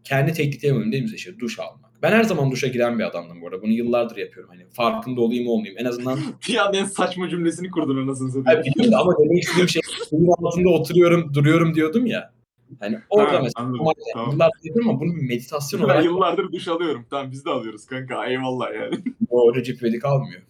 kendi 0.04 0.34
tekniklerimi 0.34 0.80
önümde 0.80 1.16
işte 1.16 1.40
duş 1.40 1.60
almak. 1.60 1.92
Ben 2.02 2.12
her 2.12 2.24
zaman 2.24 2.52
duşa 2.52 2.68
giren 2.68 3.00
bir 3.00 3.04
adamdım 3.04 3.42
bu 3.42 3.48
arada. 3.48 3.62
Bunu 3.62 3.72
yıllardır 3.72 4.18
yapıyorum. 4.18 4.50
Hani 4.50 4.66
farkında 4.70 5.22
olayım 5.22 5.48
olmayayım. 5.48 5.80
En 5.80 5.86
azından 5.86 6.20
Bir 6.50 6.66
anda 6.66 6.78
en 6.78 6.86
saçma 6.86 7.30
cümlesini 7.30 7.70
kurdun 7.70 8.04
anasını 8.04 8.32
satayım. 8.32 8.64
biliyorum 8.64 9.00
ama 9.00 9.14
demek 9.20 9.44
istediğim 9.44 9.70
şey 9.70 9.82
suyun 10.10 10.28
altında 10.28 10.70
oturuyorum, 10.70 11.34
duruyorum 11.34 11.76
diyordum 11.76 12.06
ya. 12.06 12.34
Hani 12.80 13.00
orada 13.10 13.38
Ha, 13.38 13.42
mesela 13.44 13.66
anladım. 13.66 13.86
Tamam. 14.14 14.32
yıllardır 14.32 14.66
yapıyorum 14.66 14.90
ama 14.90 15.00
bunu 15.00 15.16
bir 15.16 15.22
meditasyon 15.22 15.82
Ben 15.82 15.86
olarak 15.86 16.06
yıllardır 16.06 16.52
duş 16.52 16.68
alıyorum. 16.68 17.06
Tamam 17.10 17.32
biz 17.32 17.46
de 17.46 17.50
alıyoruz 17.50 17.86
kanka. 17.86 18.26
Eyvallah 18.26 18.74
yani. 18.76 18.96
o 19.30 19.56
Recep 19.56 19.82
İvedik 19.82 20.06
almıyor. 20.06 20.42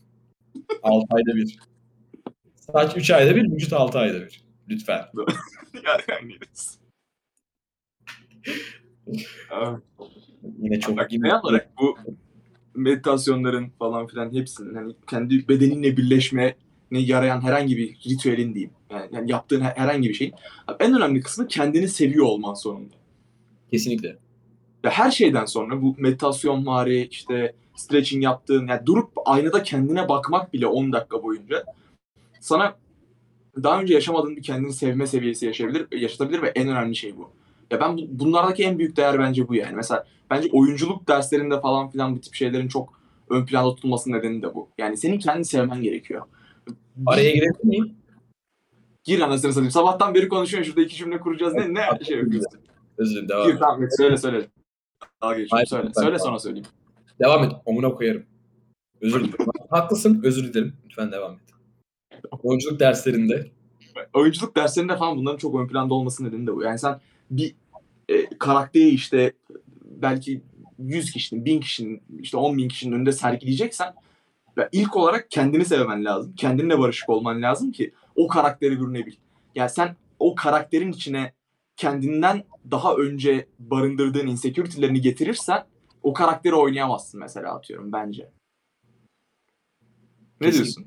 6 0.83 1.05
ayda 1.09 1.35
bir. 1.35 1.59
Saç 2.55 2.97
3 2.97 3.11
ayda 3.11 3.35
bir, 3.35 3.51
vücut 3.51 3.73
6 3.73 3.99
ayda 3.99 4.21
bir. 4.21 4.43
Lütfen. 4.69 5.05
yani, 5.85 6.37
Yine 10.59 10.79
çok 10.79 10.97
Bak, 10.97 11.11
ne 11.11 11.35
olarak 11.35 11.69
bu 11.81 11.97
meditasyonların 12.75 13.69
falan 13.79 14.07
filan 14.07 14.33
hepsinin 14.33 14.75
hani 14.75 14.93
kendi 15.09 15.47
bedeninle 15.47 15.97
birleşmeye 15.97 16.55
yarayan 16.91 17.41
herhangi 17.41 17.77
bir 17.77 17.97
ritüelin 18.09 18.53
diyeyim. 18.53 18.71
Yani, 18.91 19.09
yani 19.11 19.31
yaptığın 19.31 19.61
her- 19.61 19.75
herhangi 19.75 20.09
bir 20.09 20.13
şeyin 20.13 20.33
en 20.79 20.97
önemli 20.97 21.21
kısmı 21.21 21.47
kendini 21.47 21.87
seviyor 21.87 22.25
olman 22.25 22.53
sonunda. 22.53 22.93
kesinlikle. 23.71 24.17
Ya 24.83 24.91
her 24.91 25.11
şeyden 25.11 25.45
sonra 25.45 25.81
bu 25.81 25.95
meditasyon 25.97 26.65
vari 26.65 27.07
işte 27.11 27.53
stretching 27.75 28.23
yaptığın 28.23 28.67
yani 28.67 28.85
durup 28.85 29.11
aynada 29.25 29.63
kendine 29.63 30.09
bakmak 30.09 30.53
bile 30.53 30.67
10 30.67 30.93
dakika 30.93 31.23
boyunca 31.23 31.63
sana 32.39 32.75
daha 33.63 33.81
önce 33.81 33.93
yaşamadığın 33.93 34.35
bir 34.35 34.43
kendini 34.43 34.73
sevme 34.73 35.07
seviyesi 35.07 35.45
yaşayabilir, 35.45 35.87
yaşatabilir 35.91 36.41
ve 36.41 36.51
en 36.55 36.67
önemli 36.67 36.95
şey 36.95 37.17
bu. 37.17 37.29
Ya 37.73 37.79
ben 37.79 37.97
bu- 37.97 38.07
bunlardaki 38.19 38.63
en 38.63 38.79
büyük 38.79 38.97
değer 38.97 39.19
bence 39.19 39.47
bu 39.47 39.55
yani. 39.55 39.75
Mesela 39.75 40.05
bence 40.29 40.49
oyunculuk 40.51 41.07
derslerinde 41.07 41.61
falan 41.61 41.89
filan 41.89 42.15
bu 42.15 42.21
tip 42.21 42.33
şeylerin 42.33 42.67
çok 42.67 42.99
ön 43.29 43.45
planda 43.45 43.75
tutulmasının 43.75 44.17
nedeni 44.17 44.41
de 44.41 44.53
bu. 44.53 44.69
Yani 44.77 44.97
senin 44.97 45.19
kendini 45.19 45.45
sevmen 45.45 45.81
gerekiyor. 45.81 46.21
Araya 47.05 47.31
girebilir 47.31 47.63
miyim? 47.63 47.95
Gir 49.03 49.19
anasını 49.19 49.53
satayım. 49.53 49.71
Sabahtan 49.71 50.13
beri 50.13 50.27
konuşuyorsun 50.27 50.71
şurada 50.71 50.85
iki 50.85 50.95
cümle 50.95 51.19
kuracağız. 51.19 51.53
Ne, 51.53 51.73
ne 51.73 52.05
şey 52.05 52.17
yapıyorsun? 52.17 52.59
Özür 52.97 53.11
dilerim. 53.11 53.29
Devam 53.29 53.47
Gir 53.47 53.57
tamam 53.59 53.87
söyle 53.97 54.17
söyle. 54.17 54.47
Daha 55.21 55.37
geçiyorum. 55.37 55.67
Söyle. 55.67 55.87
lütfen. 55.87 56.01
Söyle 56.01 56.19
sonra 56.19 56.39
söyleyeyim. 56.39 56.67
Devam 57.19 57.43
et. 57.43 57.51
Omuna 57.65 57.89
koyarım. 57.93 58.23
Özür 59.01 59.19
dilerim. 59.19 59.45
Haklısın. 59.69 60.21
Özür 60.23 60.53
dilerim. 60.53 60.73
Lütfen 60.85 61.11
devam 61.11 61.33
et. 61.33 61.39
Oyunculuk 62.43 62.79
derslerinde 62.79 63.51
oyunculuk 64.13 64.55
derslerinde 64.55 64.97
falan 64.97 65.17
bunların 65.17 65.37
çok 65.37 65.55
ön 65.55 65.67
planda 65.67 65.93
olması 65.93 66.23
nedeni 66.23 66.47
de 66.47 66.55
bu. 66.55 66.63
Yani 66.63 66.79
sen 66.79 66.99
bir 67.31 67.55
e, 68.09 68.37
karakteri 68.39 68.89
işte 68.89 69.33
belki 69.85 70.41
100 70.79 71.11
kişinin, 71.11 71.45
1000 71.45 71.59
kişinin, 71.59 72.01
işte 72.19 72.37
10 72.37 72.57
bin 72.57 72.67
kişinin 72.67 72.95
önünde 72.95 73.11
sergileyeceksen 73.11 73.93
ilk 74.71 74.95
olarak 74.95 75.31
kendini 75.31 75.65
sevmen 75.65 76.05
lazım. 76.05 76.35
Kendinle 76.35 76.79
barışık 76.79 77.09
olman 77.09 77.41
lazım 77.41 77.71
ki 77.71 77.93
o 78.15 78.27
karakteri 78.27 78.79
bürünebil. 78.79 79.13
Yani 79.55 79.69
sen 79.69 79.95
o 80.19 80.35
karakterin 80.35 80.91
içine 80.91 81.33
kendinden 81.77 82.43
daha 82.71 82.95
önce 82.95 83.47
barındırdığın 83.59 84.27
insecurity'lerini 84.27 85.01
getirirsen 85.01 85.65
o 86.03 86.13
karakteri 86.13 86.55
oynayamazsın 86.55 87.19
mesela 87.19 87.55
atıyorum 87.55 87.91
bence. 87.91 88.29
Ne 90.41 90.47
Kesinlikle. 90.47 90.63
diyorsun? 90.63 90.85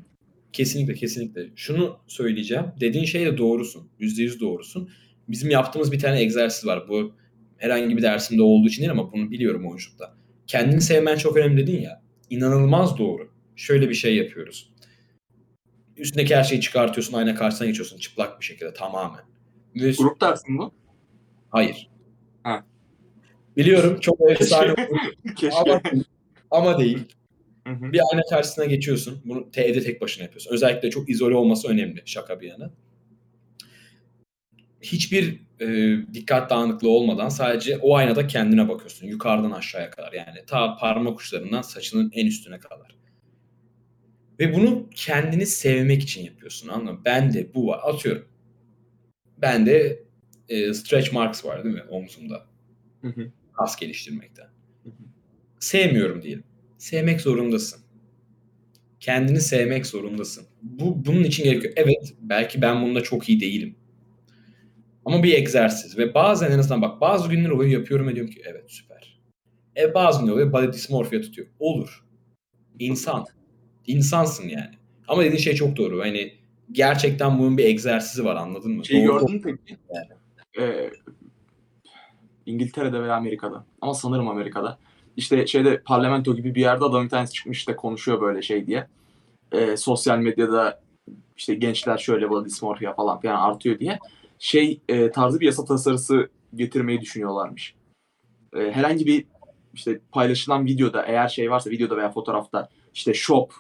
Kesinlikle 0.52 0.94
kesinlikle. 0.94 1.50
Şunu 1.56 1.98
söyleyeceğim. 2.06 2.64
Dediğin 2.80 3.04
şey 3.04 3.26
de 3.26 3.38
doğrusun. 3.38 3.88
Yüzde 3.98 4.22
yüz 4.22 4.40
doğrusun. 4.40 4.90
Bizim 5.28 5.50
yaptığımız 5.50 5.92
bir 5.92 5.98
tane 5.98 6.20
egzersiz 6.20 6.66
var. 6.66 6.88
Bu 6.88 7.12
herhangi 7.56 7.96
bir 7.96 8.02
dersimde 8.02 8.42
olduğu 8.42 8.68
için 8.68 8.82
değil 8.82 8.90
ama 8.90 9.12
bunu 9.12 9.30
biliyorum 9.30 9.66
oyunculukta. 9.66 10.14
Kendini 10.46 10.80
sevmen 10.80 11.16
çok 11.16 11.36
önemli 11.36 11.62
dedin 11.62 11.80
ya. 11.80 12.02
İnanılmaz 12.30 12.98
doğru. 12.98 13.30
Şöyle 13.56 13.88
bir 13.88 13.94
şey 13.94 14.16
yapıyoruz. 14.16 14.72
Üstündeki 15.96 16.36
her 16.36 16.44
şeyi 16.44 16.60
çıkartıyorsun, 16.60 17.12
ayna 17.12 17.34
karşısına 17.34 17.66
geçiyorsun 17.66 17.98
çıplak 17.98 18.40
bir 18.40 18.44
şekilde 18.44 18.72
tamamen. 18.72 19.20
Ve 19.74 19.90
Grup 19.90 20.20
dersi 20.20 20.52
mi 20.52 20.58
bu? 20.58 20.72
Hayır. 21.50 21.90
Ha. 22.42 22.64
Biliyorum 23.56 24.00
çok 24.00 24.30
efsane 24.30 24.74
Keşke. 25.36 25.56
ama, 25.56 25.80
ama 26.50 26.78
değil. 26.78 26.98
Hı 27.66 27.72
hı. 27.72 27.92
Bir 27.92 28.00
ayna 28.12 28.22
karşısına 28.30 28.64
geçiyorsun. 28.64 29.20
Bunu 29.24 29.48
evde 29.56 29.80
tek 29.80 30.00
başına 30.00 30.24
yapıyorsun. 30.24 30.52
Özellikle 30.54 30.90
çok 30.90 31.10
izole 31.10 31.34
olması 31.34 31.68
önemli. 31.68 32.02
Şaka 32.04 32.40
bir 32.40 32.48
yana. 32.48 32.70
Hiçbir 34.82 35.40
e, 35.60 35.96
dikkat 36.14 36.50
dağınıklığı 36.50 36.88
olmadan 36.90 37.28
sadece 37.28 37.78
o 37.78 37.96
aynada 37.96 38.26
kendine 38.26 38.68
bakıyorsun. 38.68 39.06
Yukarıdan 39.06 39.50
aşağıya 39.50 39.90
kadar 39.90 40.12
yani. 40.12 40.38
Ta 40.46 40.76
parmak 40.76 41.20
uçlarından 41.20 41.62
saçının 41.62 42.10
en 42.14 42.26
üstüne 42.26 42.58
kadar. 42.58 42.96
Ve 44.40 44.54
bunu 44.54 44.90
kendini 44.94 45.46
sevmek 45.46 46.02
için 46.02 46.24
yapıyorsun 46.24 46.68
anladın 46.68 46.94
mı? 46.94 47.00
Ben 47.04 47.32
de 47.32 47.54
bu 47.54 47.66
var. 47.66 47.80
Atıyorum. 47.82 48.28
Ben 49.38 49.66
de 49.66 50.02
e, 50.48 50.74
stretch 50.74 51.12
marks 51.12 51.44
var 51.44 51.64
değil 51.64 51.74
mi 51.74 51.82
omzumda? 51.90 52.46
Hı 53.02 53.08
hı. 53.08 53.32
Kas 53.52 53.76
geliştirmekten. 53.76 54.46
Hı 54.82 54.88
hı. 54.88 55.04
Sevmiyorum 55.60 56.22
diyelim. 56.22 56.44
Sevmek 56.78 57.20
zorundasın. 57.20 57.80
Kendini 59.00 59.40
sevmek 59.40 59.86
zorundasın. 59.86 60.46
Bu 60.62 61.06
bunun 61.06 61.24
için 61.24 61.44
gerekiyor. 61.44 61.72
Evet, 61.76 62.14
belki 62.20 62.62
ben 62.62 62.82
bunda 62.82 63.02
çok 63.02 63.28
iyi 63.28 63.40
değilim. 63.40 63.76
Ama 65.06 65.22
bir 65.22 65.34
egzersiz 65.34 65.98
ve 65.98 66.14
bazen 66.14 66.50
en 66.50 66.58
azından 66.58 66.82
bak 66.82 67.00
bazı 67.00 67.28
günler 67.28 67.50
oluyor 67.50 67.70
yapıyorum 67.70 68.08
ve 68.08 68.14
diyorum 68.14 68.32
ki 68.32 68.42
evet 68.44 68.70
süper. 68.70 69.20
E 69.76 69.94
bazı 69.94 70.20
günler 70.20 70.32
oluyor 70.32 70.52
body 70.52 70.72
dysmorphia 70.72 71.20
tutuyor. 71.20 71.48
Olur. 71.58 72.04
İnsan. 72.78 73.24
İnsansın 73.86 74.48
yani. 74.48 74.74
Ama 75.08 75.24
dediğin 75.24 75.42
şey 75.42 75.54
çok 75.54 75.76
doğru. 75.76 76.00
Hani 76.00 76.34
gerçekten 76.72 77.38
bunun 77.38 77.58
bir 77.58 77.64
egzersizi 77.64 78.24
var 78.24 78.36
anladın 78.36 78.72
mı? 78.72 78.82
Doğru. 78.92 79.00
gördün 79.00 79.34
mü 79.34 79.40
peki? 79.44 79.78
Ee, 80.60 80.90
İngiltere'de 82.46 83.02
veya 83.02 83.14
Amerika'da. 83.14 83.64
Ama 83.80 83.94
sanırım 83.94 84.28
Amerika'da. 84.28 84.78
İşte 85.16 85.46
şeyde 85.46 85.82
parlamento 85.82 86.36
gibi 86.36 86.54
bir 86.54 86.60
yerde 86.60 86.84
adam 86.84 87.04
bir 87.04 87.10
tanesi 87.10 87.32
çıkmış 87.32 87.68
da 87.68 87.76
konuşuyor 87.76 88.20
böyle 88.20 88.42
şey 88.42 88.66
diye. 88.66 88.86
Ee, 89.52 89.76
sosyal 89.76 90.18
medyada 90.18 90.80
işte 91.36 91.54
gençler 91.54 91.98
şöyle 91.98 92.30
body 92.30 92.44
dysmorphia 92.44 92.94
falan 92.94 93.20
filan 93.20 93.50
artıyor 93.50 93.78
diye. 93.78 93.98
Şey 94.38 94.80
e, 94.88 95.10
tarzı 95.10 95.40
bir 95.40 95.46
yasa 95.46 95.64
tasarısı 95.64 96.30
getirmeyi 96.54 97.00
düşünüyorlarmış. 97.00 97.74
Ee, 98.56 98.72
herhangi 98.72 99.06
bir 99.06 99.24
işte 99.74 100.00
paylaşılan 100.12 100.66
videoda 100.66 101.02
eğer 101.02 101.28
şey 101.28 101.50
varsa 101.50 101.70
videoda 101.70 101.96
veya 101.96 102.10
fotoğrafta 102.12 102.68
işte 102.94 103.14
shop, 103.14 103.54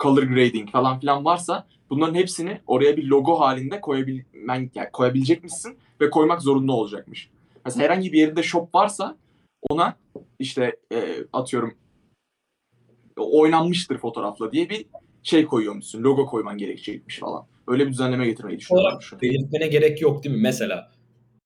color 0.00 0.22
grading 0.22 0.70
falan 0.70 1.00
filan 1.00 1.24
varsa 1.24 1.66
Bunların 1.92 2.14
hepsini 2.14 2.60
oraya 2.66 2.96
bir 2.96 3.04
logo 3.04 3.40
halinde 3.40 3.80
koyabilmen, 3.80 4.70
yani 4.74 4.88
koyabilecekmişsin 4.92 5.78
ve 6.00 6.10
koymak 6.10 6.42
zorunda 6.42 6.72
olacakmış. 6.72 7.30
Mesela 7.64 7.84
herhangi 7.84 8.12
bir 8.12 8.18
yerinde 8.18 8.42
shop 8.42 8.74
varsa 8.74 9.16
ona 9.70 9.96
işte 10.38 10.76
e, 10.92 11.16
atıyorum 11.32 11.74
oynanmıştır 13.16 13.98
fotoğrafla 13.98 14.52
diye 14.52 14.70
bir 14.70 14.86
şey 15.22 15.46
koyuyormuşsun. 15.46 16.02
Logo 16.02 16.26
koyman 16.26 16.58
gerekecekmiş 16.58 17.18
falan. 17.18 17.46
Öyle 17.68 17.86
bir 17.86 17.92
düzenleme 17.92 18.26
getirmeyi 18.26 18.58
düşünüyorlar 18.58 19.00
şu 19.00 19.16
an. 19.16 19.22
Belirtmene 19.22 19.66
gerek 19.66 20.00
yok 20.02 20.24
değil 20.24 20.34
mi? 20.36 20.42
Mesela 20.42 20.92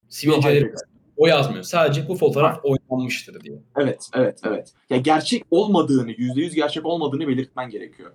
sivilceleri 0.08 0.72
o 1.16 1.26
yazmıyor. 1.26 1.62
Sadece 1.62 2.08
bu 2.08 2.16
fotoğraf 2.16 2.60
oynanmıştır 2.64 3.40
diye. 3.40 3.58
Evet, 3.76 4.10
evet, 4.14 4.40
evet. 4.44 4.72
Ya 4.90 4.96
gerçek 4.96 5.44
olmadığını, 5.50 6.12
%100 6.12 6.54
gerçek 6.54 6.86
olmadığını 6.86 7.28
belirtmen 7.28 7.70
gerekiyor. 7.70 8.12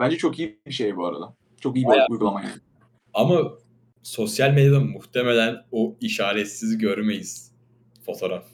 Bence 0.00 0.16
çok 0.16 0.38
iyi 0.38 0.58
bir 0.66 0.72
şey 0.72 0.96
bu 0.96 1.06
arada. 1.06 1.34
Çok 1.60 1.76
iyi 1.76 1.84
bir 1.84 1.88
Bayağı. 1.88 2.06
uygulama 2.10 2.42
yani. 2.42 2.60
Ama 3.14 3.40
sosyal 4.02 4.50
medyada 4.50 4.80
muhtemelen 4.80 5.56
o 5.72 5.94
işaretsiz 6.00 6.78
görmeyiz 6.78 7.52
fotoğraf. 8.06 8.44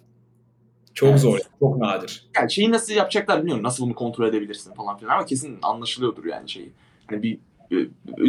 Çok 0.95 1.09
Evet. 1.09 1.21
zor, 1.21 1.39
çok 1.59 1.77
nadir. 1.79 2.27
Yani 2.37 2.53
şeyi 2.53 2.71
nasıl 2.71 2.95
yapacaklar 2.95 3.39
bilmiyorum. 3.39 3.63
Nasıl 3.65 3.85
bunu 3.85 3.95
kontrol 3.95 4.29
edebilirsin 4.29 4.75
falan 4.75 4.99
filan 4.99 5.15
ama 5.15 5.27
kesin 5.27 5.59
anlaşılıyordur 5.63 6.25
yani 6.25 6.49
şeyi. 6.49 6.73
Hani 7.07 7.23
bir, 7.23 7.39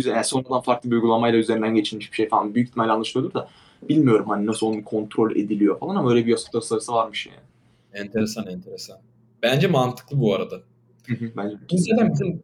yani 0.06 0.24
sonradan 0.24 0.62
farklı 0.62 0.92
bir 0.92 0.96
uygulamayla 0.96 1.40
üzerinden 1.40 1.76
geçilmiş 1.76 2.12
bir 2.12 2.16
şey 2.16 2.30
falan 2.30 2.56
büyük 2.56 2.68
ihtimalle 2.68 2.92
anlaşılıyordur 2.92 3.34
da 3.34 3.50
bilmiyorum 3.90 4.26
hani 4.30 4.46
nasıl 4.46 4.68
onun 4.68 4.82
kontrol 4.82 5.36
ediliyor 5.36 5.80
falan 5.80 5.96
ama 5.96 6.12
öyle 6.12 6.26
bir 6.26 6.32
yasa 6.32 6.52
tasarısı 6.52 6.94
varmış 6.94 7.28
yani. 7.28 7.40
Enteresan, 7.94 8.48
enteresan. 8.48 8.98
Bence 9.44 9.68
mantıklı 9.68 10.20
bu 10.20 10.36
arada. 10.36 10.62
Bence 11.38 11.56
Biz 11.72 11.86
zaten 11.90 12.14
bizim 12.14 12.44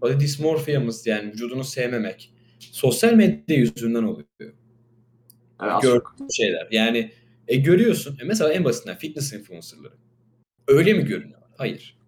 body 0.00 0.20
dysmorphia'mız 0.20 1.06
yani 1.06 1.32
vücudunu 1.32 1.64
sevmemek 1.64 2.32
sosyal 2.58 3.12
medya 3.12 3.56
yüzünden 3.56 4.02
oluyor. 4.02 4.26
evet, 4.40 4.54
az 5.60 5.82
Gör- 5.82 5.92
çok. 5.92 6.16
şeyler. 6.36 6.68
Yani 6.70 7.10
e, 7.48 7.56
görüyorsun. 7.56 8.18
E, 8.22 8.24
mesela 8.24 8.52
en 8.52 8.64
basitinden 8.64 8.96
fitness 8.96 9.32
influencerları. 9.32 9.92
Öyle 10.68 10.92
mi 10.94 11.04
görünüyorlar? 11.04 11.50
Hayır. 11.58 11.98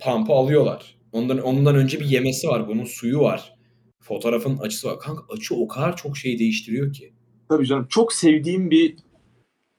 Pump'ı 0.00 0.32
alıyorlar. 0.32 0.96
Ondan, 1.14 1.38
ondan 1.38 1.76
önce 1.76 2.00
bir 2.00 2.04
yemesi 2.04 2.48
var. 2.48 2.68
Bunun 2.68 2.84
suyu 2.84 3.20
var. 3.20 3.54
Fotoğrafın 4.00 4.56
açısı 4.56 4.88
var. 4.88 4.98
Kanka 4.98 5.22
açı 5.34 5.54
o 5.54 5.68
kadar 5.68 5.96
çok 5.96 6.16
şey 6.16 6.38
değiştiriyor 6.38 6.92
ki. 6.92 7.12
Tabii 7.48 7.66
canım. 7.66 7.86
Çok 7.88 8.12
sevdiğim 8.12 8.70
bir 8.70 8.96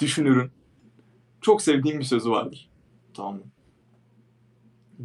düşünürün 0.01 0.51
çok 1.41 1.61
sevdiğim 1.61 1.99
bir 1.99 2.03
sözü 2.03 2.29
vardır. 2.29 2.69
Tamam 3.13 3.35
mı? 3.35 3.43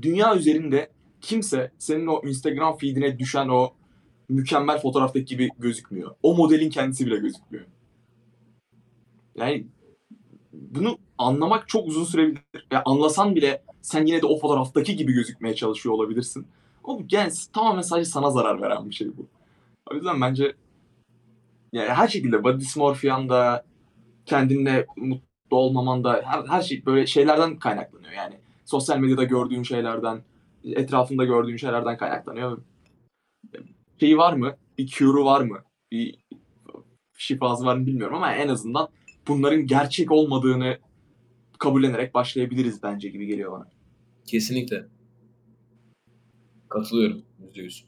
Dünya 0.02 0.36
üzerinde 0.36 0.90
kimse 1.20 1.72
senin 1.78 2.06
o 2.06 2.22
Instagram 2.24 2.78
feedine 2.78 3.18
düşen 3.18 3.48
o 3.48 3.74
mükemmel 4.28 4.80
fotoğraftaki 4.80 5.24
gibi 5.24 5.50
gözükmüyor. 5.58 6.14
O 6.22 6.36
modelin 6.36 6.70
kendisi 6.70 7.06
bile 7.06 7.16
gözükmüyor. 7.16 7.64
Yani 9.36 9.66
bunu 10.52 10.98
anlamak 11.18 11.68
çok 11.68 11.88
uzun 11.88 12.04
sürebilir. 12.04 12.42
Ya 12.72 12.82
anlasan 12.84 13.34
bile 13.34 13.62
sen 13.82 14.06
yine 14.06 14.22
de 14.22 14.26
o 14.26 14.38
fotoğraftaki 14.38 14.96
gibi 14.96 15.12
gözükmeye 15.12 15.54
çalışıyor 15.54 15.94
olabilirsin. 15.94 16.46
O 16.84 17.02
yani 17.10 17.32
tamamen 17.52 17.82
sadece 17.82 18.10
sana 18.10 18.30
zarar 18.30 18.62
veren 18.62 18.90
bir 18.90 18.94
şey 18.94 19.08
bu. 19.16 19.26
O 19.90 19.94
yüzden 19.94 20.20
bence 20.20 20.54
yani 21.72 21.88
her 21.88 22.08
şekilde 22.08 22.44
body 22.44 22.60
dysmorphia'm 22.60 23.28
da 23.28 23.64
kendinle 24.26 24.86
mutlu 24.96 25.56
olmaman 25.56 26.04
da 26.04 26.22
her, 26.24 26.44
her 26.46 26.62
şey 26.62 26.86
böyle 26.86 27.06
şeylerden 27.06 27.58
kaynaklanıyor 27.58 28.12
yani. 28.12 28.34
Sosyal 28.64 28.98
medyada 28.98 29.24
gördüğün 29.24 29.62
şeylerden, 29.62 30.22
etrafında 30.64 31.24
gördüğün 31.24 31.56
şeylerden 31.56 31.96
kaynaklanıyor. 31.96 32.62
Şeyi 34.00 34.18
var 34.18 34.32
mı? 34.32 34.56
Bir 34.78 34.86
cure'u 34.86 35.24
var 35.24 35.40
mı? 35.40 35.58
Bir 35.92 36.18
şifası 37.18 37.64
var 37.64 37.76
mı 37.76 37.86
bilmiyorum 37.86 38.16
ama 38.16 38.34
en 38.34 38.48
azından 38.48 38.88
bunların 39.30 39.66
gerçek 39.66 40.12
olmadığını 40.12 40.78
kabullenerek 41.58 42.14
başlayabiliriz 42.14 42.82
bence 42.82 43.08
gibi 43.08 43.26
geliyor 43.26 43.52
bana. 43.52 43.68
Kesinlikle. 44.26 44.86
Katılıyorum. 46.68 47.22
Yüzde 47.42 47.62
yüz. 47.62 47.84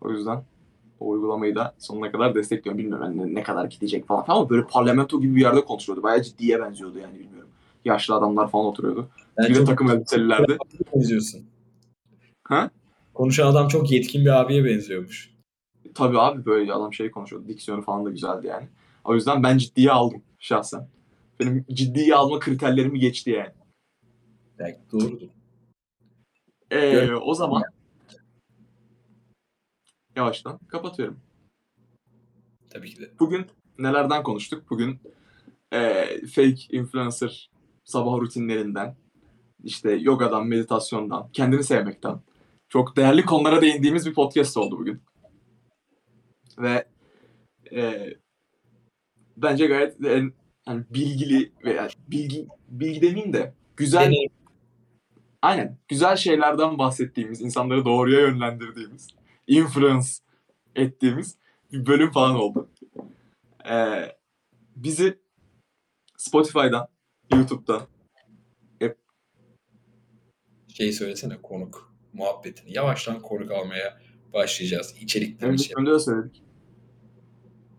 O 0.00 0.10
yüzden 0.10 0.44
o 1.00 1.08
uygulamayı 1.08 1.54
da 1.54 1.74
sonuna 1.78 2.12
kadar 2.12 2.34
destekliyorum. 2.34 2.78
Bilmiyorum 2.78 3.18
yani 3.18 3.34
ne, 3.34 3.42
kadar 3.42 3.64
gidecek 3.64 4.06
falan 4.06 4.24
ama 4.28 4.50
böyle 4.50 4.66
parlamento 4.66 5.20
gibi 5.20 5.36
bir 5.36 5.40
yerde 5.40 5.64
konuşuyordu. 5.64 6.02
Bayağı 6.02 6.22
ciddiye 6.22 6.60
benziyordu 6.60 6.98
yani 6.98 7.18
bilmiyorum. 7.18 7.50
Yaşlı 7.84 8.14
adamlar 8.14 8.50
falan 8.50 8.66
oturuyordu. 8.66 9.08
Ben 9.38 9.48
bir 9.48 9.54
de 9.54 9.64
takım 9.64 9.90
elbiselilerde. 9.90 10.58
benziyorsun. 10.94 11.46
Ha? 12.44 12.70
Konuşan 13.14 13.46
adam 13.46 13.68
çok 13.68 13.90
yetkin 13.90 14.24
bir 14.24 14.40
abiye 14.40 14.64
benziyormuş. 14.64 15.30
Tabii 15.94 16.18
abi 16.18 16.46
böyle 16.46 16.72
adam 16.72 16.92
şey 16.92 17.10
konuşuyordu. 17.10 17.48
Diksiyonu 17.48 17.82
falan 17.82 18.04
da 18.04 18.10
güzeldi 18.10 18.46
yani. 18.46 18.68
O 19.06 19.14
yüzden 19.14 19.42
ben 19.42 19.58
ciddiye 19.58 19.92
aldım 19.92 20.22
şahsen. 20.38 20.88
Benim 21.40 21.64
ciddiye 21.72 22.14
alma 22.14 22.38
kriterlerimi 22.38 22.98
geçti 22.98 23.30
yani. 23.30 23.52
Belki 24.58 24.80
doğrudur. 24.92 25.28
Ee, 26.70 27.12
o 27.12 27.34
zaman 27.34 27.62
yavaştan 30.16 30.58
kapatıyorum. 30.58 31.20
Tabii 32.70 32.94
ki 32.94 33.00
de. 33.00 33.10
Bugün 33.20 33.46
nelerden 33.78 34.22
konuştuk? 34.22 34.70
Bugün 34.70 35.00
e, 35.72 36.06
fake 36.26 36.60
influencer 36.70 37.50
sabah 37.84 38.18
rutinlerinden, 38.18 38.96
işte 39.64 39.92
yogadan, 39.92 40.46
meditasyondan, 40.46 41.32
kendini 41.32 41.64
sevmekten 41.64 42.20
çok 42.68 42.96
değerli 42.96 43.24
konulara 43.24 43.60
değindiğimiz 43.62 44.06
bir 44.06 44.14
podcast 44.14 44.56
oldu 44.56 44.78
bugün. 44.78 45.02
Ve 46.58 46.88
e, 47.72 48.12
bence 49.36 49.66
gayet 49.66 50.04
en, 50.04 50.32
yani 50.68 50.84
bilgili 50.90 51.52
veya 51.64 51.88
bilgi 52.08 52.46
bilgi 52.68 53.02
demeyeyim 53.02 53.32
de 53.32 53.54
güzel 53.76 54.06
Deneyim. 54.06 54.30
aynen 55.42 55.78
güzel 55.88 56.16
şeylerden 56.16 56.78
bahsettiğimiz, 56.78 57.40
insanları 57.40 57.84
doğruya 57.84 58.20
yönlendirdiğimiz, 58.20 59.08
influence 59.46 60.08
ettiğimiz 60.76 61.36
bir 61.72 61.86
bölüm 61.86 62.10
falan 62.10 62.36
oldu. 62.36 62.70
Ee, 63.70 64.16
bizi 64.76 65.18
Spotify'dan, 66.16 66.88
YouTube'dan, 67.32 67.88
Şey 70.76 70.92
söylesene 70.92 71.42
konuk 71.42 71.94
muhabbetini. 72.12 72.72
Yavaştan 72.72 73.20
konuk 73.20 73.50
almaya 73.50 74.00
başlayacağız. 74.32 74.94
İçeriklerimiz 75.00 75.60
evet, 75.60 75.68
şey. 75.68 75.82
önce 75.82 75.92
de 75.92 75.98
söyledik. 75.98 76.42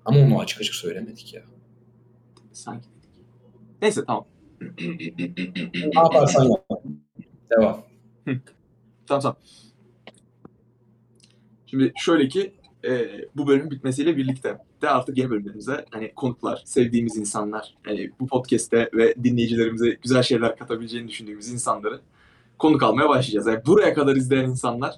Ama 0.07 0.19
onu 0.19 0.39
açık 0.39 0.61
açık 0.61 0.75
söylemedik 0.75 1.33
ya. 1.33 1.43
Sanki 2.53 2.87
dedik. 2.89 3.09
Neyse 3.81 4.05
tamam. 4.05 4.25
Ne 5.75 5.91
yaparsan 5.95 6.49
yap. 6.49 6.83
Devam. 7.51 7.83
Tamam 9.07 9.21
tamam. 9.21 9.37
Şimdi 11.65 11.93
şöyle 11.95 12.27
ki 12.27 12.53
e, 12.85 13.07
bu 13.35 13.47
bölümün 13.47 13.71
bitmesiyle 13.71 14.17
birlikte 14.17 14.57
de 14.81 14.89
artık 14.89 15.17
yeni 15.17 15.29
bölümlerimize 15.29 15.85
hani 15.91 16.13
konuklar, 16.15 16.61
sevdiğimiz 16.65 17.17
insanlar, 17.17 17.75
hani 17.83 18.11
bu 18.19 18.27
podcast'te 18.27 18.89
ve 18.93 19.15
dinleyicilerimize 19.23 19.89
güzel 19.89 20.23
şeyler 20.23 20.57
katabileceğini 20.57 21.07
düşündüğümüz 21.07 21.49
insanları 21.49 21.99
konuk 22.59 22.83
almaya 22.83 23.09
başlayacağız. 23.09 23.47
Yani 23.47 23.65
buraya 23.65 23.93
kadar 23.93 24.15
izleyen 24.15 24.49
insanlar 24.49 24.95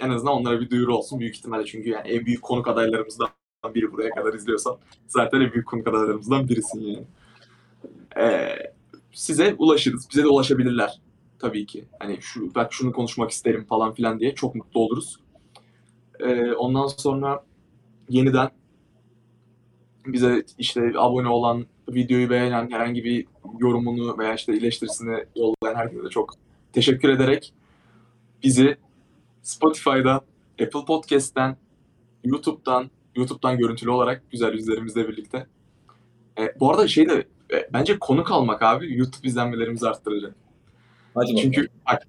en 0.00 0.10
azından 0.10 0.34
onlara 0.34 0.60
bir 0.60 0.70
duyuru 0.70 0.96
olsun 0.96 1.20
büyük 1.20 1.36
ihtimalle 1.36 1.64
çünkü 1.64 1.90
yani 1.90 2.08
en 2.08 2.26
büyük 2.26 2.42
konuk 2.42 2.68
adaylarımızdan 2.68 3.28
biri 3.74 3.92
buraya 3.92 4.10
kadar 4.10 4.34
izliyorsan 4.34 4.76
zaten 5.08 5.40
en 5.40 5.52
büyük 5.52 5.66
konuk 5.66 5.88
adaylarımızdan 5.88 6.48
birisin 6.48 6.80
yani. 6.80 7.04
E, 8.16 8.56
size 9.12 9.54
ulaşırız, 9.58 10.08
bize 10.10 10.22
de 10.22 10.28
ulaşabilirler 10.28 11.00
tabii 11.38 11.66
ki. 11.66 11.84
Hani 11.98 12.18
şu 12.20 12.54
bak 12.54 12.72
şunu 12.72 12.92
konuşmak 12.92 13.30
isterim 13.30 13.64
falan 13.64 13.94
filan 13.94 14.20
diye 14.20 14.34
çok 14.34 14.54
mutlu 14.54 14.80
oluruz. 14.80 15.16
Ee, 16.20 16.52
ondan 16.52 16.86
sonra 16.86 17.44
yeniden 18.08 18.50
bize 20.06 20.44
işte 20.58 20.92
abone 20.96 21.28
olan, 21.28 21.66
videoyu 21.88 22.30
beğenen, 22.30 22.70
herhangi 22.70 23.04
bir 23.04 23.26
yorumunu 23.58 24.18
veya 24.18 24.34
işte 24.34 24.52
eleştirisini 24.52 25.24
yollayan 25.36 25.76
herkese 25.76 26.04
de 26.04 26.08
çok 26.08 26.34
teşekkür 26.72 27.08
ederek 27.08 27.54
bizi 28.42 28.76
Spotify'dan, 29.42 30.20
Apple 30.62 30.84
Podcast'ten, 30.86 31.56
YouTube'dan, 32.24 32.90
YouTube'dan 33.16 33.58
görüntülü 33.58 33.90
olarak 33.90 34.30
güzel 34.30 34.52
yüzlerimizle 34.52 35.08
birlikte. 35.08 35.46
Ee, 36.38 36.54
bu 36.60 36.70
arada 36.70 36.88
şey 36.88 37.08
de 37.08 37.28
e, 37.52 37.68
bence 37.72 37.98
konuk 37.98 38.32
almak 38.32 38.62
abi 38.62 38.98
YouTube 38.98 39.28
izlenmelerimizi 39.28 39.88
arttıracak. 39.88 40.34
Hadi 41.14 41.24
bakalım. 41.24 41.42
Çünkü 41.42 41.68
bak 41.86 42.02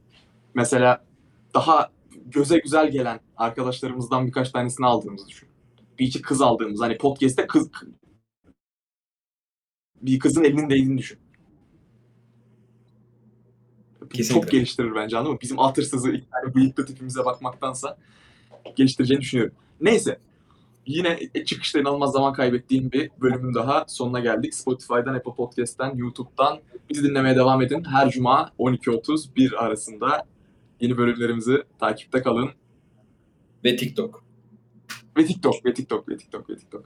mesela 0.53 1.05
daha 1.53 1.91
göze 2.25 2.57
güzel 2.57 2.91
gelen 2.91 3.19
arkadaşlarımızdan 3.37 4.27
birkaç 4.27 4.51
tanesini 4.51 4.85
aldığımızı 4.85 5.27
düşün. 5.27 5.49
Bir 5.99 6.07
iki 6.07 6.21
kız 6.21 6.41
aldığımız 6.41 6.81
hani 6.81 6.97
podcast'te 6.97 7.47
kız 7.47 7.69
bir 10.01 10.19
kızın 10.19 10.43
elinin 10.43 10.69
değdiğini 10.69 10.97
düşün. 10.97 11.19
Kesinlikle. 14.13 14.41
Çok 14.41 14.51
geliştirir 14.51 14.95
bence 14.95 15.17
anladın 15.17 15.33
mı? 15.33 15.39
Bizim 15.41 15.59
atırsızı 15.59 16.11
tane 16.11 16.55
bıyıklı 16.55 16.85
tipimize 16.85 17.25
bakmaktansa 17.25 17.97
geliştireceğini 18.75 19.21
düşünüyorum. 19.21 19.55
Neyse. 19.81 20.19
Yine 20.87 21.19
çıkışta 21.45 21.79
inanılmaz 21.79 22.11
zaman 22.11 22.33
kaybettiğim 22.33 22.91
bir 22.91 23.11
bölümün 23.21 23.53
daha 23.53 23.85
sonuna 23.87 24.19
geldik. 24.19 24.53
Spotify'dan, 24.53 25.13
Apple 25.13 25.33
Podcast'ten, 25.33 25.95
YouTube'dan 25.95 26.59
bizi 26.89 27.03
dinlemeye 27.03 27.35
devam 27.35 27.61
edin. 27.61 27.83
Her 27.83 28.09
cuma 28.09 28.51
12.30-1 28.59 29.55
arasında 29.55 30.25
yeni 30.79 30.97
bölümlerimizi 30.97 31.63
takipte 31.79 32.21
kalın. 32.21 32.49
Ve 33.65 33.75
TikTok. 33.75 34.23
Ve 35.17 35.25
TikTok, 35.25 35.65
ve 35.65 35.73
TikTok, 35.73 36.09
ve 36.09 36.17
TikTok, 36.17 36.49
ve 36.49 36.55
TikTok. 36.55 36.85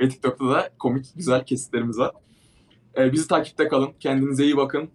Ve 0.00 0.08
TikTok'ta 0.08 0.48
da 0.48 0.70
komik, 0.78 1.06
güzel 1.16 1.44
kesitlerimiz 1.44 1.98
var. 1.98 2.12
Ee, 2.98 3.12
bizi 3.12 3.28
takipte 3.28 3.68
kalın. 3.68 3.90
Kendinize 4.00 4.44
iyi 4.44 4.56
bakın. 4.56 4.90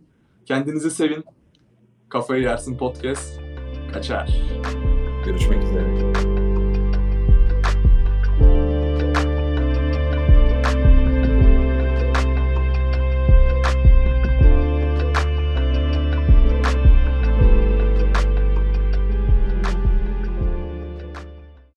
Kendinizi 0.45 0.91
sevin. 0.91 1.23
Kafayı 2.09 2.43
yersin 2.43 2.77
podcast. 2.77 3.39
Kaçar. 3.93 4.41
Görüşmek 5.25 5.63
üzere. 5.63 6.08